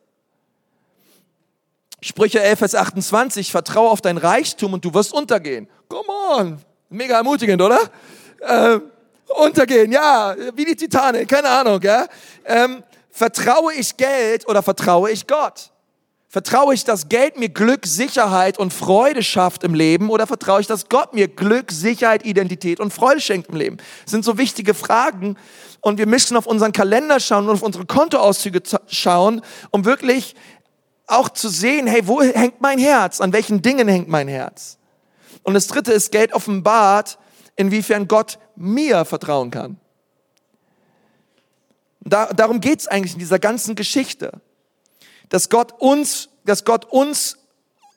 Sprüche 2.00 2.40
11, 2.40 2.58
Vers 2.58 2.74
28, 2.74 3.50
vertraue 3.50 3.90
auf 3.90 4.00
dein 4.00 4.16
Reichtum 4.16 4.72
und 4.72 4.84
du 4.84 4.94
wirst 4.94 5.12
untergehen. 5.12 5.68
Come 5.88 6.08
on, 6.30 6.58
mega 6.88 7.16
ermutigend, 7.16 7.60
oder? 7.60 7.80
Ähm, 8.40 8.82
untergehen, 9.28 9.92
ja, 9.92 10.34
wie 10.54 10.64
die 10.64 10.76
Titanic, 10.76 11.28
keine 11.28 11.48
Ahnung, 11.48 11.80
ja. 11.82 12.06
Ähm, 12.44 12.82
vertraue 13.10 13.74
ich 13.74 13.96
Geld 13.96 14.48
oder 14.48 14.62
vertraue 14.62 15.10
ich 15.10 15.26
Gott? 15.26 15.70
Vertraue 16.36 16.74
ich, 16.74 16.84
dass 16.84 17.08
Geld 17.08 17.38
mir 17.38 17.48
Glück, 17.48 17.86
Sicherheit 17.86 18.58
und 18.58 18.70
Freude 18.70 19.22
schafft 19.22 19.64
im 19.64 19.72
Leben 19.72 20.10
oder 20.10 20.26
vertraue 20.26 20.60
ich, 20.60 20.66
dass 20.66 20.90
Gott 20.90 21.14
mir 21.14 21.28
Glück, 21.28 21.72
Sicherheit, 21.72 22.26
Identität 22.26 22.78
und 22.78 22.92
Freude 22.92 23.22
schenkt 23.22 23.48
im 23.48 23.56
Leben? 23.56 23.78
Das 24.04 24.10
sind 24.10 24.22
so 24.22 24.36
wichtige 24.36 24.74
Fragen 24.74 25.38
und 25.80 25.96
wir 25.96 26.06
müssen 26.06 26.36
auf 26.36 26.44
unseren 26.46 26.72
Kalender 26.72 27.20
schauen 27.20 27.48
und 27.48 27.54
auf 27.54 27.62
unsere 27.62 27.86
Kontoauszüge 27.86 28.60
schauen, 28.86 29.40
um 29.70 29.86
wirklich 29.86 30.34
auch 31.06 31.30
zu 31.30 31.48
sehen, 31.48 31.86
hey, 31.86 32.06
wo 32.06 32.20
hängt 32.20 32.60
mein 32.60 32.78
Herz? 32.78 33.22
An 33.22 33.32
welchen 33.32 33.62
Dingen 33.62 33.88
hängt 33.88 34.08
mein 34.08 34.28
Herz? 34.28 34.76
Und 35.42 35.54
das 35.54 35.68
dritte 35.68 35.94
ist, 35.94 36.12
Geld 36.12 36.34
offenbart, 36.34 37.18
inwiefern 37.56 38.08
Gott 38.08 38.38
mir 38.56 39.06
vertrauen 39.06 39.50
kann. 39.50 39.80
Da, 42.00 42.26
darum 42.26 42.60
geht's 42.60 42.86
eigentlich 42.86 43.14
in 43.14 43.20
dieser 43.20 43.38
ganzen 43.38 43.74
Geschichte 43.74 44.42
dass 45.28 45.48
Gott 45.48 45.74
uns, 45.78 46.28
dass 46.44 46.64
Gott 46.64 46.84
uns, 46.86 47.38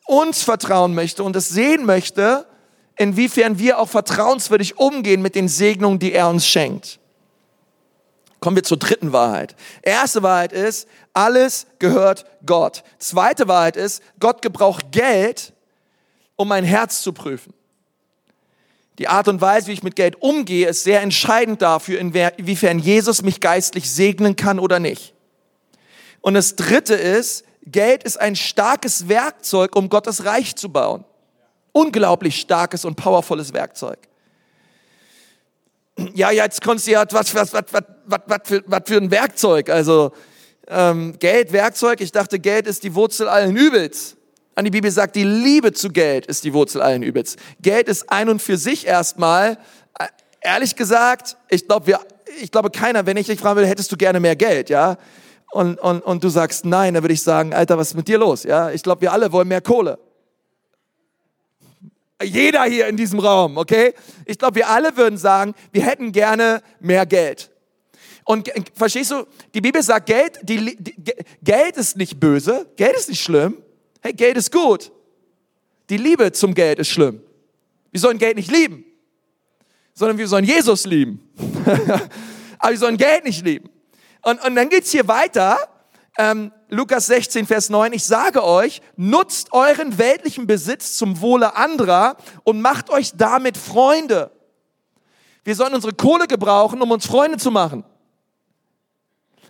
uns 0.06 0.44
vertrauen 0.44 0.96
möchte 0.96 1.24
und 1.24 1.36
es 1.36 1.50
sehen 1.50 1.86
möchte, 1.86 2.46
inwiefern 2.96 3.60
wir 3.60 3.80
auch 3.80 3.90
vertrauenswürdig 3.90 4.78
umgehen 4.78 5.22
mit 5.22 5.36
den 5.36 5.48
Segnungen, 5.48 6.00
die 6.00 6.14
er 6.14 6.30
uns 6.30 6.48
schenkt. 6.48 7.00
Kommen 8.40 8.56
wir 8.56 8.64
zur 8.64 8.78
dritten 8.78 9.12
Wahrheit. 9.12 9.56
Erste 9.82 10.24
Wahrheit 10.24 10.54
ist, 10.54 10.88
alles 11.14 11.68
gehört 11.78 12.26
Gott. 12.46 12.84
Zweite 12.98 13.48
Wahrheit 13.48 13.76
ist, 13.76 14.02
Gott 14.20 14.42
gebraucht 14.42 14.92
Geld, 14.92 15.54
um 16.36 16.48
mein 16.48 16.64
Herz 16.64 17.02
zu 17.02 17.12
prüfen. 17.12 17.54
Die 18.98 19.08
Art 19.08 19.28
und 19.28 19.40
Weise, 19.40 19.68
wie 19.68 19.74
ich 19.74 19.84
mit 19.84 19.96
Geld 19.96 20.22
umgehe, 20.22 20.68
ist 20.68 20.84
sehr 20.84 21.02
entscheidend 21.02 21.62
dafür, 21.62 22.00
inwiefern 22.00 22.80
Jesus 22.80 23.22
mich 23.22 23.40
geistlich 23.40 23.90
segnen 23.90 24.36
kann 24.36 24.60
oder 24.60 24.80
nicht. 24.80 25.14
Und 26.22 26.34
das 26.34 26.56
dritte 26.56 26.96
ist, 26.96 27.46
Geld 27.66 28.04
ist 28.04 28.20
ein 28.20 28.36
starkes 28.36 29.08
Werkzeug, 29.08 29.76
um 29.76 29.90
Gottes 29.90 30.26
Reich 30.26 30.56
zu 30.56 30.70
bauen. 30.70 31.06
Unglaublich 31.72 32.40
starkes 32.40 32.86
und 32.86 32.96
powervolles 32.96 33.54
Werkzeug. 33.54 34.00
Ja, 36.14 36.32
jetzt 36.32 36.62
konntest 36.62 36.88
du 36.88 36.92
ja, 36.92 37.06
was, 37.12 37.36
was, 37.36 37.54
was, 37.54 37.64
was, 37.72 37.84
was, 38.06 38.20
was, 38.26 38.40
für, 38.44 38.64
was 38.66 38.82
für 38.86 38.98
ein 38.98 39.12
Werkzeug. 39.12 39.70
Also 39.70 40.12
ähm, 40.68 41.18
Geld, 41.20 41.52
Werkzeug. 41.52 42.02
Ich 42.02 42.12
dachte, 42.12 42.40
Geld 42.40 42.68
ist 42.68 42.84
die 42.84 42.96
Wurzel 42.96 43.28
allen 43.28 43.56
Übels. 43.56 44.16
An 44.56 44.66
die 44.66 44.72
Bibel 44.72 44.92
sagt, 44.92 45.16
die 45.16 45.24
Liebe 45.24 45.74
zu 45.74 45.90
Geld 45.90 46.26
ist 46.26 46.44
die 46.44 46.54
Wurzel 46.54 46.82
allen 46.82 47.04
Übels. 47.04 47.36
Geld 47.62 47.88
ist 47.88 48.10
ein 48.12 48.30
und 48.30 48.42
für 48.42 48.58
sich 48.58 48.86
erstmal, 48.86 49.58
äh, 49.98 50.08
ehrlich 50.42 50.76
gesagt, 50.76 51.38
ich 51.50 51.68
glaube, 51.68 51.88
wir, 51.88 52.00
ich 52.42 52.52
glaube 52.52 52.70
keiner, 52.70 53.06
wenn 53.06 53.18
ich 53.18 53.28
dich 53.28 53.40
fragen 53.40 53.58
würde, 53.58 53.70
hättest 53.70 53.92
du 53.92 53.98
gerne 53.98 54.20
mehr 54.20 54.36
Geld, 54.36 54.70
ja? 54.70 54.98
Und, 55.52 55.80
und, 55.80 56.02
und 56.02 56.24
du 56.24 56.30
sagst 56.30 56.66
nein, 56.66 56.94
dann 56.94 57.04
würde 57.04 57.14
ich 57.14 57.24
sagen, 57.24 57.54
Alter, 57.54 57.78
was 57.78 57.90
ist 57.90 57.96
mit 57.96 58.08
dir 58.08 58.18
los? 58.18 58.44
Ja, 58.44 58.72
ich 58.72 58.84
glaube, 58.84 59.02
wir 59.02 59.12
alle 59.12 59.32
wollen 59.32 59.48
mehr 59.48 59.62
Kohle. 59.62 60.00
Jeder 62.22 62.64
hier 62.66 62.88
in 62.88 62.98
diesem 62.98 63.20
Raum, 63.20 63.58
okay? 63.58 63.94
Ich 64.26 64.38
glaube, 64.38 64.56
wir 64.56 64.70
alle 64.70 64.96
würden 64.98 65.18
sagen, 65.18 65.56
wir 65.72 65.84
hätten 65.84 66.12
gerne 66.12 66.62
mehr 66.80 67.06
Geld. 67.06 67.50
Und 68.26 68.52
verstehst 68.76 69.12
du, 69.12 69.26
die 69.54 69.62
Bibel 69.62 69.82
sagt, 69.82 70.06
Geld, 70.06 70.40
die, 70.44 70.76
die, 70.76 70.94
Geld 71.42 71.78
ist 71.78 71.98
nicht 71.98 72.20
böse, 72.20 72.70
Geld 72.76 72.96
ist 72.96 73.10
nicht 73.10 73.24
schlimm. 73.24 73.58
Hey, 74.02 74.14
Geld 74.14 74.38
ist 74.38 74.52
gut. 74.52 74.92
Die 75.90 75.98
Liebe 75.98 76.32
zum 76.32 76.54
Geld 76.54 76.80
ist 76.80 76.90
schlimm. 76.90 77.22
Wir 77.92 78.00
sollen 78.00 78.18
Geld 78.18 78.36
nicht 78.36 78.52
lieben, 78.52 78.86
sondern 79.94 80.18
wir 80.18 80.28
sollen 80.28 80.46
Jesus 80.46 80.86
lieben. 80.86 81.28
Aber 82.60 82.72
wir 82.72 82.78
sollen 82.78 82.98
Geld 82.98 83.24
nicht 83.24 83.44
lieben. 83.44 83.69
Und, 84.24 84.44
und 84.44 84.56
dann 84.56 84.70
geht's 84.70 84.92
hier 84.92 85.08
weiter. 85.08 85.58
ähm, 86.18 86.52
Lukas 86.70 87.08
16, 87.08 87.48
Vers 87.48 87.70
9, 87.70 87.94
ich 87.94 88.04
sage 88.04 88.44
euch, 88.44 88.82
nutzt 88.96 89.54
euren 89.54 89.98
weltlichen 89.98 90.46
Besitz 90.46 90.98
zum 90.98 91.22
Wohle 91.22 91.56
anderer 91.56 92.18
und 92.44 92.62
macht 92.62 92.90
euch 92.90 93.14
damit 93.16 93.58
Freunde. 93.58 94.32
Wir 95.44 95.56
sollen 95.56 95.74
unsere 95.74 95.94
Kohle 95.94 96.28
gebrauchen, 96.28 96.82
um 96.82 96.92
uns 96.92 97.08
Freunde 97.08 97.38
zu 97.38 97.50
machen. 97.50 97.84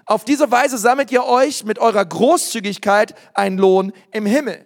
Auf 0.05 0.23
diese 0.23 0.49
Weise 0.49 0.77
sammelt 0.77 1.11
ihr 1.11 1.25
euch 1.25 1.65
mit 1.65 1.77
eurer 1.77 2.05
Großzügigkeit 2.05 3.15
einen 3.33 3.57
Lohn 3.57 3.91
im 4.11 4.25
Himmel. 4.25 4.65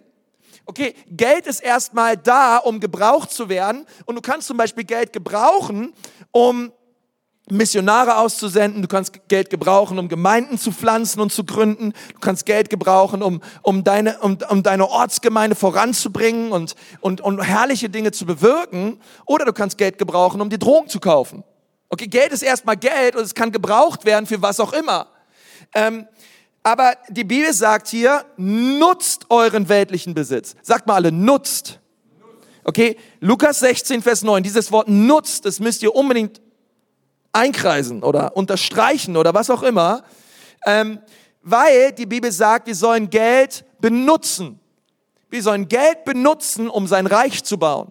Okay, 0.66 0.94
Geld 1.08 1.46
ist 1.46 1.60
erstmal 1.60 2.16
da, 2.16 2.58
um 2.58 2.80
gebraucht 2.80 3.30
zu 3.30 3.48
werden. 3.48 3.84
Und 4.06 4.14
du 4.14 4.22
kannst 4.22 4.46
zum 4.46 4.56
Beispiel 4.56 4.84
Geld 4.84 5.12
gebrauchen, 5.12 5.92
um 6.30 6.72
Missionare 7.50 8.16
auszusenden, 8.16 8.80
du 8.80 8.88
kannst 8.88 9.28
Geld 9.28 9.50
gebrauchen, 9.50 9.98
um 9.98 10.08
Gemeinden 10.08 10.56
zu 10.56 10.72
pflanzen 10.72 11.20
und 11.20 11.30
zu 11.30 11.44
gründen, 11.44 11.92
du 12.14 12.20
kannst 12.20 12.46
Geld 12.46 12.70
gebrauchen, 12.70 13.22
um, 13.22 13.42
um, 13.62 13.84
deine, 13.84 14.18
um, 14.20 14.38
um 14.48 14.62
deine 14.62 14.88
Ortsgemeinde 14.88 15.54
voranzubringen 15.54 16.52
und, 16.52 16.74
und, 17.00 17.20
und 17.20 17.42
herrliche 17.42 17.90
Dinge 17.90 18.12
zu 18.12 18.24
bewirken, 18.24 18.98
oder 19.26 19.44
du 19.44 19.52
kannst 19.52 19.76
Geld 19.76 19.98
gebrauchen, 19.98 20.40
um 20.40 20.48
dir 20.48 20.58
Drogen 20.58 20.88
zu 20.88 21.00
kaufen. 21.00 21.44
Okay, 21.90 22.06
Geld 22.06 22.32
ist 22.32 22.42
erstmal 22.42 22.78
Geld 22.78 23.14
und 23.14 23.22
es 23.22 23.34
kann 23.34 23.52
gebraucht 23.52 24.06
werden 24.06 24.26
für 24.26 24.40
was 24.40 24.58
auch 24.58 24.72
immer. 24.72 25.08
Ähm, 25.74 26.08
aber 26.62 26.96
die 27.10 27.24
Bibel 27.24 27.52
sagt 27.52 27.88
hier, 27.88 28.24
nutzt 28.38 29.26
euren 29.28 29.68
weltlichen 29.68 30.14
Besitz. 30.14 30.56
Sagt 30.62 30.86
mal 30.86 30.94
alle, 30.94 31.12
nutzt. 31.12 31.78
Okay, 32.64 32.96
Lukas 33.20 33.60
16, 33.60 34.00
Vers 34.00 34.22
9, 34.22 34.42
dieses 34.42 34.72
Wort 34.72 34.88
nutzt, 34.88 35.44
das 35.44 35.60
müsst 35.60 35.82
ihr 35.82 35.94
unbedingt 35.94 36.40
einkreisen 37.34 38.02
oder 38.02 38.36
unterstreichen 38.36 39.16
oder 39.16 39.34
was 39.34 39.50
auch 39.50 39.62
immer, 39.62 40.04
ähm, 40.64 40.98
weil 41.42 41.92
die 41.92 42.06
Bibel 42.06 42.32
sagt, 42.32 42.66
wir 42.66 42.74
sollen 42.74 43.10
Geld 43.10 43.64
benutzen. 43.80 44.60
Wir 45.28 45.42
sollen 45.42 45.68
Geld 45.68 46.04
benutzen, 46.04 46.68
um 46.68 46.86
sein 46.86 47.06
Reich 47.06 47.44
zu 47.44 47.58
bauen. 47.58 47.90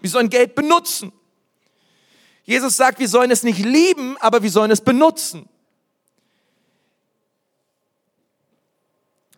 Wir 0.00 0.10
sollen 0.10 0.28
Geld 0.28 0.54
benutzen. 0.54 1.12
Jesus 2.44 2.76
sagt, 2.76 2.98
wir 2.98 3.08
sollen 3.08 3.30
es 3.30 3.42
nicht 3.42 3.60
lieben, 3.60 4.16
aber 4.18 4.42
wir 4.42 4.50
sollen 4.50 4.70
es 4.70 4.80
benutzen. 4.80 5.48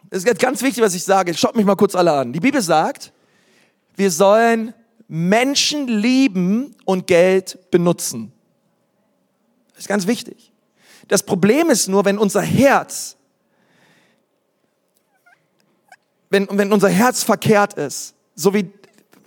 Das 0.08 0.18
ist 0.18 0.26
jetzt 0.26 0.40
ganz 0.40 0.62
wichtig, 0.62 0.82
was 0.82 0.94
ich 0.94 1.04
sage. 1.04 1.34
Schaut 1.34 1.56
mich 1.56 1.64
mal 1.64 1.76
kurz 1.76 1.94
alle 1.94 2.12
an. 2.12 2.32
Die 2.32 2.40
Bibel 2.40 2.60
sagt, 2.60 3.12
wir 3.96 4.10
sollen 4.10 4.74
Menschen 5.08 5.88
lieben 5.88 6.74
und 6.84 7.06
Geld 7.06 7.70
benutzen. 7.70 8.32
Das 9.82 9.86
ist 9.86 9.88
ganz 9.88 10.06
wichtig. 10.06 10.52
Das 11.08 11.24
Problem 11.24 11.68
ist 11.68 11.88
nur, 11.88 12.04
wenn 12.04 12.16
unser 12.16 12.40
Herz, 12.40 13.16
wenn, 16.30 16.46
wenn 16.52 16.72
unser 16.72 16.88
Herz 16.88 17.24
verkehrt 17.24 17.74
ist, 17.74 18.14
so 18.36 18.54
wie, 18.54 18.70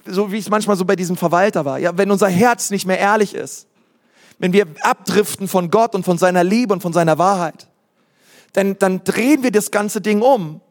so 0.06 0.32
wie 0.32 0.38
es 0.38 0.50
manchmal 0.50 0.78
so 0.78 0.86
bei 0.86 0.96
diesem 0.96 1.18
Verwalter 1.18 1.66
war, 1.66 1.78
ja, 1.78 1.98
wenn 1.98 2.10
unser 2.10 2.30
Herz 2.30 2.72
nicht 2.72 2.86
mehr 2.86 2.98
ehrlich 2.98 3.36
ist, 3.36 3.68
wenn 4.40 4.54
wir 4.54 4.66
abdriften 4.80 5.50
von 5.50 5.70
Gott 5.70 5.94
und 5.94 6.06
von 6.06 6.18
seiner 6.18 6.46
Liebe 6.46 6.72
und 6.72 6.80
von 6.80 6.94
seiner 6.94 7.18
Wahrheit, 7.18 7.68
dann, 8.54 8.80
dann 8.80 9.04
drehen 9.04 9.44
wir 9.44 9.52
das 9.52 9.72
ganze 9.72 10.00
Ding 10.00 10.22
um 10.22 10.62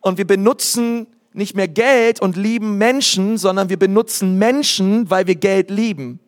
und 0.00 0.18
wir 0.18 0.26
benutzen 0.26 1.06
nicht 1.32 1.54
mehr 1.54 1.68
Geld 1.68 2.20
und 2.20 2.36
lieben 2.36 2.78
Menschen, 2.78 3.38
sondern 3.38 3.68
wir 3.68 3.78
benutzen 3.78 4.38
Menschen, 4.38 5.08
weil 5.08 5.28
wir 5.28 5.36
Geld 5.36 5.70
lieben. 5.70 6.18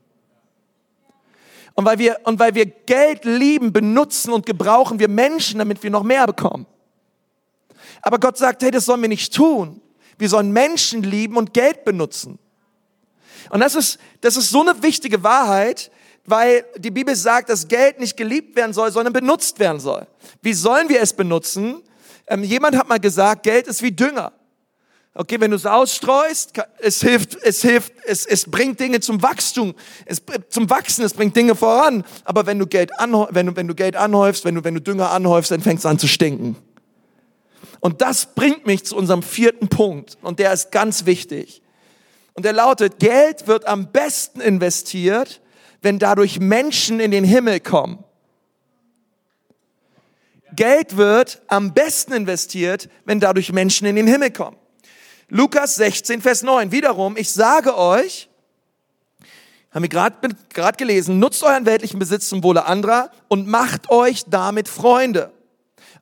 Und 1.75 1.85
weil 1.85 1.99
wir, 1.99 2.19
und 2.25 2.39
weil 2.39 2.55
wir 2.55 2.67
Geld 2.67 3.25
lieben, 3.25 3.73
benutzen 3.73 4.33
und 4.33 4.47
gebrauchen 4.47 4.99
wir 4.99 5.09
Menschen, 5.09 5.59
damit 5.59 5.83
wir 5.83 5.91
noch 5.91 6.03
mehr 6.03 6.27
bekommen. 6.27 6.67
Aber 8.03 8.19
Gott 8.19 8.37
sagt, 8.37 8.63
hey, 8.63 8.71
das 8.71 8.85
sollen 8.85 9.01
wir 9.01 9.09
nicht 9.09 9.35
tun. 9.35 9.81
Wir 10.19 10.29
sollen 10.29 10.53
Menschen 10.53 11.03
lieben 11.03 11.37
und 11.37 11.55
Geld 11.55 11.85
benutzen. 11.85 12.39
Und 13.51 13.61
das 13.61 13.75
ist, 13.75 13.99
das 14.21 14.37
ist 14.37 14.51
so 14.51 14.61
eine 14.61 14.83
wichtige 14.83 15.23
Wahrheit, 15.23 15.91
weil 16.25 16.65
die 16.77 16.91
Bibel 16.91 17.17
sagt, 17.17 17.49
dass 17.49 17.67
Geld 17.67 17.99
nicht 17.99 18.17
geliebt 18.17 18.55
werden 18.57 18.73
soll, 18.73 18.93
sondern 18.93 19.13
benutzt 19.13 19.59
werden 19.59 19.81
soll. 19.81 20.07
Wie 20.41 20.53
sollen 20.53 20.89
wir 20.89 21.01
es 21.01 21.13
benutzen? 21.13 21.83
Ähm, 22.27 22.45
jemand 22.45 22.77
hat 22.77 22.89
mal 22.89 23.01
gesagt, 23.01 23.43
Geld 23.43 23.67
ist 23.67 23.83
wie 23.83 23.93
Dünger. 23.93 24.33
Okay, 25.15 25.39
wenn 25.41 25.51
du 25.51 25.57
es 25.57 25.67
ausstreust, 25.67 26.55
es 26.79 27.03
hilft, 27.03 27.37
es 27.43 27.61
hilft, 27.61 27.93
es, 28.07 28.25
es 28.25 28.51
bringt 28.51 28.81
Dinge 28.81 29.01
zum 29.01 29.23
Wachstum, 29.23 29.75
es, 30.07 30.23
zum 30.49 30.71
Wachsen, 30.71 31.05
es 31.05 31.13
bringt 31.13 31.37
Dinge 31.37 31.55
voran. 31.55 32.03
Aber 32.25 32.47
wenn 32.47 32.59
du 32.59 32.67
Geld, 32.67 32.99
anhäufst, 32.99 33.35
wenn 33.35 33.47
du, 33.47 33.57
wenn 33.57 33.69
du 33.69 33.75
Geld 33.75 33.95
anhäufst, 33.95 34.47
wenn 34.47 34.55
du, 34.55 34.65
wenn 34.65 34.75
du 34.75 34.81
Dünger 34.81 35.11
anhäufst, 35.11 35.51
dann 35.51 35.61
fängst 35.61 35.85
es 35.85 35.91
an 35.91 35.99
zu 35.99 36.09
stinken. 36.09 36.57
Und 37.81 38.01
das 38.01 38.35
bringt 38.35 38.67
mich 38.67 38.87
zu 38.87 38.97
unserem 38.97 39.23
vierten 39.23 39.69
Punkt. 39.69 40.17
Und 40.23 40.39
der 40.39 40.53
ist 40.53 40.73
ganz 40.73 41.05
wichtig. 41.05 41.61
Und 42.33 42.47
der 42.47 42.55
lautet, 42.55 42.99
Geld 42.99 43.47
wird 43.47 43.67
am 43.67 43.93
besten 43.93 44.41
investiert, 44.41 45.43
wenn 45.83 45.99
dadurch 45.99 46.41
Menschen 46.41 47.01
in 47.01 47.11
den 47.11 47.25
Himmel 47.25 47.61
kommen. 47.61 48.03
Geld 50.55 50.97
wird 50.97 51.43
am 51.49 51.75
besten 51.75 52.13
investiert, 52.13 52.89
wenn 53.05 53.21
dadurch 53.21 53.53
Menschen 53.53 53.87
in 53.87 53.97
den 53.97 54.07
Himmel 54.07 54.31
kommen. 54.31 54.57
Lukas 55.35 55.77
16, 55.77 56.21
Vers 56.21 56.43
9. 56.43 56.73
Wiederum, 56.73 57.17
ich 57.17 57.33
sage 57.33 57.75
euch, 57.79 58.29
haben 59.71 59.83
wir 59.83 59.89
gerade 59.89 60.77
gelesen, 60.77 61.19
nutzt 61.21 61.43
euren 61.43 61.65
weltlichen 61.65 61.99
Besitz 61.99 62.29
zum 62.29 62.45
Wohle 62.45 62.67
anderer 62.67 63.11
und 63.29 63.47
macht 63.47 63.89
euch 63.89 64.25
damit 64.27 64.69
Freunde. 64.69 65.33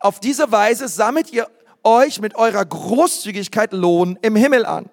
Auf 0.00 0.18
diese 0.18 0.50
Weise 0.50 0.88
sammelt 0.88 1.32
ihr 1.32 1.46
euch 1.84 2.20
mit 2.20 2.34
eurer 2.34 2.64
Großzügigkeit 2.64 3.72
Lohn 3.72 4.18
im 4.20 4.34
Himmel 4.34 4.66
an. 4.66 4.90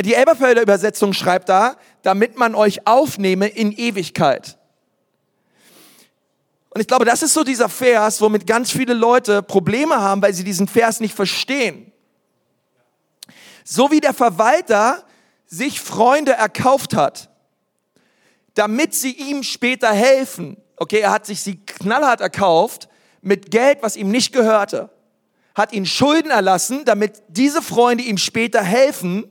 Die 0.00 0.14
Elberfelder 0.14 0.60
Übersetzung 0.60 1.12
schreibt 1.12 1.48
da, 1.48 1.76
damit 2.02 2.36
man 2.36 2.56
euch 2.56 2.88
aufnehme 2.88 3.46
in 3.46 3.70
Ewigkeit. 3.70 4.58
Und 6.70 6.80
ich 6.80 6.88
glaube, 6.88 7.04
das 7.04 7.22
ist 7.22 7.34
so 7.34 7.44
dieser 7.44 7.68
Vers, 7.68 8.20
womit 8.20 8.48
ganz 8.48 8.72
viele 8.72 8.94
Leute 8.94 9.44
Probleme 9.44 10.00
haben, 10.00 10.22
weil 10.22 10.34
sie 10.34 10.42
diesen 10.42 10.66
Vers 10.66 10.98
nicht 10.98 11.14
verstehen. 11.14 11.92
So 13.70 13.90
wie 13.90 14.00
der 14.00 14.14
Verwalter 14.14 15.04
sich 15.44 15.78
Freunde 15.78 16.32
erkauft 16.32 16.96
hat, 16.96 17.28
damit 18.54 18.94
sie 18.94 19.12
ihm 19.12 19.42
später 19.42 19.92
helfen. 19.92 20.56
Okay, 20.76 21.00
er 21.00 21.10
hat 21.10 21.26
sich 21.26 21.42
sie 21.42 21.56
knallhart 21.66 22.22
erkauft 22.22 22.88
mit 23.20 23.50
Geld, 23.50 23.82
was 23.82 23.96
ihm 23.96 24.10
nicht 24.10 24.32
gehörte. 24.32 24.88
Hat 25.54 25.74
ihn 25.74 25.84
Schulden 25.84 26.30
erlassen, 26.30 26.86
damit 26.86 27.22
diese 27.28 27.60
Freunde 27.60 28.04
ihm 28.04 28.16
später 28.16 28.62
helfen. 28.62 29.30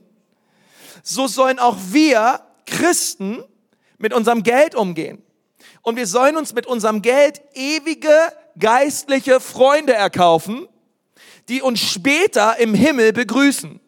So 1.02 1.26
sollen 1.26 1.58
auch 1.58 1.76
wir 1.88 2.40
Christen 2.64 3.42
mit 3.96 4.14
unserem 4.14 4.44
Geld 4.44 4.76
umgehen 4.76 5.20
und 5.82 5.96
wir 5.96 6.06
sollen 6.06 6.36
uns 6.36 6.54
mit 6.54 6.64
unserem 6.68 7.02
Geld 7.02 7.42
ewige 7.54 8.14
geistliche 8.56 9.40
Freunde 9.40 9.94
erkaufen, 9.94 10.68
die 11.48 11.60
uns 11.60 11.80
später 11.80 12.56
im 12.60 12.74
Himmel 12.74 13.12
begrüßen. 13.12 13.80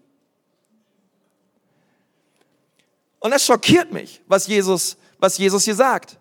Und 3.20 3.30
das 3.30 3.44
schockiert 3.44 3.92
mich, 3.92 4.20
was 4.26 4.46
Jesus, 4.46 4.96
was 5.18 5.38
Jesus 5.38 5.64
hier 5.64 5.74
sagt. 5.74 6.18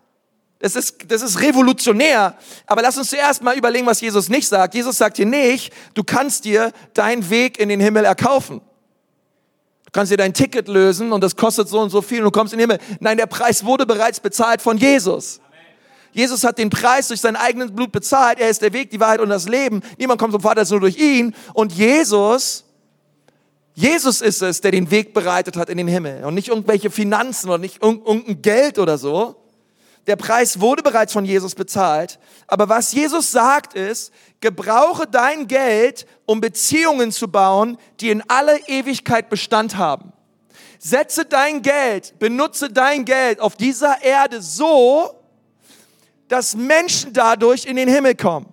Das 0.60 0.76
ist, 0.76 1.10
das 1.10 1.22
ist 1.22 1.40
revolutionär. 1.40 2.36
Aber 2.66 2.82
lass 2.82 2.96
uns 2.98 3.08
zuerst 3.08 3.42
mal 3.42 3.56
überlegen, 3.56 3.86
was 3.86 4.00
Jesus 4.02 4.28
nicht 4.28 4.46
sagt. 4.46 4.74
Jesus 4.74 4.98
sagt 4.98 5.16
hier 5.16 5.26
nicht, 5.26 5.72
du 5.94 6.04
kannst 6.04 6.44
dir 6.44 6.72
deinen 6.92 7.28
Weg 7.30 7.58
in 7.58 7.70
den 7.70 7.80
Himmel 7.80 8.04
erkaufen. 8.04 8.60
Du 9.86 9.90
kannst 9.92 10.12
dir 10.12 10.18
dein 10.18 10.34
Ticket 10.34 10.68
lösen 10.68 11.12
und 11.12 11.24
das 11.24 11.34
kostet 11.34 11.68
so 11.68 11.80
und 11.80 11.88
so 11.88 12.02
viel 12.02 12.18
und 12.18 12.26
du 12.26 12.30
kommst 12.30 12.52
in 12.52 12.58
den 12.58 12.70
Himmel. 12.70 12.86
Nein, 13.00 13.16
der 13.16 13.26
Preis 13.26 13.64
wurde 13.64 13.86
bereits 13.86 14.20
bezahlt 14.20 14.60
von 14.60 14.76
Jesus. 14.76 15.40
Jesus 16.12 16.44
hat 16.44 16.58
den 16.58 16.70
Preis 16.70 17.08
durch 17.08 17.20
sein 17.20 17.36
eigenes 17.36 17.72
Blut 17.72 17.90
bezahlt. 17.90 18.38
Er 18.38 18.50
ist 18.50 18.60
der 18.60 18.72
Weg, 18.72 18.90
die 18.90 19.00
Wahrheit 19.00 19.20
und 19.20 19.30
das 19.30 19.48
Leben. 19.48 19.80
Niemand 19.96 20.20
kommt 20.20 20.32
zum 20.32 20.42
Vater 20.42 20.60
als 20.60 20.70
nur 20.70 20.80
durch 20.80 20.98
ihn. 20.98 21.34
Und 21.54 21.72
Jesus, 21.72 22.64
Jesus 23.74 24.20
ist 24.20 24.42
es, 24.42 24.60
der 24.60 24.72
den 24.72 24.90
Weg 24.90 25.14
bereitet 25.14 25.56
hat 25.56 25.70
in 25.70 25.78
den 25.78 25.88
Himmel. 25.88 26.24
Und 26.24 26.34
nicht 26.34 26.48
irgendwelche 26.48 26.90
Finanzen 26.90 27.48
oder 27.48 27.58
nicht 27.58 27.82
irgendein 27.82 28.42
Geld 28.42 28.78
oder 28.78 28.98
so. 28.98 29.36
Der 30.06 30.16
Preis 30.16 30.60
wurde 30.60 30.82
bereits 30.82 31.12
von 31.12 31.24
Jesus 31.24 31.54
bezahlt. 31.54 32.18
Aber 32.46 32.68
was 32.68 32.92
Jesus 32.92 33.30
sagt 33.30 33.74
ist, 33.74 34.12
gebrauche 34.40 35.06
dein 35.06 35.46
Geld, 35.46 36.06
um 36.26 36.40
Beziehungen 36.40 37.12
zu 37.12 37.28
bauen, 37.28 37.78
die 38.00 38.10
in 38.10 38.22
alle 38.28 38.58
Ewigkeit 38.66 39.28
Bestand 39.28 39.76
haben. 39.76 40.12
Setze 40.78 41.26
dein 41.26 41.60
Geld, 41.60 42.18
benutze 42.18 42.70
dein 42.70 43.04
Geld 43.04 43.38
auf 43.38 43.56
dieser 43.56 44.02
Erde 44.02 44.40
so, 44.40 45.14
dass 46.28 46.56
Menschen 46.56 47.12
dadurch 47.12 47.66
in 47.66 47.76
den 47.76 47.88
Himmel 47.88 48.14
kommen. 48.14 48.52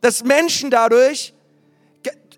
Dass 0.00 0.24
Menschen 0.24 0.70
dadurch, 0.70 1.32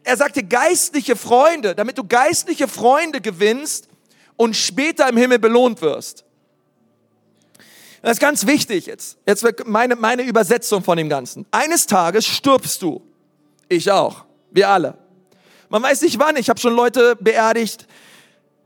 er 0.04 0.16
sagte 0.16 0.42
geistliche 0.42 1.16
Freunde, 1.16 1.74
damit 1.74 1.98
du 1.98 2.04
geistliche 2.04 2.68
Freunde 2.68 3.20
gewinnst 3.20 3.88
und 4.36 4.56
später 4.56 5.08
im 5.08 5.16
Himmel 5.16 5.38
belohnt 5.38 5.82
wirst. 5.82 6.24
Das 8.02 8.12
ist 8.12 8.20
ganz 8.20 8.46
wichtig 8.46 8.86
jetzt. 8.86 9.18
Jetzt 9.26 9.42
wird 9.42 9.66
meine, 9.66 9.94
meine 9.96 10.22
Übersetzung 10.22 10.82
von 10.82 10.96
dem 10.96 11.08
Ganzen. 11.08 11.44
Eines 11.50 11.86
Tages 11.86 12.24
stirbst 12.26 12.80
du. 12.80 13.02
Ich 13.68 13.90
auch. 13.90 14.24
Wir 14.50 14.70
alle. 14.70 14.96
Man 15.68 15.82
weiß 15.82 16.02
nicht 16.02 16.18
wann. 16.18 16.36
Ich 16.36 16.48
habe 16.48 16.58
schon 16.58 16.74
Leute 16.74 17.16
beerdigt. 17.16 17.86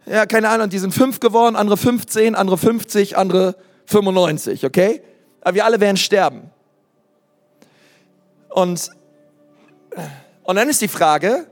Ja, 0.06 0.26
keine 0.26 0.50
Ahnung, 0.50 0.68
die 0.68 0.78
sind 0.78 0.92
fünf 0.92 1.18
geworden, 1.18 1.56
andere 1.56 1.76
15, 1.76 2.34
andere 2.34 2.58
50, 2.58 3.16
andere 3.16 3.56
95, 3.86 4.66
okay? 4.66 5.02
Aber 5.40 5.54
wir 5.54 5.64
alle 5.64 5.80
werden 5.80 5.96
sterben. 5.96 6.50
Und, 8.50 8.90
und 10.44 10.56
dann 10.56 10.68
ist 10.68 10.80
die 10.80 10.88
Frage, 10.88 11.46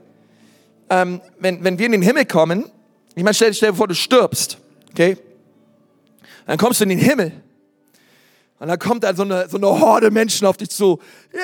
ähm, 0.89 1.21
wenn, 1.39 1.63
wenn 1.63 1.77
wir 1.77 1.85
in 1.87 1.91
den 1.91 2.01
Himmel 2.01 2.25
kommen, 2.25 2.71
ich 3.15 3.23
meine, 3.23 3.33
stell, 3.33 3.53
stell 3.53 3.71
dir 3.71 3.75
vor, 3.75 3.87
du 3.87 3.95
stirbst, 3.95 4.57
okay? 4.91 5.17
Dann 6.45 6.57
kommst 6.57 6.79
du 6.79 6.83
in 6.83 6.89
den 6.89 6.99
Himmel. 6.99 7.31
Und 8.59 8.67
dann 8.67 8.79
kommt 8.79 9.03
da 9.03 9.13
so 9.13 9.23
eine, 9.23 9.49
so 9.49 9.57
eine 9.57 9.67
Horde 9.67 10.09
Menschen 10.09 10.47
auf 10.47 10.57
dich 10.57 10.69
zu. 10.69 10.99
Yay! 11.33 11.41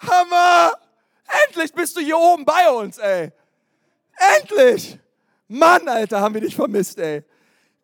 Hammer! 0.00 0.72
Endlich 1.46 1.72
bist 1.72 1.96
du 1.96 2.00
hier 2.00 2.18
oben 2.18 2.44
bei 2.44 2.68
uns, 2.70 2.98
ey. 2.98 3.30
Endlich! 4.36 4.98
Mann, 5.48 5.88
Alter, 5.88 6.20
haben 6.20 6.34
wir 6.34 6.40
dich 6.40 6.56
vermisst, 6.56 6.98
ey. 6.98 7.22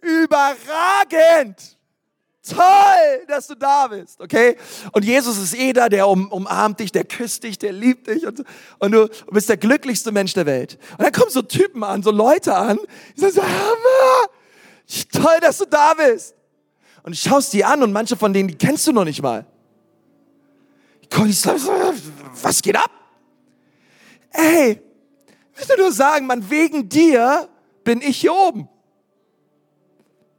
Überragend! 0.01 1.76
Toll, 2.49 3.27
dass 3.29 3.47
du 3.47 3.55
da 3.55 3.89
bist, 3.89 4.21
okay? 4.21 4.57
Und 4.93 5.05
Jesus 5.05 5.37
ist 5.39 5.55
eh 5.55 5.73
da, 5.73 5.89
der 5.89 6.09
um, 6.09 6.31
umarmt 6.31 6.81
dich, 6.81 6.93
der 6.93 7.05
küsst 7.05 7.43
dich, 7.43 7.59
der 7.59 7.73
liebt 7.73 8.07
dich 8.07 8.27
und, 8.27 8.45
und 8.79 8.93
du 8.93 9.09
bist 9.31 9.49
der 9.49 9.57
glücklichste 9.57 10.13
Mensch 10.13 10.35
der 10.35 10.47
Welt. 10.47 10.79
Und 10.93 11.03
dann 11.03 11.13
kommen 11.13 11.31
so 11.31 11.43
Typen 11.43 11.83
an, 11.83 12.03
so 12.03 12.11
Leute 12.11 12.55
an, 12.55 12.79
die 13.17 13.21
sagen 13.21 13.35
so, 13.35 13.43
Hammer, 13.43 14.31
toll, 15.13 15.39
dass 15.41 15.59
du 15.59 15.65
da 15.65 15.95
bist. 15.95 16.35
Und 17.03 17.13
du 17.13 17.29
schaust 17.29 17.53
die 17.53 17.65
an 17.65 17.83
und 17.83 17.93
manche 17.93 18.17
von 18.17 18.33
denen, 18.33 18.49
die 18.49 18.57
kennst 18.57 18.87
du 18.87 18.93
noch 18.93 19.05
nicht 19.05 19.23
mal. 19.23 19.45
Ich 21.03 21.41
so, 21.41 21.51
was 22.43 22.63
geht 22.63 22.77
ab? 22.77 22.91
Ey, 24.31 24.81
willst 25.55 25.71
du 25.71 25.77
nur 25.77 25.93
sagen, 25.93 26.27
man, 26.27 26.51
wegen 26.51 26.89
dir 26.89 27.49
bin 27.85 28.03
ich 28.03 28.19
hier 28.19 28.35
oben 28.35 28.69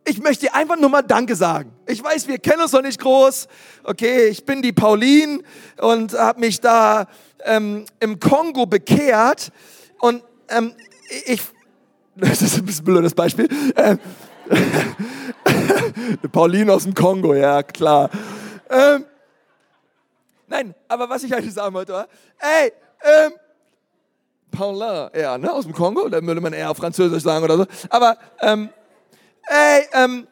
ich 0.08 0.22
möchte 0.22 0.46
dir 0.46 0.56
einfach 0.56 0.78
nur 0.78 0.90
mal 0.90 1.02
Danke 1.02 1.36
sagen. 1.36 1.72
Ich 1.90 2.04
weiß, 2.04 2.28
wir 2.28 2.38
kennen 2.38 2.62
uns 2.62 2.74
noch 2.74 2.82
nicht 2.82 3.00
groß. 3.00 3.48
Okay, 3.84 4.28
ich 4.28 4.46
bin 4.46 4.62
die 4.62 4.74
Pauline 4.74 5.42
und 5.78 6.14
habe 6.14 6.42
mich 6.42 6.60
da 6.60 7.08
ähm, 7.46 7.86
im 8.02 8.20
Kongo 8.20 8.66
bekehrt. 8.66 9.52
Und 10.00 10.22
ähm, 10.50 10.74
ich, 11.26 11.42
das 12.16 12.42
ist 12.42 12.58
ein 12.58 12.66
bisschen 12.66 12.84
blödes 12.84 13.14
Beispiel. 13.14 13.48
Ähm, 13.78 14.00
Pauline 16.32 16.74
aus 16.74 16.84
dem 16.84 16.94
Kongo, 16.94 17.34
ja 17.34 17.64
klar. 17.64 18.10
Ähm, 18.70 19.06
nein, 20.48 20.76
aber 20.90 21.10
was 21.10 21.24
ich 21.24 21.34
eigentlich 21.34 21.54
sagen 21.54 21.74
wollte 21.74 21.94
war, 21.94 22.08
ey, 22.40 22.74
ähm, 23.02 23.32
Paulin, 24.52 25.10
ja, 25.16 25.38
ne, 25.38 25.54
aus 25.54 25.66
dem 25.66 25.74
Kongo, 25.74 26.10
da 26.10 26.22
würde 26.22 26.42
man 26.42 26.52
eher 26.52 26.72
auf 26.72 26.78
Französisch 26.78 27.24
sagen 27.24 27.46
oder 27.46 27.58
so. 27.58 27.66
Aber 27.90 28.18
ähm, 28.42 28.70
ey, 29.48 29.88
ähm, 29.94 30.28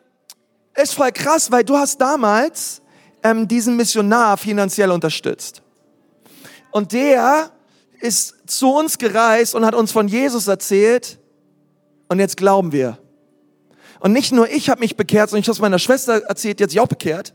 ist 0.75 0.93
voll 0.93 1.11
krass, 1.11 1.51
weil 1.51 1.63
du 1.63 1.75
hast 1.77 1.99
damals 1.99 2.81
ähm, 3.23 3.47
diesen 3.47 3.75
Missionar 3.75 4.37
finanziell 4.37 4.91
unterstützt. 4.91 5.61
Und 6.71 6.91
der 6.91 7.51
ist 8.01 8.35
zu 8.45 8.73
uns 8.73 8.97
gereist 8.97 9.55
und 9.55 9.65
hat 9.65 9.75
uns 9.75 9.91
von 9.91 10.07
Jesus 10.07 10.47
erzählt. 10.47 11.17
Und 12.07 12.19
jetzt 12.19 12.37
glauben 12.37 12.71
wir. 12.71 12.97
Und 13.99 14.11
nicht 14.11 14.31
nur 14.31 14.49
ich 14.49 14.69
habe 14.69 14.81
mich 14.81 14.97
bekehrt, 14.97 15.29
sondern 15.29 15.41
ich 15.41 15.47
habe 15.47 15.55
es 15.55 15.61
meiner 15.61 15.79
Schwester 15.79 16.21
erzählt, 16.23 16.59
die 16.59 16.63
hat 16.63 16.69
sich 16.69 16.79
auch 16.79 16.87
bekehrt. 16.87 17.33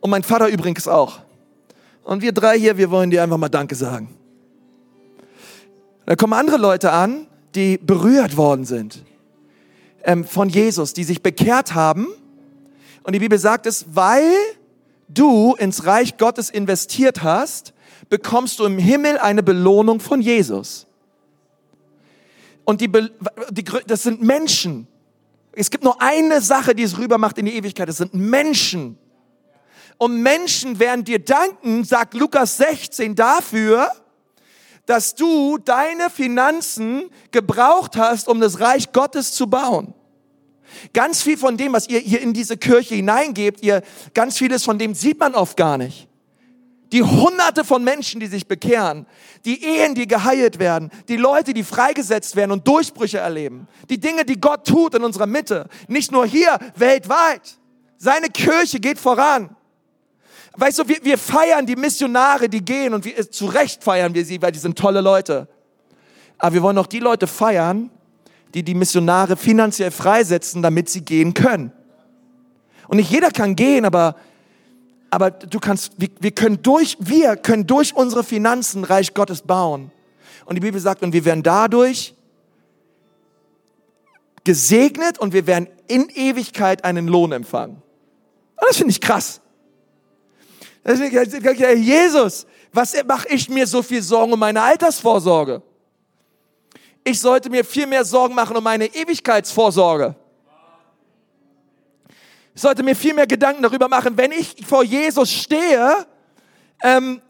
Und 0.00 0.10
mein 0.10 0.22
Vater 0.22 0.48
übrigens 0.48 0.86
auch. 0.86 1.20
Und 2.04 2.20
wir 2.20 2.32
drei 2.32 2.58
hier, 2.58 2.76
wir 2.76 2.90
wollen 2.90 3.10
dir 3.10 3.22
einfach 3.22 3.38
mal 3.38 3.48
Danke 3.48 3.74
sagen. 3.74 4.14
Da 6.06 6.14
kommen 6.16 6.34
andere 6.34 6.58
Leute 6.58 6.92
an, 6.92 7.26
die 7.54 7.78
berührt 7.78 8.36
worden 8.36 8.66
sind 8.66 9.02
ähm, 10.02 10.24
von 10.24 10.48
Jesus, 10.48 10.92
die 10.92 11.04
sich 11.04 11.22
bekehrt 11.22 11.74
haben. 11.74 12.08
Und 13.04 13.12
die 13.12 13.18
Bibel 13.20 13.38
sagt 13.38 13.66
es, 13.66 13.86
weil 13.90 14.32
du 15.08 15.54
ins 15.54 15.86
Reich 15.86 16.16
Gottes 16.16 16.50
investiert 16.50 17.22
hast, 17.22 17.74
bekommst 18.08 18.58
du 18.58 18.64
im 18.64 18.78
Himmel 18.78 19.18
eine 19.18 19.42
Belohnung 19.42 20.00
von 20.00 20.20
Jesus. 20.20 20.86
Und 22.64 22.80
die, 22.80 22.90
die, 23.50 23.64
das 23.86 24.02
sind 24.02 24.22
Menschen. 24.22 24.88
Es 25.52 25.70
gibt 25.70 25.84
nur 25.84 26.00
eine 26.00 26.40
Sache, 26.40 26.74
die 26.74 26.82
es 26.82 26.98
rüber 26.98 27.18
macht 27.18 27.38
in 27.38 27.44
die 27.46 27.54
Ewigkeit. 27.54 27.88
Das 27.88 27.98
sind 27.98 28.14
Menschen. 28.14 28.98
Und 29.98 30.22
Menschen 30.22 30.78
werden 30.78 31.04
dir 31.04 31.18
danken, 31.18 31.84
sagt 31.84 32.14
Lukas 32.14 32.56
16, 32.56 33.14
dafür, 33.14 33.90
dass 34.86 35.14
du 35.14 35.58
deine 35.58 36.10
Finanzen 36.10 37.10
gebraucht 37.30 37.96
hast, 37.96 38.28
um 38.28 38.40
das 38.40 38.60
Reich 38.60 38.92
Gottes 38.92 39.32
zu 39.32 39.46
bauen. 39.46 39.94
Ganz 40.92 41.22
viel 41.22 41.36
von 41.36 41.56
dem, 41.56 41.72
was 41.72 41.88
ihr 41.88 42.00
hier 42.00 42.20
in 42.20 42.32
diese 42.32 42.56
Kirche 42.56 42.94
hineingebt, 42.94 43.62
ihr, 43.62 43.82
ganz 44.14 44.38
vieles 44.38 44.64
von 44.64 44.78
dem 44.78 44.94
sieht 44.94 45.18
man 45.18 45.34
oft 45.34 45.56
gar 45.56 45.78
nicht. 45.78 46.08
Die 46.92 47.02
Hunderte 47.02 47.64
von 47.64 47.82
Menschen, 47.82 48.20
die 48.20 48.26
sich 48.26 48.46
bekehren, 48.46 49.06
die 49.44 49.64
Ehen, 49.64 49.94
die 49.94 50.06
geheilt 50.06 50.58
werden, 50.58 50.90
die 51.08 51.16
Leute, 51.16 51.52
die 51.52 51.64
freigesetzt 51.64 52.36
werden 52.36 52.52
und 52.52 52.68
Durchbrüche 52.68 53.18
erleben, 53.18 53.66
die 53.90 53.98
Dinge, 53.98 54.24
die 54.24 54.40
Gott 54.40 54.66
tut 54.66 54.94
in 54.94 55.02
unserer 55.02 55.26
Mitte, 55.26 55.68
nicht 55.88 56.12
nur 56.12 56.24
hier, 56.24 56.58
weltweit. 56.76 57.58
Seine 57.96 58.28
Kirche 58.28 58.78
geht 58.80 58.98
voran. 58.98 59.56
Weißt 60.56 60.78
du, 60.78 60.88
wir, 60.88 60.98
wir 61.02 61.18
feiern 61.18 61.66
die 61.66 61.74
Missionare, 61.74 62.48
die 62.48 62.64
gehen 62.64 62.94
und 62.94 63.04
wir, 63.04 63.30
zu 63.30 63.46
Recht 63.46 63.82
feiern 63.82 64.14
wir 64.14 64.24
sie, 64.24 64.40
weil 64.40 64.52
die 64.52 64.58
sind 64.60 64.78
tolle 64.78 65.00
Leute. 65.00 65.48
Aber 66.38 66.54
wir 66.54 66.62
wollen 66.62 66.78
auch 66.78 66.86
die 66.86 67.00
Leute 67.00 67.26
feiern, 67.26 67.90
die 68.54 68.62
die 68.62 68.74
Missionare 68.74 69.36
finanziell 69.36 69.90
freisetzen, 69.90 70.62
damit 70.62 70.88
sie 70.88 71.02
gehen 71.02 71.34
können. 71.34 71.72
Und 72.86 72.98
nicht 72.98 73.10
jeder 73.10 73.30
kann 73.30 73.56
gehen, 73.56 73.84
aber, 73.84 74.16
aber 75.10 75.30
du 75.30 75.58
kannst, 75.58 75.92
wir, 75.96 76.08
wir 76.20 76.30
können 76.30 76.62
durch, 76.62 76.96
wir 77.00 77.36
können 77.36 77.66
durch 77.66 77.94
unsere 77.94 78.22
Finanzen 78.22 78.84
Reich 78.84 79.12
Gottes 79.12 79.42
bauen. 79.42 79.90
Und 80.44 80.54
die 80.54 80.60
Bibel 80.60 80.80
sagt, 80.80 81.02
und 81.02 81.12
wir 81.12 81.24
werden 81.24 81.42
dadurch 81.42 82.14
gesegnet 84.44 85.18
und 85.18 85.32
wir 85.32 85.46
werden 85.46 85.68
in 85.88 86.08
Ewigkeit 86.10 86.84
einen 86.84 87.08
Lohn 87.08 87.32
empfangen. 87.32 87.76
Und 87.76 88.68
das 88.68 88.76
finde 88.76 88.92
ich 88.92 89.00
krass. 89.00 89.40
Jesus, 91.76 92.46
was 92.72 92.94
mache 93.04 93.28
ich 93.28 93.48
mir 93.48 93.66
so 93.66 93.82
viel 93.82 94.02
Sorgen 94.02 94.34
um 94.34 94.38
meine 94.38 94.60
Altersvorsorge? 94.62 95.62
Ich 97.04 97.20
sollte 97.20 97.50
mir 97.50 97.64
viel 97.64 97.86
mehr 97.86 98.04
Sorgen 98.04 98.34
machen 98.34 98.56
um 98.56 98.64
meine 98.64 98.86
Ewigkeitsvorsorge. 98.86 100.14
Ich 102.54 102.62
sollte 102.62 102.82
mir 102.82 102.96
viel 102.96 103.14
mehr 103.14 103.26
Gedanken 103.26 103.62
darüber 103.62 103.88
machen, 103.88 104.16
wenn 104.16 104.32
ich 104.32 104.56
vor 104.66 104.82
Jesus 104.82 105.30
stehe, 105.30 106.06
ähm, 106.82 107.20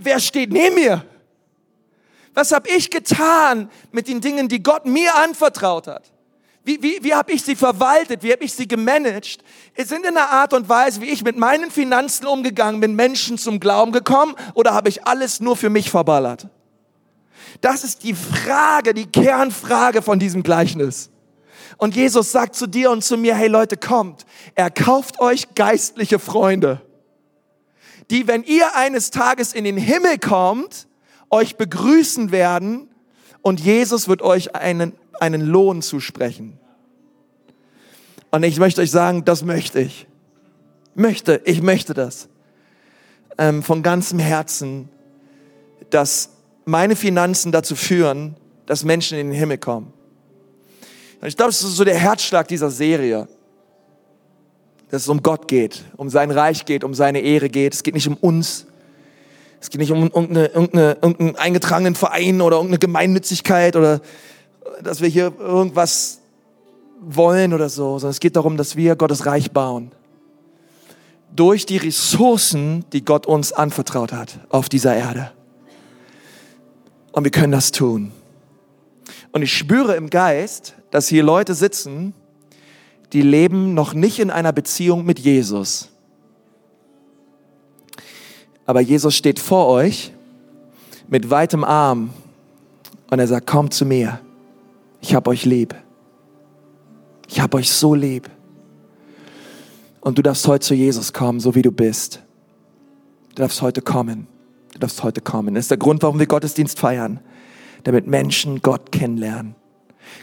wer 0.00 0.20
steht 0.20 0.52
neben 0.52 0.74
mir? 0.74 1.04
Was 2.34 2.52
habe 2.52 2.68
ich 2.68 2.90
getan 2.90 3.70
mit 3.90 4.06
den 4.06 4.20
Dingen, 4.20 4.48
die 4.48 4.62
Gott 4.62 4.86
mir 4.86 5.14
anvertraut 5.16 5.86
hat? 5.86 6.12
Wie, 6.64 6.80
wie, 6.82 7.02
wie 7.02 7.14
habe 7.14 7.32
ich 7.32 7.42
sie 7.42 7.56
verwaltet? 7.56 8.22
Wie 8.22 8.30
habe 8.30 8.44
ich 8.44 8.52
sie 8.52 8.68
gemanagt? 8.68 9.38
Sind 9.76 10.04
in 10.04 10.16
einer 10.16 10.30
Art 10.30 10.52
und 10.52 10.68
Weise, 10.68 11.00
wie 11.00 11.06
ich 11.06 11.24
mit 11.24 11.36
meinen 11.36 11.70
Finanzen 11.70 12.26
umgegangen 12.26 12.80
bin, 12.80 12.94
Menschen 12.94 13.38
zum 13.38 13.58
Glauben 13.58 13.90
gekommen 13.90 14.36
oder 14.54 14.74
habe 14.74 14.90
ich 14.90 15.06
alles 15.06 15.40
nur 15.40 15.56
für 15.56 15.70
mich 15.70 15.90
verballert? 15.90 16.46
Das 17.60 17.84
ist 17.84 18.04
die 18.04 18.14
Frage, 18.14 18.94
die 18.94 19.06
Kernfrage 19.06 20.02
von 20.02 20.18
diesem 20.18 20.42
Gleichnis. 20.42 21.10
Und 21.76 21.96
Jesus 21.96 22.32
sagt 22.32 22.54
zu 22.54 22.66
dir 22.66 22.90
und 22.90 23.02
zu 23.02 23.16
mir, 23.16 23.34
hey 23.34 23.48
Leute, 23.48 23.76
kommt, 23.76 24.26
er 24.54 24.70
kauft 24.70 25.20
euch 25.20 25.54
geistliche 25.54 26.18
Freunde, 26.18 26.80
die, 28.10 28.26
wenn 28.26 28.42
ihr 28.42 28.74
eines 28.74 29.10
Tages 29.10 29.52
in 29.52 29.64
den 29.64 29.76
Himmel 29.76 30.18
kommt, 30.18 30.88
euch 31.30 31.56
begrüßen 31.56 32.30
werden 32.32 32.88
und 33.42 33.60
Jesus 33.60 34.08
wird 34.08 34.22
euch 34.22 34.56
einen 34.56 34.94
einen 35.20 35.42
Lohn 35.42 35.82
zusprechen. 35.82 36.58
Und 38.30 38.42
ich 38.42 38.58
möchte 38.58 38.80
euch 38.82 38.90
sagen, 38.90 39.24
das 39.24 39.42
möchte 39.42 39.80
ich. 39.80 40.06
Möchte, 40.94 41.40
ich 41.44 41.62
möchte 41.62 41.94
das. 41.94 42.28
Ähm, 43.38 43.62
von 43.62 43.82
ganzem 43.82 44.18
Herzen, 44.18 44.88
dass 45.90 46.30
meine 46.68 46.96
Finanzen 46.96 47.50
dazu 47.50 47.74
führen, 47.74 48.36
dass 48.66 48.84
Menschen 48.84 49.18
in 49.18 49.28
den 49.28 49.36
Himmel 49.36 49.58
kommen. 49.58 49.92
Ich 51.22 51.36
glaube, 51.36 51.50
das 51.50 51.62
ist 51.62 51.76
so 51.76 51.84
der 51.84 51.96
Herzschlag 51.96 52.46
dieser 52.46 52.70
Serie. 52.70 53.26
Dass 54.90 55.02
es 55.02 55.08
um 55.08 55.22
Gott 55.22 55.48
geht, 55.48 55.84
um 55.96 56.10
sein 56.10 56.30
Reich 56.30 56.64
geht, 56.64 56.84
um 56.84 56.94
seine 56.94 57.20
Ehre 57.20 57.48
geht. 57.48 57.74
Es 57.74 57.82
geht 57.82 57.94
nicht 57.94 58.06
um 58.06 58.14
uns. 58.14 58.66
Es 59.60 59.70
geht 59.70 59.80
nicht 59.80 59.90
um 59.90 60.02
irgendeine, 60.02 60.46
irgendeine, 60.46 60.98
irgendeinen 61.02 61.36
eingetragenen 61.36 61.94
Verein 61.94 62.40
oder 62.40 62.56
irgendeine 62.56 62.78
Gemeinnützigkeit 62.78 63.74
oder 63.74 64.00
dass 64.82 65.00
wir 65.00 65.08
hier 65.08 65.32
irgendwas 65.38 66.20
wollen 67.00 67.54
oder 67.54 67.68
so, 67.68 67.98
sondern 67.98 68.10
es 68.10 68.20
geht 68.20 68.36
darum, 68.36 68.56
dass 68.56 68.76
wir 68.76 68.94
Gottes 68.94 69.26
Reich 69.26 69.50
bauen. 69.50 69.92
durch 71.34 71.66
die 71.66 71.76
Ressourcen, 71.76 72.84
die 72.92 73.04
Gott 73.04 73.26
uns 73.26 73.52
anvertraut 73.52 74.12
hat 74.12 74.40
auf 74.48 74.68
dieser 74.68 74.96
Erde. 74.96 75.30
Und 77.18 77.24
wir 77.24 77.32
können 77.32 77.50
das 77.50 77.72
tun. 77.72 78.12
Und 79.32 79.42
ich 79.42 79.52
spüre 79.52 79.96
im 79.96 80.08
Geist, 80.08 80.74
dass 80.92 81.08
hier 81.08 81.24
Leute 81.24 81.54
sitzen, 81.54 82.14
die 83.12 83.22
leben 83.22 83.74
noch 83.74 83.92
nicht 83.92 84.20
in 84.20 84.30
einer 84.30 84.52
Beziehung 84.52 85.04
mit 85.04 85.18
Jesus. 85.18 85.88
Aber 88.66 88.80
Jesus 88.80 89.16
steht 89.16 89.40
vor 89.40 89.66
euch 89.66 90.12
mit 91.08 91.28
weitem 91.28 91.64
Arm 91.64 92.10
und 93.10 93.18
er 93.18 93.26
sagt, 93.26 93.48
kommt 93.48 93.74
zu 93.74 93.84
mir. 93.84 94.20
Ich 95.00 95.12
hab 95.12 95.26
euch 95.26 95.44
lieb. 95.44 95.74
Ich 97.26 97.40
hab 97.40 97.52
euch 97.52 97.68
so 97.68 97.96
lieb. 97.96 98.30
Und 100.00 100.18
du 100.18 100.22
darfst 100.22 100.46
heute 100.46 100.64
zu 100.64 100.74
Jesus 100.74 101.12
kommen, 101.12 101.40
so 101.40 101.56
wie 101.56 101.62
du 101.62 101.72
bist. 101.72 102.22
Du 103.30 103.42
darfst 103.42 103.60
heute 103.60 103.82
kommen. 103.82 104.28
Du 104.78 104.82
darfst 104.82 105.02
heute 105.02 105.20
kommen. 105.20 105.56
Das 105.56 105.64
ist 105.64 105.72
der 105.72 105.76
Grund, 105.76 106.04
warum 106.04 106.20
wir 106.20 106.28
Gottesdienst 106.28 106.78
feiern. 106.78 107.18
Damit 107.82 108.06
Menschen 108.06 108.62
Gott 108.62 108.92
kennenlernen. 108.92 109.56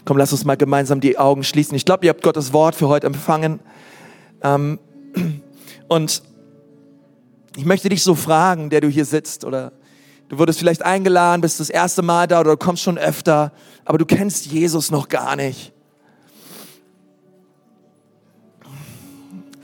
Komm, 0.06 0.16
lass 0.16 0.32
uns 0.32 0.46
mal 0.46 0.56
gemeinsam 0.56 1.02
die 1.02 1.18
Augen 1.18 1.44
schließen. 1.44 1.74
Ich 1.74 1.84
glaube, 1.84 2.06
ihr 2.06 2.08
habt 2.08 2.22
Gottes 2.22 2.54
Wort 2.54 2.74
für 2.74 2.88
heute 2.88 3.06
empfangen. 3.06 3.60
Ähm, 4.42 4.78
und 5.88 6.22
ich 7.54 7.66
möchte 7.66 7.90
dich 7.90 8.02
so 8.02 8.14
fragen, 8.14 8.70
der 8.70 8.80
du 8.80 8.88
hier 8.88 9.04
sitzt 9.04 9.44
oder 9.44 9.72
du 10.30 10.38
wurdest 10.38 10.58
vielleicht 10.58 10.82
eingeladen, 10.82 11.42
bist 11.42 11.60
das 11.60 11.68
erste 11.68 12.00
Mal 12.00 12.26
da 12.26 12.40
oder 12.40 12.52
du 12.52 12.56
kommst 12.56 12.82
schon 12.82 12.96
öfter, 12.96 13.52
aber 13.84 13.98
du 13.98 14.06
kennst 14.06 14.46
Jesus 14.46 14.90
noch 14.90 15.10
gar 15.10 15.36
nicht. 15.36 15.74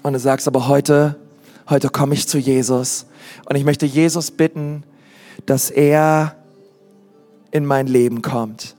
Und 0.03 0.13
du 0.13 0.19
sagst 0.19 0.47
aber 0.47 0.69
heute, 0.69 1.17
heute 1.71 1.89
komme 1.89 2.13
ich 2.13 2.29
zu 2.29 2.37
Jesus 2.37 3.07
und 3.49 3.57
ich 3.57 3.65
möchte 3.65 3.87
Jesus 3.87 4.31
bitten, 4.31 4.85
dass 5.47 5.71
er 5.71 6.37
in 7.51 7.67
mein 7.67 7.87
Leben 7.87 8.23
kommt. 8.23 8.77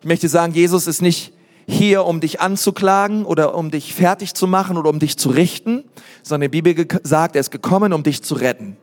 Ich 0.00 0.06
möchte 0.06 0.28
sagen, 0.28 0.52
Jesus 0.52 0.86
ist 0.86 1.02
nicht 1.02 1.32
hier, 1.66 2.04
um 2.04 2.20
dich 2.20 2.40
anzuklagen 2.40 3.24
oder 3.24 3.54
um 3.54 3.70
dich 3.70 3.94
fertig 3.94 4.34
zu 4.34 4.46
machen 4.46 4.78
oder 4.78 4.90
um 4.90 4.98
dich 4.98 5.18
zu 5.18 5.30
richten, 5.30 5.84
sondern 6.22 6.50
die 6.50 6.62
Bibel 6.62 6.86
sagt, 7.02 7.34
er 7.36 7.40
ist 7.40 7.50
gekommen, 7.50 7.92
um 7.92 8.02
dich 8.02 8.22
zu 8.22 8.34
retten. 8.34 8.76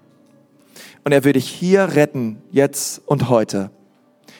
Und 1.03 1.11
er 1.11 1.23
will 1.23 1.33
dich 1.33 1.47
hier 1.47 1.95
retten, 1.95 2.41
jetzt 2.51 3.01
und 3.05 3.29
heute. 3.29 3.71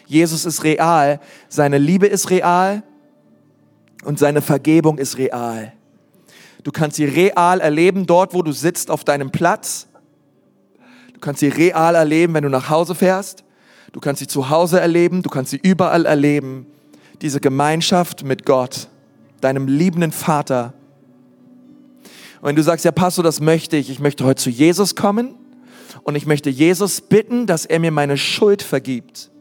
Jesus 0.08 0.46
ist 0.46 0.64
real, 0.64 1.20
seine 1.48 1.78
Liebe 1.78 2.08
ist 2.08 2.30
real 2.30 2.84
und 4.04 4.20
seine 4.20 4.42
Vergebung 4.42 4.98
ist 4.98 5.18
real. 5.18 5.74
Du 6.64 6.72
kannst 6.72 6.98
sie 6.98 7.06
real 7.06 7.60
erleben, 7.60 8.06
dort, 8.06 8.34
wo 8.34 8.42
du 8.42 8.52
sitzt, 8.52 8.90
auf 8.90 9.04
deinem 9.04 9.32
Platz. 9.32 9.88
Du 11.24 11.28
kannst 11.28 11.40
sie 11.40 11.48
real 11.48 11.96
erleben, 11.96 12.34
wenn 12.34 12.44
du 12.44 12.50
nach 12.50 12.70
Hause 12.70 12.96
fährst. 12.96 13.46
Du 13.94 14.02
kannst 14.02 14.20
sie 14.20 14.28
zu 14.28 14.50
Hause 14.50 14.82
erleben, 14.82 15.22
du 15.22 15.30
kannst 15.30 15.52
sie 15.52 15.60
überall 15.64 16.06
erleben 16.06 16.66
diese 17.22 17.40
Gemeinschaft 17.40 18.26
mit 18.26 18.46
Gott, 18.46 18.90
deinem 19.40 19.70
liebenden 19.70 20.12
Vater. 20.12 20.74
Und 22.42 22.50
wenn 22.50 22.58
du 22.58 22.62
sagst, 22.62 22.84
ja 22.84 22.92
Pastor, 22.92 23.24
das 23.24 23.40
möchte 23.40 23.78
ich, 23.78 23.90
ich 23.90 24.02
möchte 24.02 24.26
heute 24.26 24.44
zu 24.44 24.50
Jesus 24.50 24.96
kommen 24.96 25.36
und 26.04 26.16
ich 26.16 26.26
möchte 26.26 26.50
Jesus 26.50 27.00
bitten, 27.00 27.48
dass 27.48 27.66
er 27.66 27.80
mir 27.80 27.92
meine 27.92 28.18
Schuld 28.18 28.62
vergibt. 28.62 29.32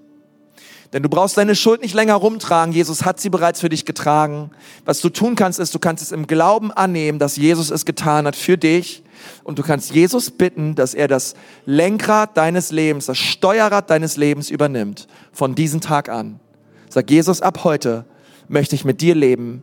Denn 0.92 1.02
du 1.02 1.08
brauchst 1.08 1.36
deine 1.36 1.56
Schuld 1.56 1.82
nicht 1.82 1.94
länger 1.94 2.14
rumtragen. 2.14 2.72
Jesus 2.72 3.04
hat 3.04 3.18
sie 3.18 3.28
bereits 3.28 3.58
für 3.58 3.70
dich 3.70 3.84
getragen. 3.86 4.52
Was 4.84 5.00
du 5.00 5.08
tun 5.08 5.34
kannst, 5.34 5.58
ist, 5.58 5.74
du 5.74 5.80
kannst 5.80 6.04
es 6.04 6.12
im 6.12 6.28
Glauben 6.28 6.70
annehmen, 6.70 7.18
dass 7.18 7.34
Jesus 7.34 7.72
es 7.72 7.84
getan 7.84 8.24
hat 8.28 8.36
für 8.36 8.56
dich. 8.56 9.02
Und 9.44 9.58
du 9.58 9.62
kannst 9.62 9.94
Jesus 9.94 10.30
bitten, 10.30 10.74
dass 10.74 10.94
er 10.94 11.08
das 11.08 11.34
Lenkrad 11.66 12.36
deines 12.36 12.70
Lebens, 12.70 13.06
das 13.06 13.18
Steuerrad 13.18 13.90
deines 13.90 14.16
Lebens 14.16 14.50
übernimmt. 14.50 15.06
Von 15.32 15.54
diesem 15.54 15.80
Tag 15.80 16.08
an. 16.08 16.40
Sag 16.88 17.10
Jesus, 17.10 17.40
ab 17.40 17.64
heute 17.64 18.04
möchte 18.48 18.74
ich 18.74 18.84
mit 18.84 19.00
dir 19.00 19.14
leben 19.14 19.62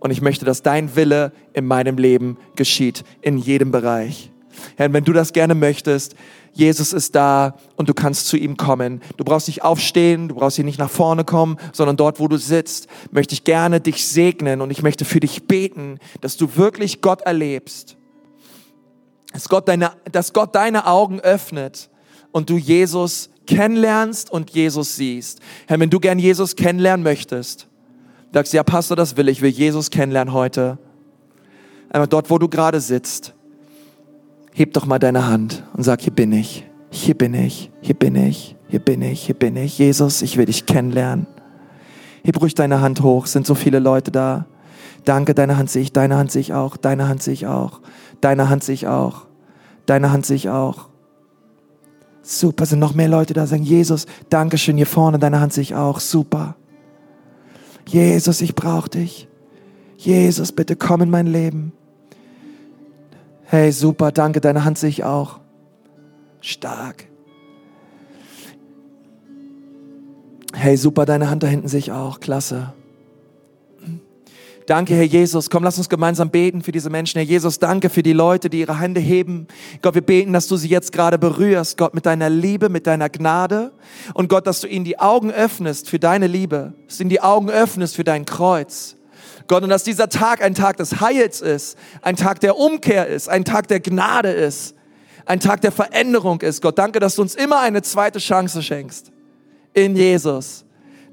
und 0.00 0.10
ich 0.10 0.20
möchte, 0.20 0.44
dass 0.44 0.62
dein 0.62 0.96
Wille 0.96 1.32
in 1.52 1.66
meinem 1.66 1.98
Leben 1.98 2.38
geschieht, 2.56 3.04
in 3.20 3.38
jedem 3.38 3.70
Bereich. 3.70 4.30
Herr, 4.76 4.92
wenn 4.92 5.04
du 5.04 5.12
das 5.12 5.32
gerne 5.32 5.54
möchtest, 5.54 6.14
Jesus 6.52 6.92
ist 6.92 7.14
da 7.14 7.56
und 7.76 7.88
du 7.88 7.94
kannst 7.94 8.26
zu 8.26 8.36
ihm 8.36 8.56
kommen. 8.56 9.00
Du 9.16 9.24
brauchst 9.24 9.48
nicht 9.48 9.62
aufstehen, 9.62 10.28
du 10.28 10.34
brauchst 10.34 10.56
hier 10.56 10.64
nicht 10.64 10.78
nach 10.78 10.90
vorne 10.90 11.24
kommen, 11.24 11.56
sondern 11.72 11.96
dort, 11.96 12.20
wo 12.20 12.28
du 12.28 12.36
sitzt, 12.36 12.88
möchte 13.10 13.34
ich 13.34 13.44
gerne 13.44 13.80
dich 13.80 14.06
segnen 14.06 14.60
und 14.60 14.70
ich 14.70 14.82
möchte 14.82 15.04
für 15.04 15.20
dich 15.20 15.46
beten, 15.46 15.98
dass 16.20 16.36
du 16.36 16.56
wirklich 16.56 17.00
Gott 17.00 17.22
erlebst. 17.22 17.96
Dass 19.32 19.48
Gott 19.48 19.68
deine, 19.68 19.92
dass 20.10 20.32
Gott 20.32 20.54
deine 20.54 20.86
Augen 20.86 21.20
öffnet 21.20 21.88
und 22.32 22.50
du 22.50 22.56
Jesus 22.56 23.30
kennenlernst 23.46 24.30
und 24.30 24.50
Jesus 24.50 24.96
siehst. 24.96 25.40
Herr, 25.66 25.80
wenn 25.80 25.90
du 25.90 26.00
gern 26.00 26.18
Jesus 26.18 26.56
kennenlernen 26.56 27.02
möchtest, 27.02 27.68
sagst 28.32 28.52
du, 28.52 28.56
ja, 28.56 28.62
Pastor, 28.62 28.96
das 28.96 29.16
will 29.16 29.28
ich, 29.28 29.42
will 29.42 29.50
Jesus 29.50 29.90
kennenlernen 29.90 30.32
heute. 30.32 30.78
Einmal 31.90 32.08
dort, 32.08 32.30
wo 32.30 32.38
du 32.38 32.48
gerade 32.48 32.80
sitzt, 32.80 33.34
heb 34.52 34.72
doch 34.72 34.86
mal 34.86 34.98
deine 34.98 35.26
Hand 35.26 35.62
und 35.74 35.82
sag, 35.82 36.00
hier 36.00 36.12
bin 36.12 36.32
ich, 36.32 36.64
hier 36.90 37.16
bin 37.16 37.34
ich, 37.34 37.70
hier 37.80 37.94
bin 37.94 38.16
ich, 38.16 38.56
hier 38.68 38.80
bin 38.80 39.02
ich, 39.02 39.22
hier 39.26 39.34
bin 39.34 39.56
ich. 39.56 39.78
Jesus, 39.78 40.22
ich 40.22 40.36
will 40.36 40.46
dich 40.46 40.66
kennenlernen. 40.66 41.26
Heb 42.24 42.40
ruhig 42.40 42.54
deine 42.54 42.80
Hand 42.80 43.02
hoch, 43.02 43.26
sind 43.26 43.46
so 43.46 43.54
viele 43.54 43.78
Leute 43.78 44.10
da. 44.10 44.46
Danke, 45.04 45.34
deine 45.34 45.56
Hand 45.56 45.70
sehe 45.70 45.82
ich, 45.82 45.92
deine 45.92 46.16
Hand 46.16 46.30
sehe 46.30 46.40
ich 46.40 46.52
auch, 46.52 46.76
deine 46.76 47.08
Hand 47.08 47.22
sehe 47.22 47.34
ich 47.34 47.46
auch, 47.46 47.80
deine 48.20 48.48
Hand 48.48 48.62
sehe 48.62 48.74
ich 48.74 48.86
auch, 48.86 49.26
deine 49.86 50.12
Hand 50.12 50.26
sehe 50.26 50.36
ich 50.36 50.48
auch. 50.48 50.88
Super, 52.22 52.66
sind 52.66 52.78
noch 52.78 52.94
mehr 52.94 53.08
Leute 53.08 53.34
da, 53.34 53.46
sagen, 53.46 53.64
Jesus, 53.64 54.06
danke 54.30 54.58
schön, 54.58 54.76
hier 54.76 54.86
vorne, 54.86 55.18
deine 55.18 55.40
Hand 55.40 55.52
sehe 55.52 55.62
ich 55.62 55.74
auch, 55.74 55.98
super. 55.98 56.54
Jesus, 57.88 58.40
ich 58.40 58.54
brauche 58.54 58.90
dich. 58.90 59.28
Jesus, 59.96 60.52
bitte 60.52 60.76
komm 60.76 61.02
in 61.02 61.10
mein 61.10 61.26
Leben. 61.26 61.72
Hey, 63.44 63.72
super, 63.72 64.12
danke, 64.12 64.40
deine 64.40 64.64
Hand 64.64 64.78
sehe 64.78 64.88
ich 64.88 65.02
auch. 65.02 65.40
Stark. 66.40 67.06
Hey, 70.54 70.76
super, 70.76 71.06
deine 71.06 71.28
Hand 71.28 71.42
da 71.42 71.48
hinten 71.48 71.68
sehe 71.68 71.80
ich 71.80 71.92
auch, 71.92 72.20
klasse. 72.20 72.72
Danke, 74.66 74.94
Herr 74.94 75.04
Jesus. 75.04 75.50
Komm, 75.50 75.64
lass 75.64 75.78
uns 75.78 75.88
gemeinsam 75.88 76.30
beten 76.30 76.62
für 76.62 76.70
diese 76.70 76.88
Menschen. 76.88 77.18
Herr 77.18 77.26
Jesus, 77.26 77.58
danke 77.58 77.90
für 77.90 78.02
die 78.02 78.12
Leute, 78.12 78.48
die 78.48 78.60
ihre 78.60 78.78
Hände 78.78 79.00
heben. 79.00 79.48
Gott, 79.80 79.94
wir 79.94 80.02
beten, 80.02 80.32
dass 80.32 80.46
du 80.46 80.56
sie 80.56 80.68
jetzt 80.68 80.92
gerade 80.92 81.18
berührst, 81.18 81.76
Gott, 81.76 81.94
mit 81.94 82.06
deiner 82.06 82.30
Liebe, 82.30 82.68
mit 82.68 82.86
deiner 82.86 83.08
Gnade. 83.08 83.72
Und 84.14 84.28
Gott, 84.28 84.46
dass 84.46 84.60
du 84.60 84.68
ihnen 84.68 84.84
die 84.84 84.98
Augen 85.00 85.32
öffnest 85.32 85.88
für 85.88 85.98
deine 85.98 86.28
Liebe, 86.28 86.74
dass 86.86 86.98
du 86.98 87.02
ihnen 87.02 87.10
die 87.10 87.20
Augen 87.20 87.50
öffnest 87.50 87.96
für 87.96 88.04
dein 88.04 88.24
Kreuz. 88.24 88.96
Gott, 89.48 89.64
und 89.64 89.68
dass 89.68 89.82
dieser 89.82 90.08
Tag 90.08 90.42
ein 90.42 90.54
Tag 90.54 90.76
des 90.76 91.00
Heils 91.00 91.40
ist, 91.40 91.76
ein 92.00 92.16
Tag 92.16 92.40
der 92.40 92.56
Umkehr 92.56 93.08
ist, 93.08 93.28
ein 93.28 93.44
Tag 93.44 93.66
der 93.68 93.80
Gnade 93.80 94.30
ist, 94.30 94.76
ein 95.26 95.40
Tag 95.40 95.60
der 95.60 95.72
Veränderung 95.72 96.40
ist. 96.40 96.62
Gott, 96.62 96.78
danke, 96.78 97.00
dass 97.00 97.16
du 97.16 97.22
uns 97.22 97.34
immer 97.34 97.60
eine 97.60 97.82
zweite 97.82 98.20
Chance 98.20 98.62
schenkst. 98.62 99.10
In 99.74 99.96
Jesus. 99.96 100.64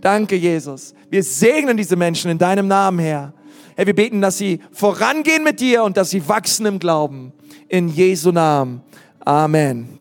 Danke, 0.02 0.36
Jesus. 0.36 0.93
Wir 1.10 1.24
segnen 1.24 1.76
diese 1.76 1.95
Menschen 1.95 2.30
in 2.30 2.38
deinem 2.38 2.68
Namen, 2.68 3.00
Herr. 3.00 3.34
Herr, 3.80 3.88
wir 3.88 3.96
beten, 3.96 4.20
dass 4.20 4.38
sie 4.38 4.60
vorangehen 4.74 5.42
mit 5.42 5.62
dir 5.62 5.86
und 5.86 5.96
dass 5.96 6.10
sie 6.10 6.28
wachsen 6.28 6.66
im 6.66 6.80
Glauben. 6.80 7.32
In 7.70 7.88
Jesu 7.88 8.30
Namen. 8.30 8.82
Amen. 9.24 9.98